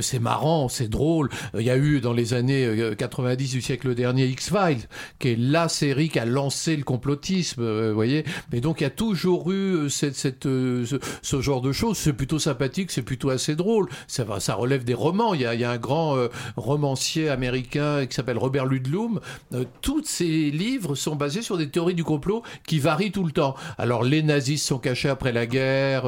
c'est 0.00 0.20
marrant, 0.20 0.70
c'est 0.70 0.88
drôle. 0.88 1.28
Il 1.54 1.64
y 1.64 1.70
a 1.70 1.76
eu 1.76 2.00
dans 2.00 2.14
les 2.14 2.32
années 2.32 2.94
90 2.96 3.50
du 3.50 3.60
siècle 3.60 3.94
dernier 3.94 4.26
X-Files, 4.26 4.88
qui 5.18 5.28
est 5.28 5.38
la 5.38 5.68
série 5.68 6.08
qui 6.08 6.18
a 6.18 6.24
lancé 6.24 6.76
le 6.76 6.84
complotisme. 6.84 7.92
voyez 7.92 8.05
mais 8.52 8.60
donc 8.60 8.80
il 8.80 8.84
y 8.84 8.86
a 8.86 8.90
toujours 8.90 9.50
eu 9.50 9.86
euh, 9.86 9.88
euh, 10.46 10.84
ce, 11.22 11.40
genre 11.40 11.60
de 11.60 11.72
choses. 11.72 11.96
C'est 11.98 12.12
plutôt 12.12 12.38
sympathique, 12.38 12.90
c'est 12.90 13.02
plutôt 13.02 13.30
assez 13.30 13.56
drôle. 13.56 13.88
Ça, 14.06 14.54
relève 14.54 14.84
des 14.84 14.94
romans. 14.94 15.34
Il 15.34 15.40
y 15.40 15.46
a, 15.46 15.70
un 15.70 15.76
grand 15.78 16.16
euh, 16.16 16.28
romancier 16.56 17.28
américain 17.28 18.06
qui 18.06 18.14
s'appelle 18.14 18.38
Robert 18.38 18.66
Ludlum. 18.66 19.20
tous 19.80 20.04
ses 20.04 20.50
livres 20.50 20.94
sont 20.94 21.16
basés 21.16 21.42
sur 21.42 21.58
des 21.58 21.68
théories 21.68 21.94
du 21.94 22.04
complot 22.04 22.42
qui 22.66 22.78
varient 22.78 23.12
tout 23.12 23.24
le 23.24 23.32
temps. 23.32 23.54
Alors 23.78 24.04
les 24.04 24.22
nazis 24.22 24.62
sont 24.62 24.78
cachés 24.78 25.08
après 25.08 25.32
la 25.32 25.46
guerre, 25.46 26.04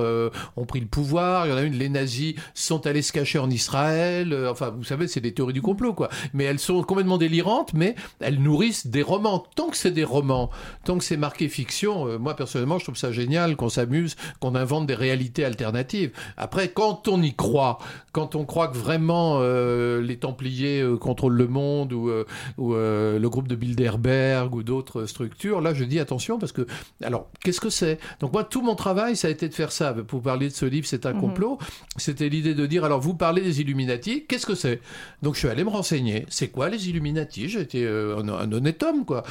ont 0.56 0.64
pris 0.64 0.80
le 0.80 0.86
pouvoir. 0.86 1.46
Il 1.46 1.50
y 1.50 1.52
en 1.52 1.56
a 1.56 1.62
une, 1.62 1.74
les 1.74 1.88
nazis 1.88 2.34
sont 2.54 2.86
allés 2.86 3.02
se 3.02 3.12
cacher 3.12 3.38
en 3.38 3.50
Israël. 3.50 4.36
enfin, 4.48 4.70
vous 4.70 4.84
savez, 4.84 5.08
c'est 5.08 5.20
des 5.20 5.32
théories 5.32 5.52
du 5.52 5.62
complot, 5.62 5.94
quoi. 5.94 6.08
Mais 6.32 6.44
elles 6.44 6.58
sont 6.58 6.82
complètement 6.82 7.18
délirantes, 7.18 7.74
mais 7.74 7.94
elles 8.20 8.40
nourrissent 8.40 8.86
des 8.86 9.02
romans. 9.02 9.44
Tant 9.56 9.68
que 9.68 9.76
c'est 9.76 9.90
des 9.90 10.04
romans, 10.04 10.50
tant 10.84 10.98
que 10.98 11.04
c'est 11.04 11.16
marqué 11.16 11.48
fiction, 11.48 11.87
euh, 11.88 12.18
moi 12.18 12.34
personnellement, 12.34 12.78
je 12.78 12.84
trouve 12.84 12.96
ça 12.96 13.12
génial 13.12 13.56
qu'on 13.56 13.68
s'amuse, 13.68 14.16
qu'on 14.40 14.54
invente 14.54 14.86
des 14.86 14.94
réalités 14.94 15.44
alternatives. 15.44 16.12
Après, 16.36 16.68
quand 16.68 17.08
on 17.08 17.22
y 17.22 17.34
croit, 17.34 17.78
quand 18.12 18.34
on 18.34 18.44
croit 18.44 18.68
que 18.68 18.76
vraiment 18.76 19.38
euh, 19.40 20.00
les 20.00 20.18
Templiers 20.18 20.80
euh, 20.80 20.96
contrôlent 20.96 21.36
le 21.36 21.48
monde 21.48 21.92
ou, 21.92 22.10
ou 22.58 22.74
le 22.74 23.26
groupe 23.28 23.48
de 23.48 23.54
Bilderberg 23.54 24.54
ou 24.54 24.62
d'autres 24.62 25.06
structures, 25.06 25.60
là 25.60 25.74
je 25.74 25.84
dis 25.84 26.00
attention 26.00 26.38
parce 26.38 26.52
que, 26.52 26.66
alors, 27.02 27.30
qu'est-ce 27.42 27.60
que 27.60 27.70
c'est? 27.70 27.98
Donc 28.20 28.32
moi, 28.32 28.44
tout 28.44 28.62
mon 28.62 28.74
travail, 28.74 29.16
ça 29.16 29.28
a 29.28 29.30
été 29.30 29.48
de 29.48 29.54
faire 29.54 29.72
ça. 29.72 29.92
Pour 29.92 30.22
parler 30.22 30.48
de 30.48 30.54
ce 30.54 30.66
livre, 30.66 30.86
c'est 30.86 31.06
un 31.06 31.14
mhm. 31.14 31.20
complot. 31.20 31.58
C'était 31.96 32.28
l'idée 32.28 32.54
de 32.54 32.66
dire, 32.66 32.84
alors 32.84 33.00
vous 33.00 33.14
parlez 33.14 33.42
des 33.42 33.60
Illuminati, 33.60 34.24
qu'est-ce 34.26 34.46
que 34.46 34.54
c'est? 34.54 34.80
Donc 35.22 35.34
je 35.34 35.40
suis 35.40 35.48
allé 35.48 35.64
me 35.64 35.70
renseigner. 35.70 36.26
C'est 36.28 36.48
quoi 36.48 36.68
les 36.68 36.88
Illuminati? 36.88 37.48
J'étais 37.48 37.86
un, 37.86 38.28
un, 38.28 38.52
honnête 38.52 38.82
homme, 38.82 39.04
quoi. 39.04 39.22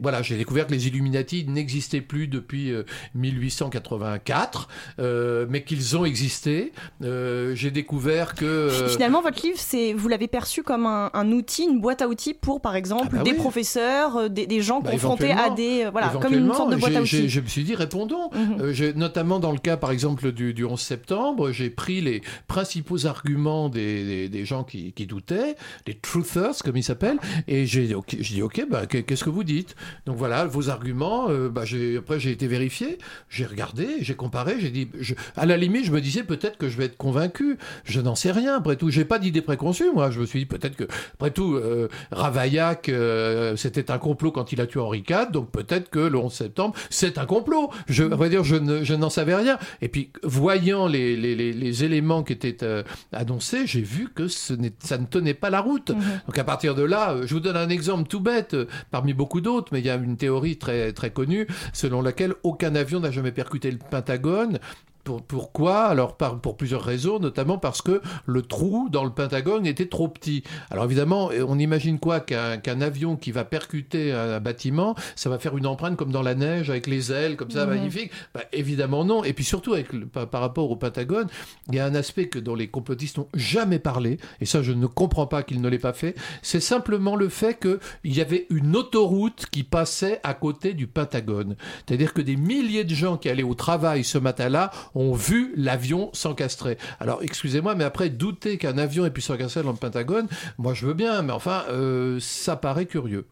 Voilà, 0.00 0.22
j'ai 0.22 0.36
découvert 0.36 0.66
que 0.66 0.72
les 0.72 0.88
Illuminati 0.88 1.44
n'existaient 1.46 1.81
plus 2.00 2.28
depuis 2.28 2.72
1884, 3.14 4.68
euh, 4.98 5.02
euh, 5.02 5.46
mais 5.48 5.62
qu'ils 5.62 5.96
ont 5.96 6.04
existé. 6.04 6.72
Euh, 7.02 7.54
j'ai 7.54 7.70
découvert 7.70 8.34
que... 8.34 8.70
Finalement, 8.88 9.22
votre 9.22 9.44
livre, 9.44 9.58
c'est, 9.58 9.92
vous 9.92 10.08
l'avez 10.08 10.28
perçu 10.28 10.62
comme 10.62 10.86
un, 10.86 11.32
outil, 11.32 11.64
une 11.64 11.80
boîte 11.80 12.02
à 12.02 12.08
outils 12.08 12.34
pour, 12.34 12.60
par 12.60 12.76
exemple, 12.76 13.08
ah 13.12 13.16
bah 13.18 13.22
des 13.22 13.34
professeurs, 13.34 14.30
des, 14.30 14.60
gens 14.60 14.80
bah, 14.80 14.90
confrontés 14.90 15.32
à 15.32 15.50
des... 15.50 15.88
voilà, 15.90 16.08
comme 16.20 16.34
une 16.34 16.52
sorte 16.52 16.70
de 16.70 16.76
boîte 16.76 16.96
à 16.96 17.02
outils. 17.02 17.28
Je 17.28 17.40
me 17.40 17.46
suis 17.46 17.64
dit, 17.64 17.74
répondons. 17.74 18.30
Mhm. 18.32 18.92
notamment 18.96 19.38
dans 19.38 19.52
le 19.52 19.58
cas, 19.58 19.76
par 19.76 19.90
exemple, 19.90 20.32
du, 20.32 20.54
du 20.54 20.64
11 20.64 20.80
septembre, 20.80 21.52
j'ai 21.52 21.70
pris 21.70 22.00
les 22.00 22.22
principaux 22.46 23.06
arguments 23.06 23.68
des, 23.68 24.28
des, 24.28 24.44
gens 24.44 24.64
qui, 24.64 24.92
qui, 24.92 25.06
doutaient, 25.06 25.56
les 25.86 25.94
truthers, 25.94 26.54
comme 26.64 26.76
ils 26.76 26.84
s'appellent, 26.84 27.18
et 27.48 27.66
j'ai 27.66 27.86
dit, 27.86 28.42
ok, 28.42 28.66
bah, 28.70 28.86
qu'est-ce 28.86 29.24
que 29.24 29.30
vous 29.30 29.44
dites? 29.44 29.74
Donc 30.06 30.16
voilà, 30.16 30.44
vos 30.46 30.68
arguments, 30.68 31.28
bah, 31.50 31.64
j'ai 31.72 31.96
après 31.96 32.20
j'ai 32.20 32.30
été 32.30 32.46
vérifié, 32.46 32.98
j'ai 33.28 33.46
regardé, 33.46 33.98
j'ai 34.00 34.14
comparé, 34.14 34.56
j'ai 34.58 34.70
dit, 34.70 34.88
à 35.36 35.46
la 35.46 35.56
limite, 35.56 35.84
je 35.84 35.92
me 35.92 36.00
disais 36.00 36.22
peut-être 36.22 36.58
que 36.58 36.68
je 36.68 36.76
vais 36.76 36.84
être 36.84 36.96
convaincu. 36.96 37.58
Je 37.84 38.00
n'en 38.00 38.14
sais 38.14 38.32
rien. 38.32 38.56
Après 38.56 38.76
tout, 38.76 38.90
j'ai 38.90 39.04
pas 39.04 39.18
d'idée 39.18 39.42
préconçue. 39.42 39.90
Moi, 39.92 40.10
je 40.10 40.20
me 40.20 40.26
suis 40.26 40.40
dit 40.40 40.46
peut-être 40.46 40.76
que, 40.76 40.84
après 41.14 41.30
tout, 41.30 41.54
euh, 41.54 41.88
Ravaillac, 42.10 42.88
euh, 42.88 43.56
c'était 43.56 43.90
un 43.90 43.98
complot 43.98 44.32
quand 44.32 44.52
il 44.52 44.60
a 44.60 44.66
tué 44.66 44.80
Henri 44.80 45.04
IV, 45.08 45.30
donc 45.32 45.50
peut-être 45.50 45.90
que 45.90 45.98
le 45.98 46.18
11 46.18 46.32
septembre, 46.32 46.74
c'est 46.90 47.18
un 47.18 47.26
complot. 47.26 47.70
Je, 47.88 48.04
on 48.04 48.16
va 48.16 48.28
dire, 48.28 48.44
je, 48.44 48.56
ne, 48.56 48.84
je 48.84 48.94
n'en 48.94 49.10
savais 49.10 49.34
rien. 49.34 49.58
Et 49.80 49.88
puis, 49.88 50.10
voyant 50.22 50.86
les, 50.86 51.16
les, 51.16 51.34
les, 51.52 51.84
éléments 51.84 52.22
qui 52.22 52.32
étaient 52.32 52.62
euh, 52.62 52.82
annoncés, 53.12 53.66
j'ai 53.66 53.80
vu 53.80 54.08
que 54.14 54.28
ce 54.28 54.54
ça 54.78 54.98
ne 54.98 55.06
tenait 55.06 55.34
pas 55.34 55.50
la 55.50 55.60
route. 55.60 55.90
Mhm. 55.90 56.02
Donc 56.26 56.38
à 56.38 56.44
partir 56.44 56.74
de 56.74 56.82
là, 56.82 57.16
je 57.24 57.34
vous 57.34 57.40
donne 57.40 57.56
un 57.56 57.68
exemple 57.68 58.08
tout 58.08 58.20
bête, 58.20 58.56
parmi 58.90 59.14
beaucoup 59.14 59.40
d'autres, 59.40 59.70
mais 59.72 59.80
il 59.80 59.86
y 59.86 59.90
a 59.90 59.96
une 59.96 60.16
théorie 60.16 60.58
très 60.58 60.92
très 60.92 61.10
connue 61.10 61.46
selon 61.72 62.02
laquelle 62.02 62.34
aucun 62.42 62.74
avion 62.74 63.00
n'a 63.00 63.10
jamais 63.10 63.32
percuté 63.32 63.70
le 63.70 63.78
Pentagone 63.78 64.58
pourquoi? 65.04 65.84
Alors 65.84 66.16
pour 66.16 66.56
plusieurs 66.56 66.82
raisons, 66.82 67.18
notamment 67.18 67.58
parce 67.58 67.82
que 67.82 68.00
le 68.26 68.42
trou 68.42 68.88
dans 68.90 69.04
le 69.04 69.10
Pentagone 69.10 69.66
était 69.66 69.86
trop 69.86 70.08
petit. 70.08 70.42
Alors 70.70 70.84
évidemment, 70.84 71.30
on 71.46 71.58
imagine 71.58 71.98
quoi? 71.98 72.20
Qu'un 72.20 72.80
avion 72.80 73.16
qui 73.16 73.32
va 73.32 73.44
percuter 73.44 74.12
un, 74.12 74.40
bâtiment, 74.40 74.94
ça 75.16 75.30
va 75.30 75.38
faire 75.38 75.56
une 75.56 75.66
empreinte 75.66 75.96
comme 75.96 76.12
dans 76.12 76.22
la 76.22 76.34
neige 76.34 76.70
avec 76.70 76.86
les 76.86 77.12
ailes, 77.12 77.36
comme 77.36 77.50
ça, 77.50 77.66
magnifique 77.66 78.12
bah, 78.34 78.42
Évidemment 78.52 79.04
non. 79.04 79.24
Et 79.24 79.32
puis 79.32 79.44
surtout, 79.44 79.74
avec 79.74 79.90
par, 80.10 80.40
rapport 80.40 80.70
au 80.70 80.76
Pentagone, 80.76 81.26
il 81.68 81.76
y 81.76 81.80
a 81.80 81.86
un 81.86 81.94
aspect 81.94 82.28
que 82.28 82.38
dont 82.38 82.54
les 82.54 82.68
complotistes 82.68 83.18
n'ont 83.18 83.28
jamais 83.34 83.78
parlé, 83.78 84.18
et 84.40 84.46
ça 84.46 84.62
je 84.62 84.72
ne 84.72 84.86
comprends 84.86 85.26
pas 85.26 85.42
qu'ils 85.42 85.60
ne 85.60 85.68
l'aient 85.68 85.78
pas 85.78 85.92
fait, 85.92 86.14
c'est 86.42 86.60
simplement 86.60 87.16
le 87.16 87.28
fait 87.28 87.58
qu'il 87.58 88.14
y 88.16 88.20
avait 88.20 88.46
une 88.50 88.76
autoroute 88.76 89.46
qui 89.50 89.64
passait 89.64 90.20
à 90.22 90.34
côté 90.34 90.74
du 90.74 90.86
Pentagone. 90.86 91.56
C'est-à-dire 91.86 92.14
que 92.14 92.22
des 92.22 92.36
milliers 92.36 92.84
de 92.84 92.94
gens 92.94 93.16
qui 93.16 93.28
allaient 93.28 93.42
au 93.42 93.54
travail 93.54 94.04
ce 94.04 94.18
matin-là 94.18 94.70
ont 94.94 95.12
vu 95.12 95.52
l'avion 95.56 96.10
s'encastrer. 96.12 96.78
Alors, 97.00 97.22
excusez-moi, 97.22 97.74
mais 97.74 97.84
après, 97.84 98.10
douter 98.10 98.58
qu'un 98.58 98.78
avion 98.78 99.04
ait 99.06 99.10
pu 99.10 99.20
s'encastrer 99.20 99.62
dans 99.62 99.72
le 99.72 99.76
Pentagone, 99.76 100.28
moi 100.58 100.74
je 100.74 100.86
veux 100.86 100.94
bien, 100.94 101.22
mais 101.22 101.32
enfin, 101.32 101.64
euh, 101.70 102.18
ça 102.20 102.56
paraît 102.56 102.86
curieux. 102.86 103.26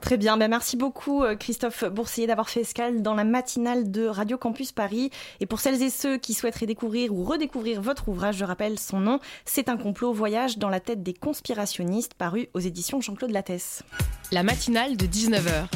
Très 0.00 0.16
bien, 0.16 0.36
ben 0.36 0.48
merci 0.48 0.76
beaucoup 0.76 1.22
euh, 1.22 1.34
Christophe 1.34 1.84
Boursier 1.84 2.26
d'avoir 2.26 2.48
fait 2.48 2.60
escale 2.60 3.02
dans 3.02 3.14
la 3.14 3.24
matinale 3.24 3.90
de 3.90 4.06
Radio 4.06 4.38
Campus 4.38 4.72
Paris. 4.72 5.10
Et 5.40 5.46
pour 5.46 5.60
celles 5.60 5.82
et 5.82 5.90
ceux 5.90 6.16
qui 6.16 6.34
souhaiteraient 6.34 6.66
découvrir 6.66 7.12
ou 7.12 7.24
redécouvrir 7.24 7.82
votre 7.82 8.08
ouvrage, 8.08 8.36
je 8.36 8.44
rappelle 8.44 8.78
son 8.78 9.00
nom, 9.00 9.20
c'est 9.44 9.68
un 9.68 9.76
complot 9.76 10.12
voyage 10.12 10.58
dans 10.58 10.68
la 10.68 10.80
tête 10.80 11.02
des 11.02 11.14
conspirationnistes 11.14 12.14
paru 12.14 12.48
aux 12.54 12.60
éditions 12.60 13.00
Jean-Claude 13.00 13.32
Lattès. 13.32 13.82
La 14.32 14.42
matinale 14.42 14.96
de 14.96 15.06
19h. 15.06 15.66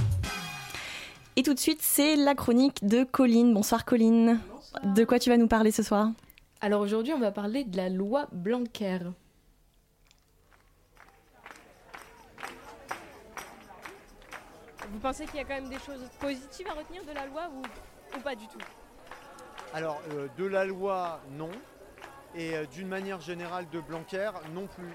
Et 1.36 1.42
tout 1.42 1.54
de 1.54 1.58
suite, 1.58 1.80
c'est 1.82 2.14
la 2.16 2.34
chronique 2.34 2.86
de 2.86 3.02
Colline. 3.02 3.52
Bonsoir 3.52 3.84
Colline. 3.84 4.38
De 4.82 5.04
quoi 5.04 5.18
tu 5.18 5.30
vas 5.30 5.36
nous 5.36 5.48
parler 5.48 5.70
ce 5.70 5.82
soir? 5.82 6.10
Alors 6.60 6.80
aujourd'hui, 6.80 7.12
on 7.12 7.18
va 7.18 7.30
parler 7.30 7.64
de 7.64 7.76
la 7.76 7.88
loi 7.88 8.26
Blanquer. 8.32 8.98
Vous 14.90 14.98
pensez 15.00 15.26
qu'il 15.26 15.36
y 15.36 15.40
a 15.40 15.44
quand 15.44 15.54
même 15.54 15.68
des 15.68 15.78
choses 15.78 16.08
positives 16.20 16.66
à 16.68 16.72
retenir 16.72 17.04
de 17.04 17.12
la 17.12 17.26
loi 17.26 17.50
ou, 17.54 18.20
pas 18.20 18.34
du 18.34 18.46
tout? 18.46 18.58
Alors, 19.72 20.00
euh, 20.12 20.28
de 20.38 20.44
la 20.44 20.64
loi, 20.64 21.20
non. 21.32 21.50
Et 22.34 22.56
euh, 22.56 22.64
d'une 22.66 22.88
manière 22.88 23.20
générale, 23.20 23.66
de 23.72 23.80
Blanquer, 23.80 24.30
non 24.54 24.66
plus. 24.66 24.92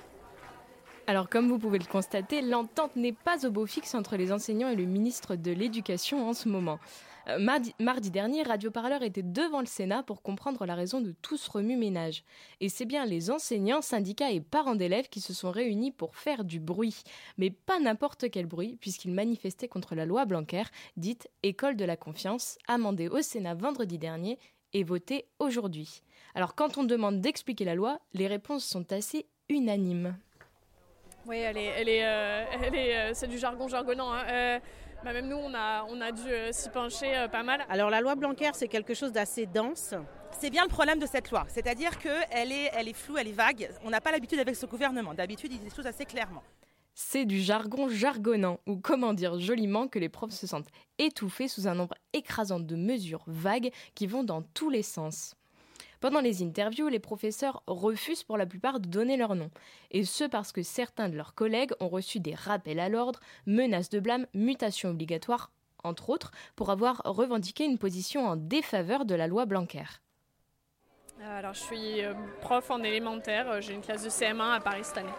Alors 1.08 1.28
comme 1.28 1.50
vous 1.50 1.58
pouvez 1.58 1.80
le 1.80 1.86
constater, 1.86 2.42
l'entente 2.42 2.96
n'est 2.96 3.14
pas 3.14 3.44
au 3.44 3.50
beau 3.50 3.66
fixe 3.66 3.96
entre 3.96 4.16
les 4.16 4.32
enseignants 4.32 4.70
et 4.70 4.76
le 4.76 4.86
ministre 4.86 5.36
de 5.36 5.52
l'Éducation 5.52 6.30
en 6.30 6.34
ce 6.34 6.48
moment. 6.48 6.80
Euh, 7.30 7.38
mardi, 7.40 8.12
dernier, 8.12 8.44
Radio 8.44 8.72
Parleur 8.72 9.04
était 9.04 9.24
devant 9.24 9.60
le 9.60 9.66
Sénat 9.66 10.04
pour 10.04 10.22
comprendre 10.22 10.66
la 10.66 10.76
raison 10.76 11.02
de 11.02 11.14
tout 11.22 11.38
ce 11.38 11.50
remue-ménage. 11.50 12.24
Et 12.60 12.70
c'est 12.70 12.86
bien 12.86 13.06
les 13.06 13.30
enseignants, 13.30 13.82
syndicats 13.82 14.32
et 14.32 14.42
parents 14.42 14.76
d'élèves 14.76 15.10
qui 15.10 15.22
se 15.22 15.34
sont 15.34 15.52
réunis 15.52 15.92
pour 15.92 16.16
faire 16.16 16.44
du 16.44 16.60
bruit. 16.60 17.04
Mais 17.38 17.50
pas 17.50 17.80
n'importe 17.80 18.30
quel 18.32 18.46
bruit, 18.46 18.78
puisqu'ils 18.80 19.14
manifestaient 19.14 19.68
contre 19.68 19.96
la 19.96 20.06
loi 20.06 20.26
Blanquer, 20.26 20.64
dite 20.98 21.30
École 21.44 21.76
de 21.76 21.86
la 21.86 21.98
confiance, 21.98 22.58
amendée 22.68 23.10
au 23.10 23.22
Sénat 23.22 23.54
vendredi 23.54 23.98
dernier 23.98 24.40
et 24.74 24.84
votée 24.84 25.26
aujourd'hui. 25.40 26.02
Alors 26.36 26.56
quand 26.56 26.78
on 26.78 26.84
demande 26.84 27.22
d'expliquer 27.22 27.66
la 27.66 27.76
loi, 27.76 28.00
les 28.14 28.28
réponses 28.28 28.66
sont 28.66 28.92
assez 28.92 29.26
unanimes. 29.50 30.16
Oui, 31.26 31.38
elle 31.38 31.58
est, 31.58 32.04
euh, 32.06 32.46
euh, 32.74 33.12
c'est 33.14 33.28
du 33.28 33.38
jargon 33.38 33.68
jargonnant. 33.68 34.14
Hein. 34.14 34.60
Bah, 35.04 35.14
même 35.14 35.28
nous, 35.28 35.38
on 35.38 35.54
a, 35.54 35.86
on 35.90 36.02
a 36.02 36.12
dû 36.12 36.30
s'y 36.52 36.70
pencher 36.70 37.28
pas 37.32 37.44
mal. 37.44 37.66
Alors 37.70 37.90
la 37.90 38.02
loi 38.02 38.16
Blanquer, 38.16 38.52
c'est 38.54 38.68
quelque 38.68 38.94
chose 38.94 39.12
d'assez 39.12 39.46
dense. 39.46 39.94
C'est 40.40 40.50
bien 40.50 40.64
le 40.64 40.70
problème 40.70 41.00
de 41.00 41.06
cette 41.06 41.32
loi, 41.32 41.46
c'est-à-dire 41.48 41.98
qu'elle 42.00 42.52
est, 42.52 42.70
elle 42.74 42.88
est 42.88 42.94
floue, 42.94 43.18
elle 43.18 43.28
est 43.28 43.34
vague. 43.34 43.70
On 43.84 43.90
n'a 43.90 44.02
pas 44.02 44.12
l'habitude 44.12 44.40
avec 44.40 44.56
ce 44.56 44.66
gouvernement. 44.66 45.14
D'habitude, 45.14 45.52
il 45.52 45.60
dit 45.60 45.66
des 45.66 45.76
choses 45.76 45.88
assez 45.88 46.06
clairement. 46.06 46.44
C'est 46.94 47.26
du 47.26 47.40
jargon 47.40 47.88
jargonnant, 47.88 48.60
ou 48.68 48.78
comment 48.78 49.14
dire 49.14 49.40
joliment 49.40 49.88
que 49.88 50.00
les 50.00 50.10
profs 50.10 50.34
se 50.34 50.48
sentent 50.48 50.68
étouffés 50.98 51.48
sous 51.48 51.68
un 51.68 51.74
nombre 51.74 51.96
écrasant 52.12 52.60
de 52.60 52.76
mesures 52.76 53.24
vagues 53.26 53.72
qui 53.96 54.06
vont 54.06 54.24
dans 54.24 54.42
tous 54.42 54.70
les 54.70 54.84
sens. 54.84 55.34
Pendant 56.00 56.22
les 56.22 56.42
interviews, 56.42 56.88
les 56.88 57.00
professeurs 57.00 57.62
refusent 57.68 58.24
pour 58.24 58.38
la 58.38 58.46
plupart 58.46 58.80
de 58.80 58.88
donner 58.88 59.18
leur 59.18 59.36
nom, 59.36 59.52
et 59.92 60.06
ce 60.06 60.24
parce 60.24 60.54
que 60.54 60.64
certains 60.64 61.10
de 61.10 61.18
leurs 61.18 61.36
collègues 61.36 61.74
ont 61.82 61.90
reçu 61.90 62.22
des 62.22 62.34
rappels 62.34 62.80
à 62.80 62.88
l'ordre, 62.88 63.20
menaces 63.46 63.90
de 63.90 64.00
blâme, 64.00 64.26
mutations 64.34 64.92
obligatoires, 64.92 65.52
entre 65.84 66.10
autres, 66.10 66.32
pour 66.56 66.70
avoir 66.70 67.02
revendiqué 67.04 67.66
une 67.66 67.78
position 67.78 68.26
en 68.28 68.38
défaveur 68.38 69.04
de 69.04 69.14
la 69.14 69.28
loi 69.28 69.46
Blanquer. 69.46 69.84
Alors, 71.22 71.54
je 71.54 71.60
suis 71.60 72.02
euh, 72.02 72.14
prof 72.40 72.72
en 72.72 72.82
élémentaire, 72.82 73.50
euh, 73.50 73.60
j'ai 73.60 73.74
une 73.74 73.82
classe 73.82 74.04
de 74.04 74.10
CM1 74.10 74.56
à 74.56 74.60
Paris 74.62 74.86
cette 74.86 75.00
année. 75.00 75.10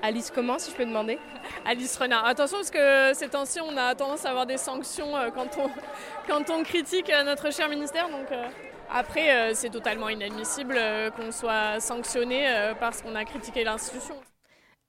Alice 0.00 0.30
comment, 0.32 0.60
si 0.60 0.70
je 0.70 0.76
peux 0.76 0.84
demander? 0.84 1.18
Alice 1.64 1.96
Renard. 1.96 2.24
Attention, 2.24 2.58
parce 2.58 2.70
que 2.70 3.12
ces 3.14 3.28
temps-ci, 3.28 3.60
on 3.60 3.76
a 3.76 3.96
tendance 3.96 4.24
à 4.24 4.30
avoir 4.30 4.46
des 4.46 4.58
sanctions 4.58 5.16
euh, 5.16 5.30
quand 5.30 5.58
on, 5.58 5.68
quand 6.28 6.50
on 6.50 6.62
critique 6.62 7.10
notre 7.24 7.52
cher 7.52 7.68
ministère. 7.68 8.08
Donc, 8.08 8.28
après, 8.96 9.30
euh, 9.30 9.52
c'est 9.54 9.68
totalement 9.68 10.08
inadmissible 10.08 10.74
euh, 10.76 11.10
qu'on 11.10 11.30
soit 11.30 11.80
sanctionné 11.80 12.48
euh, 12.48 12.74
parce 12.74 13.02
qu'on 13.02 13.14
a 13.14 13.24
critiqué 13.24 13.62
l'institution. 13.62 14.14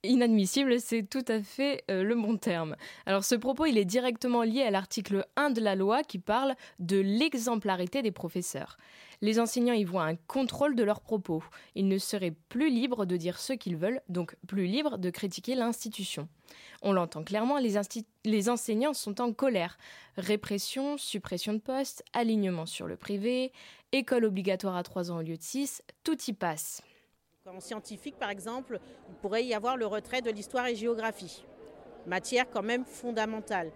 Inadmissible, 0.04 0.80
c'est 0.80 1.04
tout 1.04 1.26
à 1.28 1.42
fait 1.42 1.84
le 1.90 2.14
bon 2.14 2.38
terme. 2.38 2.76
Alors 3.06 3.26
ce 3.26 3.36
propos, 3.36 3.66
il 3.66 3.78
est 3.78 3.84
directement 3.84 4.44
lié 4.44 4.62
à 4.62 4.72
l'article 4.72 5.26
1 5.36 5.50
de 5.50 5.60
la 5.60 5.76
loi 5.76 6.04
qui 6.04 6.20
parle 6.20 6.56
de 6.80 6.98
l'exemplarité 6.98 8.04
des 8.04 8.12
professeurs. 8.12 8.78
Les 9.22 9.40
enseignants 9.40 9.74
y 9.74 9.84
voient 9.84 10.06
un 10.06 10.16
contrôle 10.16 10.76
de 10.76 10.84
leurs 10.84 11.02
propos. 11.02 11.44
Ils 11.74 11.88
ne 11.88 11.98
seraient 11.98 12.36
plus 12.50 12.70
libres 12.70 13.06
de 13.06 13.18
dire 13.18 13.40
ce 13.40 13.54
qu'ils 13.54 13.76
veulent, 13.76 14.02
donc 14.10 14.36
plus 14.48 14.68
libres 14.68 15.00
de 15.00 15.10
critiquer 15.10 15.56
l'institution. 15.56 16.30
On 16.84 16.94
l'entend 16.94 17.24
clairement, 17.24 17.58
les, 17.58 18.50
enseignants 18.50 18.94
sont 18.94 19.20
en 19.20 19.34
colère. 19.34 19.80
Répression, 20.18 20.98
suppression 20.98 21.54
de 21.54 21.58
postes, 21.58 22.04
alignement 22.14 22.68
sur 22.68 22.86
le 22.86 22.96
privé, 22.96 23.52
école 23.92 24.26
obligatoire 24.26 24.76
à 24.76 24.84
3 24.84 25.12
ans 25.12 25.18
au 25.18 25.22
lieu 25.22 25.38
de 25.38 25.44
6, 25.44 25.82
tout 26.04 26.18
y 26.28 26.34
passe. 26.34 26.82
En 27.46 27.62
scientifique, 27.62 28.18
par 28.20 28.30
exemple, 28.30 28.80
il 29.10 29.16
pourrait 29.16 29.46
y 29.46 29.54
avoir 29.54 29.78
le 29.78 29.86
retrait 29.86 30.22
de 30.22 30.30
l'histoire 30.30 30.68
et 30.68 30.76
géographie, 30.76 31.46
matière 32.06 32.46
quand 32.52 32.64
même 32.64 32.84
fondamentale. 32.84 33.72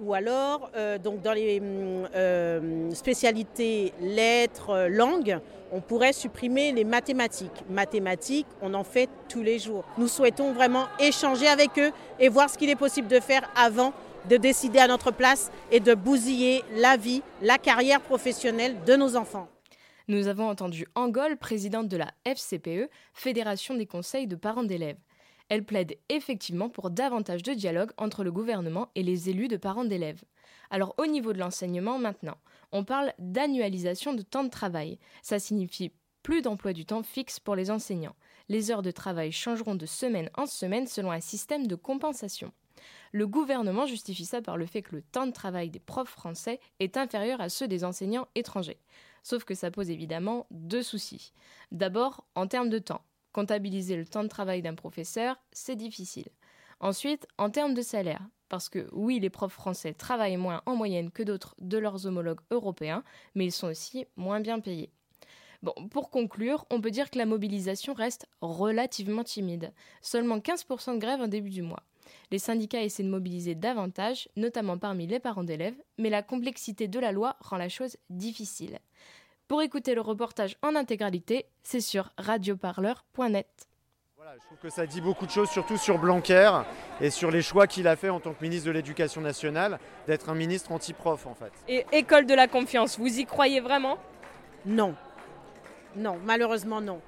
Ou 0.00 0.12
alors, 0.12 0.70
euh, 0.76 0.98
donc 0.98 1.22
dans 1.22 1.32
les 1.32 1.60
hum, 1.60 2.08
euh, 2.14 2.90
spécialités 2.90 3.92
lettres, 4.00 4.70
euh, 4.70 4.88
langues, 4.88 5.38
on 5.72 5.80
pourrait 5.80 6.12
supprimer 6.12 6.72
les 6.72 6.84
mathématiques. 6.84 7.64
Mathématiques, 7.70 8.46
on 8.60 8.74
en 8.74 8.84
fait 8.84 9.08
tous 9.28 9.42
les 9.42 9.58
jours. 9.58 9.84
Nous 9.96 10.08
souhaitons 10.08 10.52
vraiment 10.52 10.86
échanger 10.98 11.46
avec 11.46 11.78
eux 11.78 11.92
et 12.18 12.28
voir 12.28 12.50
ce 12.50 12.58
qu'il 12.58 12.70
est 12.70 12.76
possible 12.76 13.08
de 13.08 13.20
faire 13.20 13.48
avant 13.56 13.92
de 14.28 14.36
décider 14.36 14.80
à 14.80 14.88
notre 14.88 15.12
place 15.12 15.50
et 15.70 15.80
de 15.80 15.94
bousiller 15.94 16.64
la 16.76 16.96
vie, 16.96 17.22
la 17.40 17.58
carrière 17.58 18.00
professionnelle 18.00 18.76
de 18.84 18.96
nos 18.96 19.16
enfants. 19.16 19.48
Nous 20.06 20.26
avons 20.26 20.50
entendu 20.50 20.86
Angol, 20.94 21.38
présidente 21.38 21.88
de 21.88 21.96
la 21.96 22.12
FCPE, 22.26 22.90
Fédération 23.14 23.74
des 23.74 23.86
conseils 23.86 24.26
de 24.26 24.36
parents 24.36 24.62
d'élèves. 24.62 24.98
Elle 25.48 25.64
plaide 25.64 25.96
effectivement 26.10 26.68
pour 26.68 26.90
davantage 26.90 27.42
de 27.42 27.54
dialogue 27.54 27.90
entre 27.96 28.22
le 28.22 28.30
gouvernement 28.30 28.90
et 28.94 29.02
les 29.02 29.30
élus 29.30 29.48
de 29.48 29.56
parents 29.56 29.86
d'élèves. 29.86 30.22
Alors 30.68 30.94
au 30.98 31.06
niveau 31.06 31.32
de 31.32 31.38
l'enseignement 31.38 31.98
maintenant, 31.98 32.36
on 32.70 32.84
parle 32.84 33.14
d'annualisation 33.18 34.12
de 34.12 34.20
temps 34.20 34.44
de 34.44 34.50
travail. 34.50 34.98
Ça 35.22 35.38
signifie 35.38 35.90
plus 36.22 36.42
d'emploi 36.42 36.74
du 36.74 36.84
temps 36.84 37.02
fixe 37.02 37.40
pour 37.40 37.56
les 37.56 37.70
enseignants. 37.70 38.16
Les 38.50 38.70
heures 38.70 38.82
de 38.82 38.90
travail 38.90 39.32
changeront 39.32 39.74
de 39.74 39.86
semaine 39.86 40.28
en 40.34 40.44
semaine 40.44 40.86
selon 40.86 41.12
un 41.12 41.20
système 41.20 41.66
de 41.66 41.76
compensation. 41.76 42.52
Le 43.12 43.26
gouvernement 43.26 43.86
justifie 43.86 44.26
ça 44.26 44.42
par 44.42 44.58
le 44.58 44.66
fait 44.66 44.82
que 44.82 44.96
le 44.96 45.02
temps 45.02 45.26
de 45.26 45.32
travail 45.32 45.70
des 45.70 45.80
profs 45.80 46.10
français 46.10 46.60
est 46.78 46.98
inférieur 46.98 47.40
à 47.40 47.48
ceux 47.48 47.68
des 47.68 47.84
enseignants 47.84 48.28
étrangers. 48.34 48.80
Sauf 49.24 49.44
que 49.44 49.54
ça 49.54 49.72
pose 49.72 49.90
évidemment 49.90 50.46
deux 50.50 50.82
soucis. 50.82 51.32
D'abord, 51.72 52.24
en 52.36 52.46
termes 52.46 52.68
de 52.68 52.78
temps. 52.78 53.02
Comptabiliser 53.32 53.96
le 53.96 54.04
temps 54.04 54.22
de 54.22 54.28
travail 54.28 54.62
d'un 54.62 54.74
professeur, 54.76 55.40
c'est 55.50 55.74
difficile. 55.74 56.28
Ensuite, 56.78 57.26
en 57.38 57.50
termes 57.50 57.74
de 57.74 57.82
salaire, 57.82 58.20
parce 58.50 58.68
que 58.68 58.86
oui, 58.92 59.18
les 59.18 59.30
profs 59.30 59.54
français 59.54 59.94
travaillent 59.94 60.36
moins 60.36 60.62
en 60.66 60.76
moyenne 60.76 61.10
que 61.10 61.22
d'autres 61.22 61.56
de 61.58 61.78
leurs 61.78 62.06
homologues 62.06 62.42
européens, 62.50 63.02
mais 63.34 63.46
ils 63.46 63.52
sont 63.52 63.68
aussi 63.68 64.04
moins 64.16 64.40
bien 64.40 64.60
payés. 64.60 64.92
Bon, 65.62 65.72
pour 65.90 66.10
conclure, 66.10 66.66
on 66.68 66.82
peut 66.82 66.90
dire 66.90 67.10
que 67.10 67.16
la 67.16 67.24
mobilisation 67.24 67.94
reste 67.94 68.28
relativement 68.42 69.24
timide. 69.24 69.72
Seulement 70.02 70.38
15% 70.38 70.96
de 70.96 71.00
grève 71.00 71.22
en 71.22 71.28
début 71.28 71.48
du 71.48 71.62
mois. 71.62 71.82
Les 72.30 72.38
syndicats 72.38 72.82
essaient 72.82 73.02
de 73.02 73.08
mobiliser 73.08 73.54
davantage, 73.54 74.28
notamment 74.36 74.78
parmi 74.78 75.06
les 75.06 75.20
parents 75.20 75.44
d'élèves, 75.44 75.80
mais 75.98 76.10
la 76.10 76.22
complexité 76.22 76.88
de 76.88 76.98
la 76.98 77.12
loi 77.12 77.36
rend 77.40 77.56
la 77.56 77.68
chose 77.68 77.96
difficile. 78.10 78.78
Pour 79.48 79.62
écouter 79.62 79.94
le 79.94 80.00
reportage 80.00 80.56
en 80.62 80.74
intégralité, 80.74 81.46
c'est 81.62 81.80
sur 81.80 82.10
radioparleur.net. 82.16 83.68
Voilà, 84.16 84.38
je 84.40 84.46
trouve 84.46 84.58
que 84.58 84.70
ça 84.70 84.86
dit 84.86 85.02
beaucoup 85.02 85.26
de 85.26 85.30
choses, 85.30 85.50
surtout 85.50 85.76
sur 85.76 85.98
Blanquer 85.98 86.62
et 87.02 87.10
sur 87.10 87.30
les 87.30 87.42
choix 87.42 87.66
qu'il 87.66 87.86
a 87.86 87.94
fait 87.94 88.08
en 88.08 88.20
tant 88.20 88.32
que 88.32 88.42
ministre 88.42 88.66
de 88.68 88.72
l'Éducation 88.72 89.20
nationale, 89.20 89.78
d'être 90.06 90.30
un 90.30 90.34
ministre 90.34 90.72
anti-prof 90.72 91.26
en 91.26 91.34
fait. 91.34 91.52
Et 91.68 91.84
école 91.92 92.24
de 92.24 92.32
la 92.32 92.48
confiance, 92.48 92.98
vous 92.98 93.18
y 93.18 93.26
croyez 93.26 93.60
vraiment? 93.60 93.98
Non. 94.64 94.94
Non, 95.94 96.18
malheureusement 96.24 96.80
non. 96.80 97.02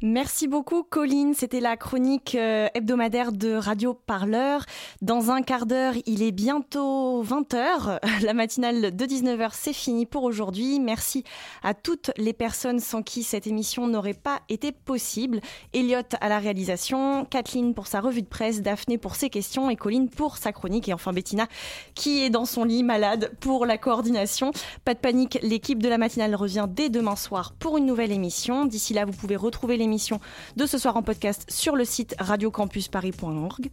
Merci 0.00 0.46
beaucoup 0.46 0.84
Colline, 0.84 1.34
c'était 1.34 1.58
la 1.58 1.76
chronique 1.76 2.36
euh, 2.36 2.68
hebdomadaire 2.74 3.32
de 3.32 3.54
Radio 3.54 3.94
Parleur. 3.94 4.64
Dans 5.02 5.32
un 5.32 5.42
quart 5.42 5.66
d'heure, 5.66 5.94
il 6.06 6.22
est 6.22 6.30
bientôt 6.30 7.24
20h. 7.24 7.98
La 8.22 8.32
matinale 8.32 8.94
de 8.94 9.04
19h, 9.04 9.50
c'est 9.54 9.72
fini 9.72 10.06
pour 10.06 10.22
aujourd'hui. 10.22 10.78
Merci 10.78 11.24
à 11.64 11.74
toutes 11.74 12.12
les 12.16 12.32
personnes 12.32 12.78
sans 12.78 13.02
qui 13.02 13.24
cette 13.24 13.48
émission 13.48 13.88
n'aurait 13.88 14.14
pas 14.14 14.38
été 14.48 14.70
possible. 14.70 15.40
Elliot 15.72 15.98
à 16.20 16.28
la 16.28 16.38
réalisation, 16.38 17.24
Kathleen 17.24 17.74
pour 17.74 17.88
sa 17.88 18.00
revue 18.00 18.22
de 18.22 18.28
presse, 18.28 18.62
Daphné 18.62 18.98
pour 18.98 19.16
ses 19.16 19.30
questions 19.30 19.68
et 19.68 19.74
Colline 19.74 20.08
pour 20.08 20.36
sa 20.36 20.52
chronique 20.52 20.88
et 20.88 20.92
enfin 20.92 21.12
Bettina 21.12 21.48
qui 21.96 22.22
est 22.22 22.30
dans 22.30 22.44
son 22.44 22.62
lit 22.62 22.84
malade 22.84 23.32
pour 23.40 23.66
la 23.66 23.78
coordination. 23.78 24.52
Pas 24.84 24.94
de 24.94 25.00
panique, 25.00 25.40
l'équipe 25.42 25.82
de 25.82 25.88
la 25.88 25.98
matinale 25.98 26.36
revient 26.36 26.66
dès 26.68 26.88
demain 26.88 27.16
soir 27.16 27.52
pour 27.58 27.78
une 27.78 27.86
nouvelle 27.86 28.12
émission. 28.12 28.64
D'ici 28.64 28.94
là, 28.94 29.04
vous 29.04 29.12
pouvez 29.12 29.34
retrouver 29.34 29.76
les 29.76 29.87
émission 29.88 30.20
de 30.56 30.66
ce 30.66 30.78
soir 30.78 30.96
en 30.96 31.02
podcast 31.02 31.46
sur 31.48 31.74
le 31.74 31.84
site 31.84 32.14
radiocampusparis.org. 32.18 33.70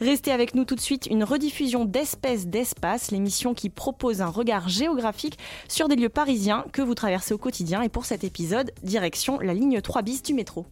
Restez 0.00 0.32
avec 0.32 0.54
nous 0.54 0.64
tout 0.64 0.74
de 0.74 0.80
suite, 0.80 1.06
une 1.06 1.24
rediffusion 1.24 1.84
d'Espèces 1.84 2.46
d'Espace, 2.46 3.10
l'émission 3.10 3.52
qui 3.52 3.68
propose 3.68 4.22
un 4.22 4.28
regard 4.28 4.68
géographique 4.68 5.38
sur 5.68 5.88
des 5.88 5.96
lieux 5.96 6.08
parisiens 6.08 6.64
que 6.72 6.82
vous 6.82 6.94
traversez 6.94 7.34
au 7.34 7.38
quotidien. 7.38 7.82
Et 7.82 7.88
pour 7.88 8.06
cet 8.06 8.24
épisode, 8.24 8.70
direction 8.82 9.38
la 9.40 9.54
ligne 9.54 9.80
3 9.80 10.02
bis 10.02 10.22
du 10.22 10.34
métro. 10.34 10.66